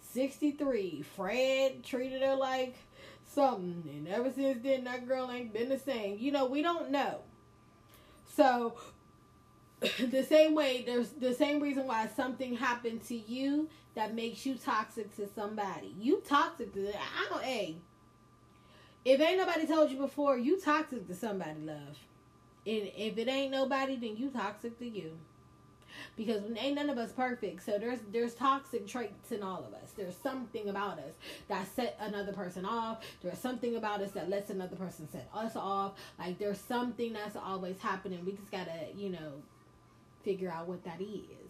'63, 0.00 1.02
Fred 1.14 1.84
treated 1.84 2.22
her 2.22 2.34
like 2.34 2.74
something, 3.24 3.84
and 3.88 4.08
ever 4.08 4.32
since 4.32 4.64
then, 4.64 4.82
that 4.82 5.06
girl 5.06 5.30
ain't 5.30 5.52
been 5.52 5.68
the 5.68 5.78
same. 5.78 6.18
You 6.18 6.32
know, 6.32 6.46
we 6.46 6.60
don't 6.60 6.90
know. 6.90 7.20
So 8.34 8.74
the 10.10 10.24
same 10.24 10.54
way 10.54 10.82
there's 10.84 11.10
the 11.10 11.32
same 11.32 11.60
reason 11.60 11.86
why 11.86 12.08
something 12.16 12.56
happened 12.56 13.02
to 13.06 13.16
you 13.16 13.68
that 13.94 14.14
makes 14.14 14.44
you 14.44 14.54
toxic 14.54 15.14
to 15.16 15.28
somebody. 15.34 15.94
You 15.98 16.22
toxic 16.26 16.72
to 16.74 16.88
I 16.88 17.28
don't 17.28 17.44
a. 17.44 17.76
If 19.04 19.20
ain't 19.20 19.38
nobody 19.38 19.66
told 19.66 19.90
you 19.90 19.98
before, 19.98 20.36
you 20.36 20.60
toxic 20.60 21.06
to 21.06 21.14
somebody, 21.14 21.60
love. 21.60 21.98
And 22.66 22.90
if 22.96 23.16
it 23.16 23.28
ain't 23.28 23.52
nobody, 23.52 23.96
then 23.96 24.16
you 24.16 24.30
toxic 24.30 24.78
to 24.80 24.86
you. 24.86 25.12
Because 26.16 26.42
ain't 26.56 26.74
none 26.74 26.90
of 26.90 26.98
us 26.98 27.12
perfect. 27.12 27.64
So 27.64 27.78
there's 27.78 28.00
there's 28.12 28.34
toxic 28.34 28.86
traits 28.86 29.32
in 29.32 29.42
all 29.42 29.64
of 29.64 29.72
us. 29.74 29.92
There's 29.96 30.16
something 30.16 30.68
about 30.68 30.98
us 30.98 31.14
that 31.48 31.66
set 31.74 31.96
another 32.00 32.32
person 32.32 32.64
off. 32.64 32.98
There's 33.22 33.38
something 33.38 33.76
about 33.76 34.00
us 34.00 34.10
that 34.12 34.28
lets 34.28 34.50
another 34.50 34.76
person 34.76 35.08
set 35.10 35.28
us 35.32 35.54
off. 35.54 35.92
Like 36.18 36.38
there's 36.38 36.60
something 36.60 37.12
that's 37.12 37.36
always 37.36 37.78
happening. 37.80 38.24
We 38.24 38.32
just 38.32 38.50
gotta, 38.50 38.88
you 38.94 39.10
know, 39.10 39.42
figure 40.28 40.50
out 40.50 40.68
what 40.68 40.84
that 40.84 41.00
is. 41.00 41.48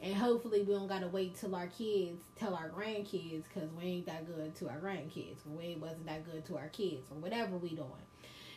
And 0.00 0.14
hopefully 0.14 0.62
we 0.62 0.74
don't 0.74 0.86
gotta 0.86 1.08
wait 1.08 1.36
till 1.40 1.56
our 1.56 1.66
kids 1.66 2.22
tell 2.38 2.54
our 2.54 2.68
grandkids 2.68 3.44
because 3.52 3.68
we 3.76 3.84
ain't 3.84 4.06
that 4.06 4.26
good 4.26 4.54
to 4.56 4.68
our 4.68 4.76
grandkids. 4.78 5.38
We 5.58 5.76
wasn't 5.80 6.06
that 6.06 6.30
good 6.30 6.44
to 6.46 6.56
our 6.56 6.68
kids 6.68 7.02
or 7.10 7.16
whatever 7.18 7.56
we 7.56 7.70
doing. 7.70 7.88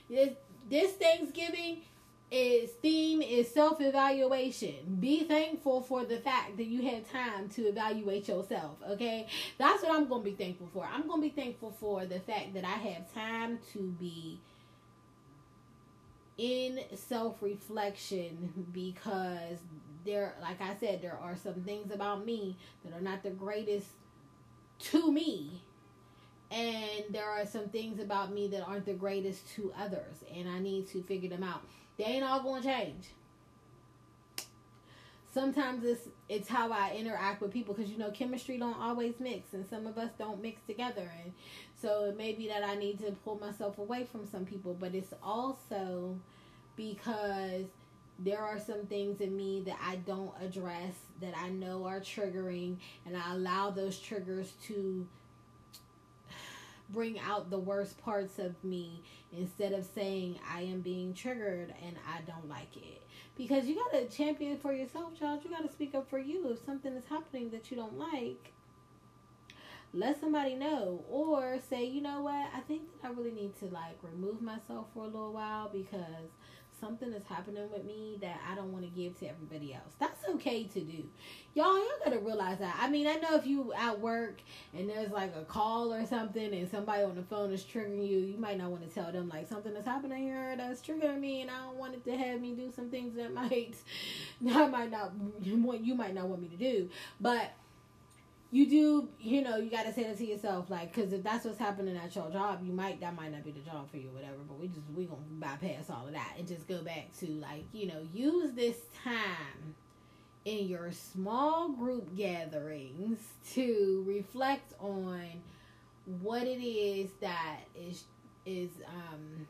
This 0.08 0.36
this 0.70 0.92
Thanksgiving 0.94 1.82
is 2.30 2.70
theme 2.82 3.22
is 3.24 3.52
self 3.52 3.82
evaluation. 3.82 4.98
Be 5.00 5.24
thankful 5.24 5.82
for 5.82 6.06
the 6.06 6.18
fact 6.18 6.58
that 6.58 6.66
you 6.66 6.84
had 6.84 7.10
time 7.10 7.50
to 7.50 7.64
evaluate 7.64 8.28
yourself. 8.28 8.78
Okay, 8.88 9.26
that's 9.58 9.82
what 9.82 9.96
I'm 9.96 10.08
gonna 10.08 10.24
be 10.24 10.34
thankful 10.34 10.70
for. 10.74 10.86
I'm 10.86 11.08
gonna 11.08 11.22
be 11.22 11.30
thankful 11.30 11.72
for 11.80 12.06
the 12.06 12.20
fact 12.20 12.54
that 12.54 12.66
I 12.66 12.78
have 12.90 13.12
time 13.14 13.58
to 13.74 13.96
be 14.00 14.40
in 16.38 16.80
self 16.96 17.42
reflection 17.42 18.68
because 18.74 19.58
there, 20.06 20.36
like 20.42 20.62
I 20.62 20.76
said, 20.80 21.02
there 21.02 21.18
are 21.22 21.36
some 21.36 21.56
things 21.64 21.92
about 21.92 22.26
me 22.26 22.58
that 22.84 22.94
are 22.94 23.02
not 23.02 23.24
the 23.24 23.32
greatest 23.32 23.88
to 24.80 25.12
me. 25.12 25.62
And 26.52 27.06
there 27.10 27.28
are 27.28 27.46
some 27.46 27.70
things 27.70 28.00
about 28.00 28.32
me 28.32 28.48
that 28.50 28.62
aren't 28.62 28.86
the 28.86 28.94
greatest 28.94 29.48
to 29.56 29.74
others. 29.78 30.24
And 30.34 30.48
I 30.48 30.60
need 30.60 30.88
to 30.90 31.02
figure 31.04 31.30
them 31.30 31.44
out. 31.44 31.62
They 31.98 32.06
ain't 32.06 32.24
all 32.24 32.44
going 32.44 32.62
to 32.62 32.68
change. 32.68 33.06
Sometimes 35.34 35.84
it's 35.84 36.08
it's 36.30 36.48
how 36.48 36.72
I 36.72 36.96
interact 36.96 37.42
with 37.42 37.52
people 37.52 37.74
because 37.74 37.92
you 37.92 37.98
know 37.98 38.10
chemistry 38.12 38.58
don't 38.58 38.80
always 38.80 39.20
mix 39.20 39.54
and 39.54 39.68
some 39.70 39.86
of 39.86 39.98
us 39.98 40.10
don't 40.18 40.42
mix 40.42 40.62
together 40.66 41.12
and 41.24 41.34
so 41.86 42.06
it 42.06 42.18
may 42.18 42.34
be 42.34 42.48
that 42.48 42.64
I 42.64 42.74
need 42.74 42.98
to 43.02 43.12
pull 43.24 43.38
myself 43.38 43.78
away 43.78 44.08
from 44.12 44.26
some 44.26 44.44
people, 44.44 44.76
but 44.80 44.96
it's 44.96 45.14
also 45.22 46.18
because 46.76 47.66
there 48.18 48.40
are 48.40 48.60
some 48.60 48.88
things 48.88 49.22
in 49.22 49.38
me 49.38 49.62
that 49.68 49.78
I 49.86 49.98
don't 49.98 50.32
address 50.42 50.94
that 51.22 51.38
I 51.38 51.50
know 51.50 51.86
are 51.86 52.00
triggering, 52.00 52.78
and 53.06 53.16
I 53.16 53.34
allow 53.34 53.70
those 53.70 54.00
triggers 54.00 54.54
to 54.66 55.08
bring 56.90 57.20
out 57.20 57.52
the 57.52 57.60
worst 57.60 58.02
parts 58.04 58.40
of 58.40 58.56
me 58.64 59.04
instead 59.38 59.72
of 59.72 59.86
saying 59.94 60.40
I 60.52 60.62
am 60.62 60.82
being 60.82 61.14
triggered 61.14 61.72
and 61.86 61.96
I 62.08 62.22
don't 62.26 62.50
like 62.50 62.76
it. 62.78 63.04
Because 63.38 63.66
you 63.66 63.76
gotta 63.76 64.06
champion 64.06 64.58
for 64.58 64.74
yourself, 64.74 65.20
child. 65.20 65.42
You 65.44 65.52
gotta 65.52 65.72
speak 65.72 65.94
up 65.94 66.10
for 66.10 66.20
you. 66.20 66.50
If 66.50 66.66
something 66.66 66.94
is 66.94 67.06
happening 67.10 67.52
that 67.52 67.70
you 67.70 67.78
don't 67.78 67.98
like, 67.98 68.55
let 69.96 70.20
somebody 70.20 70.56
know 70.56 71.04
or 71.10 71.58
say 71.70 71.86
you 71.86 72.02
know 72.02 72.22
what? 72.22 72.50
I 72.54 72.60
think 72.68 72.84
that 73.02 73.08
i 73.08 73.12
really 73.14 73.32
need 73.32 73.58
to 73.60 73.66
like 73.66 73.98
remove 74.02 74.42
myself 74.42 74.88
for 74.94 75.04
a 75.04 75.08
little 75.08 75.34
while 75.34 75.70
because 75.70 76.30
something 76.80 77.14
is 77.14 77.24
happening 77.28 77.70
with 77.72 77.86
me 77.86 78.18
that 78.20 78.38
i 78.52 78.54
don't 78.54 78.74
want 78.74 78.84
to 78.84 78.90
give 78.90 79.18
to 79.20 79.28
everybody 79.28 79.74
else. 79.74 79.94
That's 79.98 80.28
okay 80.36 80.66
to 80.66 80.82
do. 80.82 81.06
Y'all 81.54 81.78
y'all 81.78 81.88
gotta 82.04 82.20
realize 82.20 82.60
that. 82.60 82.76
I 82.80 82.90
mean 82.90 83.08
i 83.08 83.16
know 83.16 83.36
if 83.36 83.48
you 83.48 83.74
at 83.74 84.00
work 84.00 84.42
and 84.78 84.90
there's 84.90 85.12
like 85.12 85.34
a 85.36 85.46
call 85.46 85.94
or 85.94 86.06
something 86.06 86.54
and 86.54 86.70
somebody 86.70 87.04
on 87.04 87.16
the 87.16 87.24
phone 87.24 87.54
is 87.54 87.64
triggering 87.64 88.08
you 88.08 88.20
you 88.20 88.38
might 88.38 88.58
not 88.58 88.72
want 88.72 88.88
to 88.88 88.94
tell 88.94 89.12
them 89.12 89.30
like 89.30 89.48
something 89.48 89.74
is 89.76 89.86
happening 89.86 90.24
here 90.24 90.56
that's 90.58 90.82
triggering 90.82 91.20
me 91.20 91.42
and 91.42 91.50
i 91.50 91.58
don't 91.60 91.78
want 91.78 91.94
it 91.94 92.04
to 92.04 92.16
have 92.18 92.42
me 92.42 92.54
do 92.54 92.72
some 92.76 92.90
things 92.90 93.16
that 93.16 93.34
might 93.42 93.76
i 94.50 94.68
might 94.68 94.92
not 94.92 95.14
you 95.42 95.96
might 95.96 96.14
not 96.14 96.28
want 96.28 96.42
me 96.42 96.50
to 96.50 96.58
do. 96.58 96.90
But 97.20 97.54
you 98.56 98.70
do, 98.70 99.10
you 99.20 99.42
know, 99.42 99.58
you 99.58 99.70
got 99.70 99.84
to 99.84 99.92
say 99.92 100.04
that 100.04 100.18
to 100.18 100.26
yourself, 100.26 100.70
like, 100.70 100.96
because 100.96 101.12
if 101.12 101.22
that's 101.24 101.44
what's 101.44 101.58
happening 101.58 101.98
at 101.98 102.16
your 102.16 102.32
job, 102.32 102.62
you 102.64 102.72
might, 102.72 103.02
that 103.02 103.14
might 103.14 103.34
not 103.34 103.44
be 103.44 103.52
the 103.52 103.60
job 103.60 103.92
for 103.92 103.98
you, 103.98 104.08
whatever. 104.14 104.38
But 104.48 104.58
we 104.58 104.68
just, 104.70 104.90
we 104.96 105.04
gonna 105.04 105.20
bypass 105.32 105.90
all 105.90 106.08
of 106.08 106.14
that 106.14 106.36
and 106.38 106.48
just 106.48 106.66
go 106.66 106.82
back 106.82 107.10
to, 107.20 107.28
like, 107.32 107.66
you 107.74 107.88
know, 107.88 108.08
use 108.14 108.54
this 108.54 108.78
time 109.04 109.76
in 110.46 110.70
your 110.70 110.94
small 110.94 111.68
group 111.68 112.16
gatherings 112.16 113.20
to 113.56 114.06
reflect 114.08 114.74
on 114.80 115.26
what 116.22 116.44
it 116.44 116.64
is 116.66 117.10
that 117.20 117.60
is, 117.76 118.06
is, 118.46 118.70
um, 118.88 119.48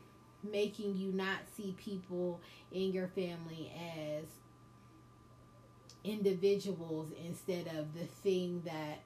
making 0.51 0.97
you 0.97 1.11
not 1.11 1.39
see 1.55 1.75
people 1.77 2.39
in 2.71 2.91
your 2.91 3.07
family 3.09 3.71
as 3.99 4.23
individuals 6.05 7.07
instead 7.25 7.67
of 7.67 7.93
the 7.93 8.05
thing 8.23 8.61
that 8.65 8.99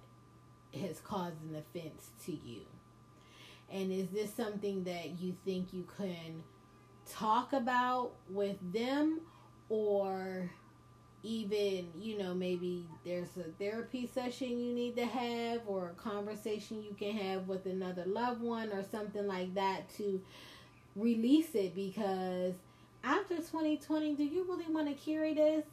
has 0.80 1.00
caused 1.00 1.42
an 1.50 1.56
offense 1.56 2.10
to 2.26 2.32
you? 2.32 2.62
And 3.72 3.92
is 3.92 4.10
this 4.10 4.34
something 4.34 4.84
that 4.84 5.20
you 5.20 5.36
think 5.46 5.74
you 5.74 5.86
can 5.98 6.44
talk 7.10 7.54
about 7.54 8.12
with 8.30 8.58
them 8.74 9.22
or 9.70 10.50
even, 11.22 11.88
you 12.00 12.18
know, 12.18 12.34
maybe 12.34 12.86
there's 13.06 13.36
a 13.38 13.52
therapy 13.60 14.10
session 14.12 14.60
you 14.60 14.74
need 14.74 14.96
to 14.96 15.06
have 15.06 15.62
or 15.68 15.90
a 15.90 16.02
conversation 16.02 16.82
you 16.82 16.96
can 16.98 17.16
have 17.16 17.48
with 17.48 17.66
another 17.66 18.06
loved 18.06 18.42
one 18.42 18.70
or 18.70 18.84
something 18.90 19.28
like 19.28 19.54
that 19.54 19.90
to 19.98 20.22
release 20.96 21.54
it 21.56 21.76
because 21.76 22.54
after 23.04 23.36
2020, 23.36 24.16
do 24.16 24.24
you 24.24 24.46
really 24.48 24.72
want 24.72 24.88
to 24.88 24.94
carry 24.94 25.34
this? 25.34 25.66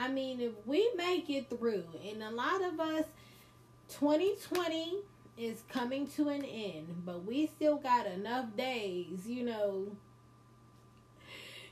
I 0.00 0.08
mean, 0.08 0.40
if 0.40 0.52
we 0.64 0.90
make 0.96 1.28
it 1.28 1.50
through, 1.50 1.84
and 2.10 2.22
a 2.22 2.30
lot 2.30 2.64
of 2.64 2.80
us, 2.80 3.04
2020 3.90 4.96
is 5.36 5.62
coming 5.68 6.06
to 6.08 6.30
an 6.30 6.42
end, 6.42 7.02
but 7.04 7.26
we 7.26 7.46
still 7.46 7.76
got 7.76 8.06
enough 8.06 8.46
days, 8.56 9.26
you 9.26 9.44
know. 9.44 9.88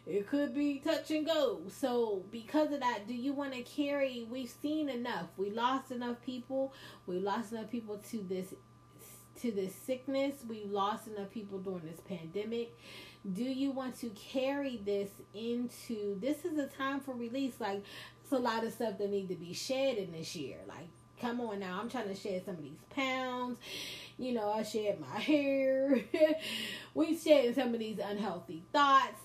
It 0.06 0.26
could 0.26 0.54
be 0.54 0.78
touch 0.78 1.10
and 1.10 1.26
go. 1.26 1.60
So 1.70 2.22
because 2.30 2.70
of 2.72 2.80
that, 2.80 3.08
do 3.08 3.14
you 3.14 3.32
want 3.32 3.54
to 3.54 3.62
carry? 3.62 4.26
We've 4.30 4.48
seen 4.48 4.90
enough. 4.90 5.26
We 5.38 5.50
lost 5.50 5.90
enough 5.90 6.16
people. 6.24 6.72
We 7.06 7.18
lost 7.18 7.52
enough 7.52 7.70
people 7.70 7.98
to 8.10 8.24
this 8.28 8.54
to 9.42 9.52
this 9.52 9.74
sickness. 9.74 10.34
We 10.48 10.64
lost 10.64 11.06
enough 11.06 11.30
people 11.30 11.58
during 11.58 11.82
this 11.84 12.00
pandemic. 12.08 12.76
Do 13.34 13.44
you 13.44 13.70
want 13.70 13.98
to 14.00 14.08
carry 14.10 14.80
this 14.84 15.10
into? 15.34 16.18
This 16.20 16.44
is 16.44 16.58
a 16.58 16.66
time 16.66 17.00
for 17.00 17.14
release. 17.14 17.54
Like 17.60 17.82
it's 18.30 18.38
a 18.38 18.42
lot 18.42 18.62
of 18.62 18.74
stuff 18.74 18.98
that 18.98 19.10
need 19.10 19.28
to 19.30 19.36
be 19.36 19.54
shed 19.54 19.96
in 19.96 20.12
this 20.12 20.36
year. 20.36 20.58
Like 20.68 20.88
come 21.18 21.40
on 21.40 21.60
now, 21.60 21.80
I'm 21.80 21.88
trying 21.88 22.08
to 22.08 22.14
shed 22.14 22.44
some 22.44 22.56
of 22.56 22.62
these 22.62 22.84
pounds. 22.94 23.58
You 24.18 24.34
know, 24.34 24.52
I 24.52 24.62
shed 24.62 25.00
my 25.00 25.18
hair. 25.18 25.98
we 26.94 27.16
shed 27.16 27.54
some 27.54 27.72
of 27.72 27.80
these 27.80 27.98
unhealthy 27.98 28.62
thoughts. 28.72 29.20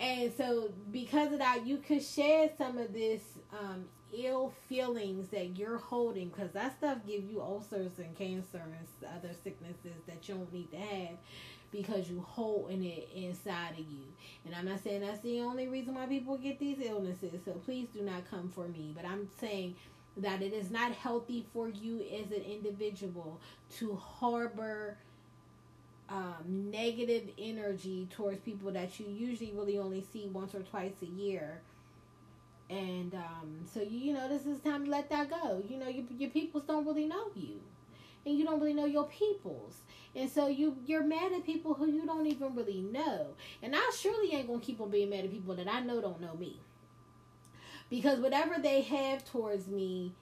And 0.00 0.32
so, 0.36 0.70
because 0.92 1.32
of 1.32 1.38
that, 1.38 1.66
you 1.66 1.78
could 1.78 2.02
shed 2.02 2.52
some 2.58 2.78
of 2.78 2.92
this 2.92 3.22
um, 3.52 3.84
ill 4.12 4.52
feelings 4.68 5.28
that 5.28 5.56
you're 5.56 5.78
holding, 5.78 6.28
because 6.28 6.52
that 6.52 6.78
stuff 6.78 6.98
give 7.06 7.24
you 7.24 7.40
ulcers 7.40 7.98
and 7.98 8.16
cancer 8.16 8.62
and 8.62 9.10
other 9.16 9.34
sicknesses 9.42 10.00
that 10.06 10.28
you 10.28 10.34
don't 10.36 10.52
need 10.52 10.70
to 10.70 10.76
have 10.76 11.16
because 11.70 12.08
you 12.08 12.24
holding 12.26 12.84
it 12.84 13.08
inside 13.14 13.72
of 13.72 13.78
you. 13.80 14.04
And 14.46 14.54
I'm 14.54 14.64
not 14.64 14.82
saying 14.82 15.02
that's 15.02 15.20
the 15.20 15.40
only 15.40 15.68
reason 15.68 15.94
why 15.94 16.06
people 16.06 16.36
get 16.38 16.58
these 16.58 16.78
illnesses. 16.84 17.40
So 17.44 17.52
please 17.52 17.88
do 17.92 18.02
not 18.02 18.30
come 18.30 18.50
for 18.54 18.68
me. 18.68 18.92
But 18.94 19.04
I'm 19.04 19.28
saying 19.40 19.76
that 20.16 20.42
it 20.42 20.52
is 20.52 20.70
not 20.70 20.92
healthy 20.92 21.46
for 21.52 21.68
you 21.68 22.00
as 22.00 22.32
an 22.32 22.42
individual 22.42 23.40
to 23.78 23.94
harbor 23.96 24.96
um, 26.08 26.70
negative 26.70 27.28
energy 27.38 28.08
towards 28.10 28.40
people 28.40 28.72
that 28.72 28.98
you 28.98 29.06
usually 29.06 29.52
really 29.52 29.78
only 29.78 30.04
see 30.12 30.28
once 30.28 30.54
or 30.54 30.60
twice 30.60 30.94
a 31.02 31.06
year. 31.06 31.60
And 32.70 33.14
um, 33.14 33.60
so 33.72 33.80
you, 33.80 33.98
you 33.98 34.12
know 34.14 34.28
this 34.28 34.46
is 34.46 34.60
time 34.60 34.84
to 34.86 34.90
let 34.90 35.08
that 35.10 35.30
go. 35.30 35.62
You 35.68 35.78
know 35.78 35.88
your 35.88 36.04
your 36.18 36.30
peoples 36.30 36.64
don't 36.66 36.86
really 36.86 37.06
know 37.06 37.28
you, 37.34 37.60
and 38.26 38.38
you 38.38 38.44
don't 38.44 38.60
really 38.60 38.74
know 38.74 38.84
your 38.84 39.06
peoples, 39.06 39.80
and 40.14 40.30
so 40.30 40.48
you 40.48 40.76
you're 40.86 41.04
mad 41.04 41.32
at 41.32 41.44
people 41.44 41.74
who 41.74 41.86
you 41.90 42.06
don't 42.06 42.26
even 42.26 42.54
really 42.54 42.80
know. 42.80 43.28
And 43.62 43.74
I 43.76 43.90
surely 43.98 44.34
ain't 44.34 44.48
gonna 44.48 44.60
keep 44.60 44.80
on 44.80 44.90
being 44.90 45.10
mad 45.10 45.24
at 45.24 45.30
people 45.30 45.54
that 45.54 45.68
I 45.68 45.80
know 45.80 46.00
don't 46.00 46.20
know 46.20 46.34
me 46.34 46.58
because 47.90 48.20
whatever 48.20 48.56
they 48.60 48.82
have 48.82 49.24
towards 49.24 49.66
me 49.66 50.12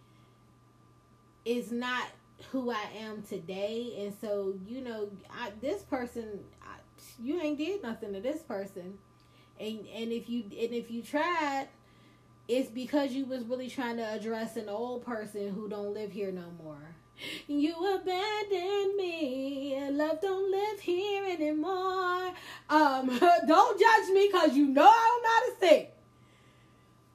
is 1.44 1.72
not 1.72 2.08
who 2.50 2.70
I 2.70 2.84
am 2.98 3.22
today. 3.22 3.94
And 4.00 4.14
so, 4.20 4.54
you 4.66 4.82
know, 4.82 5.08
I, 5.30 5.50
this 5.60 5.82
person, 5.82 6.40
I, 6.62 6.76
you 7.22 7.40
ain't 7.40 7.58
did 7.58 7.82
nothing 7.82 8.12
to 8.12 8.20
this 8.20 8.42
person. 8.42 8.98
And 9.58 9.86
and 9.94 10.12
if 10.12 10.28
you 10.28 10.42
and 10.42 10.74
if 10.74 10.90
you 10.90 11.02
tried, 11.02 11.68
it's 12.46 12.70
because 12.70 13.12
you 13.12 13.24
was 13.24 13.44
really 13.44 13.70
trying 13.70 13.96
to 13.96 14.04
address 14.04 14.56
an 14.56 14.68
old 14.68 15.04
person 15.04 15.50
who 15.50 15.68
don't 15.68 15.94
live 15.94 16.12
here 16.12 16.30
no 16.30 16.52
more. 16.62 16.95
You 17.46 17.74
abandoned 17.94 18.96
me. 18.96 19.78
Love 19.90 20.20
don't 20.20 20.50
live 20.50 20.80
here 20.80 21.24
anymore. 21.24 22.32
Um, 22.68 23.18
don't 23.46 23.80
judge 23.80 24.14
me 24.14 24.28
because 24.30 24.56
you 24.56 24.66
know 24.66 24.86
I 24.88 25.20
don't 25.20 25.22
know 25.22 25.28
how 25.28 25.68
to 25.68 25.74
sing. 25.76 25.86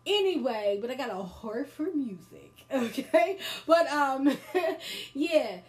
Anyway, 0.05 0.79
but 0.81 0.89
I 0.89 0.95
got 0.95 1.11
a 1.11 1.21
heart 1.21 1.69
for 1.69 1.87
music, 1.93 2.65
okay? 2.73 3.37
But 3.67 3.87
um 3.87 4.35
yeah, 5.13 5.59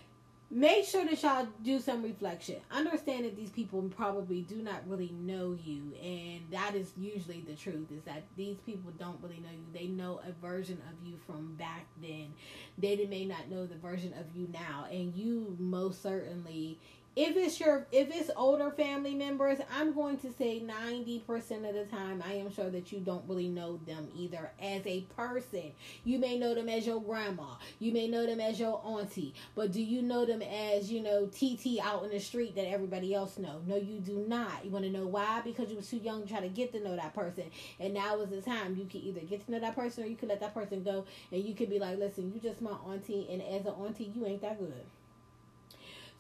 make 0.53 0.85
sure 0.85 1.05
that 1.07 1.23
y'all 1.23 1.49
do 1.65 1.81
some 1.81 2.03
reflection. 2.03 2.57
Understand 2.71 3.25
that 3.25 3.37
these 3.37 3.51
people 3.51 3.83
probably 3.97 4.43
do 4.43 4.57
not 4.57 4.87
really 4.87 5.13
know 5.13 5.57
you, 5.65 5.93
and 6.03 6.43
that 6.51 6.75
is 6.75 6.93
usually 6.97 7.43
the 7.49 7.55
truth. 7.55 7.91
Is 7.91 8.03
that 8.05 8.23
these 8.37 8.59
people 8.67 8.93
don't 8.99 9.19
really 9.23 9.41
know 9.41 9.51
you. 9.51 9.65
They 9.73 9.87
know 9.87 10.21
a 10.29 10.33
version 10.47 10.81
of 10.91 11.07
you 11.07 11.17
from 11.27 11.55
back 11.55 11.87
then. 12.01 12.35
They 12.79 13.07
may 13.07 13.25
not 13.25 13.49
know 13.51 13.67
the 13.67 13.77
version 13.77 14.13
of 14.21 14.37
you 14.37 14.47
now, 14.53 14.87
and 14.91 15.15
you 15.15 15.57
most 15.59 16.03
certainly 16.03 16.79
if 17.17 17.37
it's 17.37 17.61
your 17.61 17.87
if 17.93 18.09
it's 18.11 18.31
older 18.37 18.71
family 18.71 19.15
members 19.15 19.59
i'm 19.71 19.93
going 19.93 20.17
to 20.17 20.33
say 20.33 20.61
90% 20.61 21.69
of 21.69 21.75
the 21.75 21.87
time 21.91 22.23
i 22.27 22.33
am 22.33 22.53
sure 22.53 22.71
that 22.71 22.93
you 22.93 23.01
don't 23.01 23.29
really 23.29 23.49
know 23.49 23.79
them 23.87 24.09
either 24.17 24.51
as 24.61 24.87
a 24.87 25.03
person. 25.17 25.73
You 26.05 26.19
may 26.19 26.39
know 26.39 26.55
them 26.55 26.69
as 26.69 26.87
your 26.87 27.01
grandma. 27.01 27.55
You 27.79 27.93
may 27.93 28.09
know 28.09 28.27
them 28.27 28.41
as 28.41 28.59
your 28.59 28.81
auntie. 28.85 29.35
But 29.55 29.73
do 29.73 29.83
you 29.83 30.03
know 30.03 30.25
them 30.25 30.43
as 30.43 30.91
you 30.91 31.03
know 31.03 31.27
tt 31.27 31.81
out 31.83 32.05
in 32.05 32.11
the 32.11 32.21
street 32.21 32.55
that 32.57 32.67
everybody 32.67 33.15
else 33.15 33.39
know? 33.39 33.63
No 33.67 33.77
you 33.77 34.01
do 34.01 34.25
not. 34.29 34.65
You 34.65 34.71
want 34.71 34.85
to 34.85 34.91
know 34.91 35.07
why? 35.07 35.41
Because 35.43 35.71
you 35.71 35.77
were 35.77 35.83
too 35.83 35.99
young 35.99 36.23
to 36.23 36.29
try 36.29 36.41
to 36.41 36.49
get 36.49 36.73
to 36.73 36.81
know 36.81 36.97
that 36.97 37.15
person. 37.15 37.45
And 37.81 37.95
now 37.95 38.21
is 38.21 38.31
the 38.31 38.41
time. 38.41 38.77
You 38.77 38.87
can 38.87 39.01
either 39.01 39.21
get 39.21 39.45
to 39.47 39.53
know 39.53 39.61
that 39.61 39.75
person 39.75 40.05
or 40.05 40.07
you 40.07 40.17
can 40.17 40.29
let 40.29 40.41
that 40.41 40.55
person 40.55 40.83
go. 40.83 41.05
And 41.31 41.45
you 41.45 41.55
could 41.55 41.71
be 41.71 41.79
like 41.79 41.99
listen 41.99 42.33
you 42.33 42.41
just 42.41 42.61
my 42.61 42.77
auntie. 42.87 43.27
And 43.31 43.43
as 43.43 43.67
an 43.67 43.73
auntie 43.73 44.13
you 44.15 44.27
ain't 44.27 44.43
that 44.43 44.59
good 44.59 44.85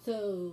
so, 0.04 0.52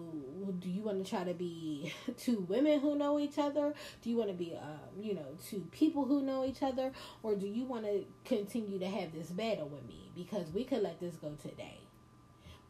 do 0.60 0.70
you 0.70 0.84
want 0.84 1.04
to 1.04 1.10
try 1.10 1.24
to 1.24 1.34
be 1.34 1.92
two 2.18 2.46
women 2.48 2.80
who 2.80 2.96
know 2.96 3.20
each 3.20 3.40
other? 3.40 3.74
Do 4.02 4.10
you 4.10 4.18
want 4.18 4.30
to 4.30 4.36
be, 4.36 4.56
um, 4.56 5.02
you 5.02 5.16
know, 5.16 5.26
two 5.50 5.68
people 5.72 6.06
who 6.06 6.22
know 6.22 6.46
each 6.46 6.62
other? 6.62 6.92
Or 7.24 7.36
do 7.36 7.48
you 7.48 7.66
want 7.66 7.86
to 7.86 8.06
continue 8.26 8.78
to 8.78 8.88
have 8.88 9.12
this 9.12 9.30
battle 9.30 9.68
with 9.68 9.88
me? 9.88 10.12
Because 10.16 10.52
we 10.54 10.64
could 10.66 10.84
let 10.84 11.00
this 11.00 11.16
go 11.16 11.36
today. 11.42 11.80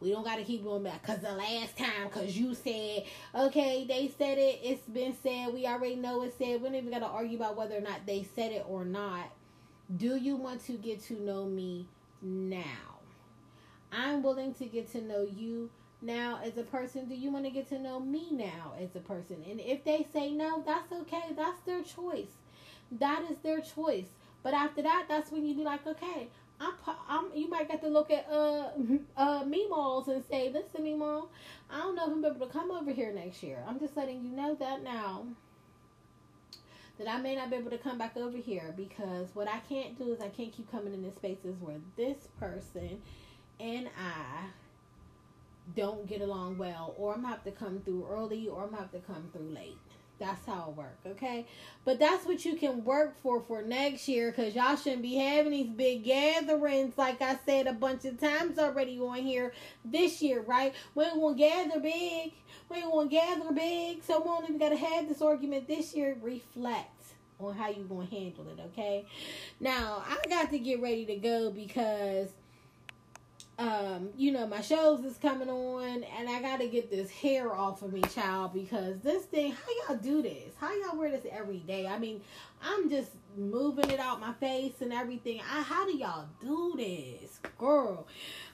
We 0.00 0.10
don't 0.10 0.24
got 0.24 0.36
to 0.36 0.44
keep 0.44 0.64
going 0.64 0.82
back. 0.82 1.02
Because 1.02 1.20
the 1.20 1.32
last 1.32 1.76
time, 1.76 2.08
because 2.08 2.34
you 2.34 2.54
said, 2.54 3.04
okay, 3.34 3.84
they 3.86 4.10
said 4.16 4.38
it, 4.38 4.60
it's 4.62 4.88
been 4.88 5.14
said, 5.22 5.52
we 5.52 5.66
already 5.66 5.96
know 5.96 6.22
it's 6.22 6.38
said. 6.38 6.62
We 6.62 6.68
don't 6.68 6.76
even 6.76 6.90
got 6.90 7.00
to 7.00 7.06
argue 7.06 7.36
about 7.36 7.58
whether 7.58 7.76
or 7.76 7.82
not 7.82 8.06
they 8.06 8.26
said 8.34 8.52
it 8.52 8.64
or 8.66 8.86
not. 8.86 9.30
Do 9.94 10.16
you 10.16 10.36
want 10.36 10.64
to 10.66 10.72
get 10.72 11.02
to 11.04 11.20
know 11.20 11.44
me 11.44 11.88
now? 12.22 12.62
I'm 13.92 14.22
willing 14.22 14.54
to 14.54 14.66
get 14.66 14.90
to 14.92 15.02
know 15.02 15.26
you 15.30 15.68
now 16.02 16.40
as 16.44 16.56
a 16.56 16.62
person 16.62 17.08
do 17.08 17.14
you 17.14 17.30
want 17.30 17.44
to 17.44 17.50
get 17.50 17.68
to 17.68 17.78
know 17.78 18.00
me 18.00 18.28
now 18.30 18.72
as 18.80 18.94
a 18.94 19.00
person? 19.00 19.44
And 19.48 19.60
if 19.60 19.84
they 19.84 20.06
say 20.12 20.30
no 20.30 20.62
that's 20.66 20.92
okay. 20.92 21.32
That's 21.36 21.60
their 21.62 21.82
choice. 21.82 22.32
That 22.92 23.24
is 23.30 23.38
their 23.38 23.60
choice. 23.60 24.08
But 24.42 24.54
after 24.54 24.82
that 24.82 25.06
that's 25.08 25.30
when 25.30 25.44
you 25.44 25.54
be 25.54 25.64
like 25.64 25.86
okay 25.86 26.28
I'm, 26.60 26.74
I'm 27.08 27.24
you 27.34 27.48
might 27.48 27.68
get 27.68 27.80
to 27.82 27.88
look 27.88 28.10
at 28.10 28.26
uh 28.30 28.70
uh 29.16 29.44
Meemaws 29.44 30.08
and 30.08 30.24
say 30.24 30.50
listen 30.52 30.84
Meemaw 30.84 31.28
I 31.70 31.78
don't 31.78 31.94
know 31.94 32.04
if 32.04 32.12
I'm 32.12 32.24
able 32.24 32.46
to 32.46 32.52
come 32.52 32.70
over 32.70 32.90
here 32.90 33.12
next 33.12 33.42
year. 33.42 33.62
I'm 33.66 33.78
just 33.78 33.96
letting 33.96 34.24
you 34.24 34.30
know 34.30 34.54
that 34.56 34.82
now 34.82 35.26
that 36.98 37.08
I 37.08 37.18
may 37.18 37.34
not 37.34 37.48
be 37.48 37.56
able 37.56 37.70
to 37.70 37.78
come 37.78 37.96
back 37.96 38.16
over 38.18 38.36
here 38.36 38.74
because 38.76 39.28
what 39.34 39.48
I 39.48 39.60
can't 39.70 39.96
do 39.96 40.12
is 40.12 40.20
I 40.20 40.28
can't 40.28 40.52
keep 40.52 40.70
coming 40.70 40.92
in 40.92 41.02
the 41.02 41.10
spaces 41.10 41.56
where 41.58 41.78
this 41.96 42.28
person 42.38 43.00
and 43.58 43.88
I 43.98 44.48
don't 45.74 46.06
get 46.06 46.20
along 46.20 46.58
well, 46.58 46.94
or 46.96 47.14
I'm 47.14 47.22
gonna 47.22 47.34
have 47.34 47.44
to 47.44 47.50
come 47.50 47.80
through 47.80 48.06
early, 48.10 48.48
or 48.48 48.64
I'm 48.64 48.70
gonna 48.70 48.82
have 48.82 48.92
to 48.92 49.00
come 49.00 49.28
through 49.32 49.50
late. 49.50 49.78
That's 50.18 50.44
how 50.44 50.68
it 50.68 50.76
work, 50.76 50.98
okay? 51.06 51.46
But 51.86 51.98
that's 51.98 52.26
what 52.26 52.44
you 52.44 52.54
can 52.54 52.84
work 52.84 53.18
for 53.22 53.40
for 53.40 53.62
next 53.62 54.06
year, 54.06 54.30
cause 54.32 54.54
y'all 54.54 54.76
shouldn't 54.76 55.00
be 55.00 55.14
having 55.14 55.52
these 55.52 55.70
big 55.70 56.04
gatherings, 56.04 56.98
like 56.98 57.22
I 57.22 57.38
said 57.46 57.66
a 57.66 57.72
bunch 57.72 58.04
of 58.04 58.20
times 58.20 58.58
already 58.58 58.98
on 58.98 59.16
here 59.16 59.54
this 59.82 60.20
year, 60.20 60.42
right? 60.42 60.74
We 60.94 61.04
gonna 61.06 61.36
gather 61.36 61.80
big. 61.80 62.34
We 62.68 62.82
gonna 62.82 63.08
gather 63.08 63.50
big, 63.52 64.02
so 64.04 64.18
we 64.20 64.26
don't 64.26 64.44
even 64.44 64.58
gotta 64.58 64.76
have 64.76 65.08
this 65.08 65.22
argument 65.22 65.66
this 65.66 65.94
year. 65.94 66.16
Reflect 66.20 67.00
on 67.38 67.54
how 67.54 67.70
you 67.70 67.84
gonna 67.84 68.04
handle 68.04 68.46
it, 68.48 68.60
okay? 68.66 69.06
Now 69.58 70.04
I 70.06 70.28
got 70.28 70.50
to 70.50 70.58
get 70.58 70.82
ready 70.82 71.06
to 71.06 71.16
go 71.16 71.50
because 71.50 72.28
um, 73.60 74.08
you 74.16 74.32
know, 74.32 74.46
my 74.46 74.62
shows 74.62 75.04
is 75.04 75.18
coming 75.18 75.50
on, 75.50 76.02
and 76.02 76.30
I 76.30 76.40
gotta 76.40 76.66
get 76.66 76.90
this 76.90 77.10
hair 77.10 77.54
off 77.54 77.82
of 77.82 77.92
me, 77.92 78.00
child, 78.00 78.54
because 78.54 78.98
this 79.00 79.24
thing, 79.24 79.52
how 79.52 79.94
y'all 79.94 80.02
do 80.02 80.22
this? 80.22 80.54
How 80.58 80.72
y'all 80.72 80.96
wear 80.96 81.10
this 81.10 81.26
every 81.30 81.58
day? 81.58 81.86
I 81.86 81.98
mean, 81.98 82.22
I'm 82.62 82.88
just 82.88 83.10
moving 83.36 83.90
it 83.90 84.00
out 84.00 84.18
my 84.18 84.32
face 84.32 84.80
and 84.80 84.94
everything. 84.94 85.40
I, 85.40 85.60
how 85.60 85.84
do 85.84 85.94
y'all 85.94 86.24
do 86.40 86.72
this, 86.74 87.38
girl? 87.58 88.06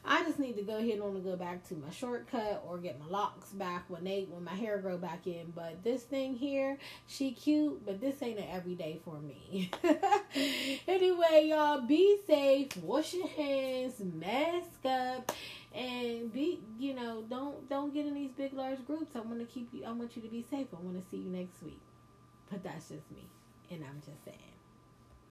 I 0.08 0.22
just 0.22 0.38
need 0.38 0.56
to 0.56 0.62
go 0.62 0.76
ahead 0.76 1.00
and 1.00 1.24
go 1.24 1.36
back 1.36 1.66
to 1.68 1.74
my 1.74 1.90
shortcut 1.90 2.62
or 2.66 2.78
get 2.78 3.00
my 3.00 3.06
locks 3.06 3.48
back 3.50 3.84
when 3.88 4.04
they 4.04 4.26
when 4.30 4.44
my 4.44 4.54
hair 4.54 4.78
grow 4.78 4.96
back 4.96 5.26
in. 5.26 5.52
But 5.54 5.82
this 5.82 6.04
thing 6.04 6.36
here, 6.36 6.78
she 7.08 7.32
cute, 7.32 7.84
but 7.84 8.00
this 8.00 8.22
ain't 8.22 8.38
an 8.38 8.46
everyday 8.50 9.00
for 9.04 9.18
me. 9.18 9.70
anyway, 10.88 11.48
y'all 11.48 11.80
be 11.80 12.18
safe, 12.26 12.76
wash 12.78 13.14
your 13.14 13.28
hands, 13.28 13.94
mask 14.00 14.84
up, 14.84 15.32
and 15.74 16.32
be 16.32 16.60
you 16.78 16.94
know 16.94 17.24
don't 17.28 17.68
don't 17.68 17.92
get 17.92 18.06
in 18.06 18.14
these 18.14 18.32
big 18.32 18.52
large 18.52 18.84
groups. 18.86 19.10
I 19.16 19.20
want 19.20 19.40
to 19.40 19.46
keep 19.46 19.68
you. 19.72 19.84
I 19.84 19.90
want 19.90 20.14
you 20.14 20.22
to 20.22 20.28
be 20.28 20.44
safe. 20.48 20.68
I 20.72 20.80
want 20.80 21.02
to 21.02 21.10
see 21.10 21.18
you 21.18 21.30
next 21.30 21.62
week. 21.62 21.80
But 22.48 22.62
that's 22.62 22.90
just 22.90 23.10
me, 23.10 23.24
and 23.72 23.82
I'm 23.84 24.00
just 24.00 24.24
saying. 24.24 24.55